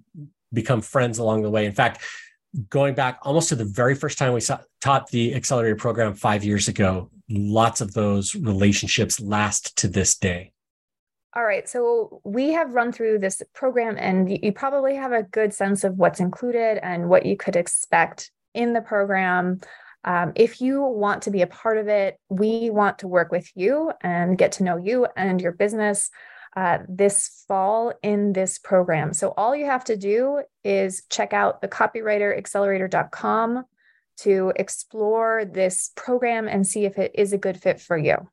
become 0.52 0.80
friends 0.80 1.18
along 1.18 1.42
the 1.42 1.50
way. 1.50 1.66
In 1.66 1.72
fact, 1.72 2.02
going 2.68 2.94
back 2.94 3.18
almost 3.22 3.48
to 3.50 3.54
the 3.54 3.64
very 3.64 3.94
first 3.94 4.18
time 4.18 4.32
we 4.32 4.40
taught 4.80 5.10
the 5.10 5.34
accelerator 5.34 5.76
program 5.76 6.14
five 6.14 6.44
years 6.44 6.68
ago, 6.68 7.10
lots 7.28 7.80
of 7.80 7.94
those 7.94 8.34
relationships 8.34 9.20
last 9.20 9.76
to 9.78 9.88
this 9.88 10.16
day. 10.16 10.52
All 11.34 11.44
right. 11.44 11.68
So 11.68 12.20
we 12.24 12.52
have 12.54 12.74
run 12.74 12.90
through 12.90 13.20
this 13.20 13.40
program, 13.54 13.96
and 13.96 14.28
you 14.42 14.52
probably 14.52 14.96
have 14.96 15.12
a 15.12 15.22
good 15.22 15.54
sense 15.54 15.84
of 15.84 15.96
what's 15.96 16.18
included 16.18 16.78
and 16.82 17.08
what 17.08 17.24
you 17.24 17.36
could 17.36 17.54
expect 17.54 18.32
in 18.52 18.72
the 18.72 18.80
program. 18.80 19.60
Um, 20.04 20.32
if 20.34 20.60
you 20.60 20.82
want 20.82 21.22
to 21.22 21.30
be 21.30 21.42
a 21.42 21.46
part 21.46 21.78
of 21.78 21.88
it, 21.88 22.18
we 22.28 22.70
want 22.70 23.00
to 23.00 23.08
work 23.08 23.30
with 23.30 23.50
you 23.54 23.92
and 24.02 24.38
get 24.38 24.52
to 24.52 24.62
know 24.62 24.76
you 24.76 25.06
and 25.16 25.40
your 25.40 25.52
business 25.52 26.10
uh, 26.56 26.78
this 26.88 27.44
fall 27.46 27.92
in 28.02 28.32
this 28.32 28.58
program. 28.58 29.12
So 29.12 29.32
all 29.36 29.54
you 29.54 29.66
have 29.66 29.84
to 29.84 29.96
do 29.96 30.42
is 30.64 31.04
check 31.08 31.32
out 31.32 31.60
the 31.60 31.68
copywriteraccelerator.com 31.68 33.64
to 34.18 34.52
explore 34.56 35.44
this 35.44 35.92
program 35.94 36.48
and 36.48 36.66
see 36.66 36.84
if 36.84 36.98
it 36.98 37.12
is 37.14 37.32
a 37.32 37.38
good 37.38 37.56
fit 37.60 37.80
for 37.80 37.96
you. 37.96 38.28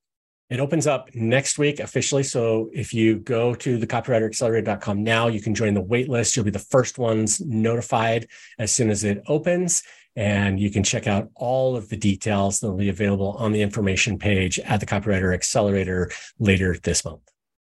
It 0.50 0.62
opens 0.62 0.88
up 0.88 1.14
next 1.14 1.60
week 1.60 1.82
officially. 1.82 2.24
So 2.24 2.70
if 2.74 2.94
you 2.94 3.20
go 3.20 3.54
to 3.56 3.78
the 3.78 3.88
copywriteraccelerator.com 3.88 5.04
now, 5.04 5.28
you 5.28 5.42
can 5.42 5.54
join 5.54 5.74
the 5.74 5.84
waitlist. 5.84 6.36
You'll 6.36 6.46
be 6.46 6.52
the 6.52 6.60
first 6.60 6.98
ones 6.98 7.42
notified 7.42 8.28
as 8.58 8.72
soon 8.72 8.90
as 8.90 9.04
it 9.04 9.22
opens. 9.28 9.84
And 10.18 10.60
you 10.60 10.72
can 10.72 10.84
check 10.84 11.06
out 11.06 11.30
all 11.36 11.78
of 11.78 11.90
the 11.90 11.96
details 11.96 12.60
that 12.60 12.70
will 12.70 12.78
be 12.78 12.90
available 12.90 13.38
on 13.38 13.52
the 13.52 13.62
information 13.62 14.18
page 14.18 14.58
at 14.60 14.80
the 14.80 14.86
Copywriter 14.88 15.32
Accelerator 15.32 16.10
later 16.40 16.76
this 16.82 17.06
month. 17.06 17.22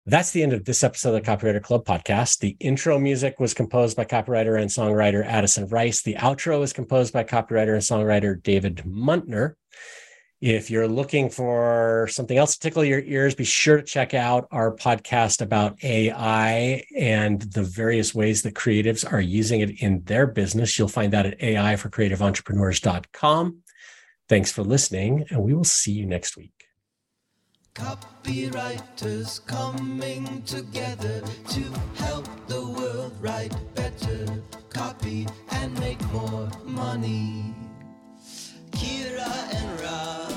That's 0.05 0.31
the 0.31 0.41
end 0.41 0.53
of 0.53 0.63
this 0.63 0.81
episode 0.81 1.13
of 1.15 1.23
the 1.23 1.29
Copywriter 1.29 1.61
Club 1.61 1.83
podcast. 1.83 2.39
The 2.39 2.55
intro 2.61 2.97
music 2.97 3.41
was 3.41 3.53
composed 3.53 3.97
by 3.97 4.05
copywriter 4.05 4.59
and 4.59 4.69
songwriter 4.69 5.23
Addison 5.25 5.67
Rice. 5.67 6.01
The 6.01 6.15
outro 6.15 6.61
was 6.61 6.71
composed 6.71 7.11
by 7.13 7.25
copywriter 7.25 7.73
and 7.73 7.83
songwriter 7.83 8.41
David 8.41 8.77
Muntner. 8.87 9.55
If 10.41 10.71
you're 10.71 10.87
looking 10.87 11.29
for 11.29 12.07
something 12.09 12.37
else 12.37 12.53
to 12.53 12.59
tickle 12.61 12.85
your 12.85 13.01
ears, 13.01 13.35
be 13.35 13.43
sure 13.43 13.77
to 13.77 13.83
check 13.83 14.13
out 14.13 14.47
our 14.51 14.73
podcast 14.73 15.41
about 15.41 15.83
AI 15.83 16.85
and 16.97 17.41
the 17.41 17.63
various 17.63 18.15
ways 18.15 18.43
that 18.43 18.53
creatives 18.53 19.09
are 19.11 19.19
using 19.19 19.59
it 19.59 19.81
in 19.81 20.01
their 20.03 20.25
business. 20.27 20.79
You'll 20.79 20.87
find 20.87 21.11
that 21.11 21.25
at 21.25 21.43
AI 21.43 21.75
for 21.75 21.89
creative 21.89 22.21
entrepreneurs.com. 22.21 23.57
Thanks 24.29 24.51
for 24.51 24.63
listening, 24.63 25.25
and 25.29 25.43
we 25.43 25.53
will 25.53 25.65
see 25.65 25.91
you 25.91 26.05
next 26.05 26.37
week. 26.37 26.53
Copywriters 27.75 29.45
coming 29.45 30.41
together 30.43 31.21
to 31.49 31.63
help 31.95 32.27
the 32.47 32.65
world 32.65 33.13
write 33.19 33.55
better 33.75 34.25
copy 34.69 35.27
and 35.51 35.77
make 35.79 36.01
more 36.13 36.49
money. 36.63 37.53
Kira 38.71 39.53
and 39.53 39.81
Ra. 39.81 40.28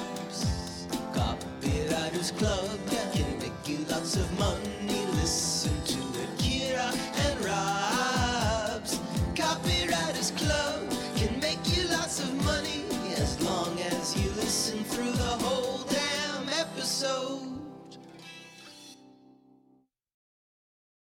Riders 2.02 2.32
Club 2.32 2.80
can 3.12 3.38
make 3.38 3.68
you 3.68 3.78
lots 3.88 4.16
of 4.16 4.26
money. 4.36 4.71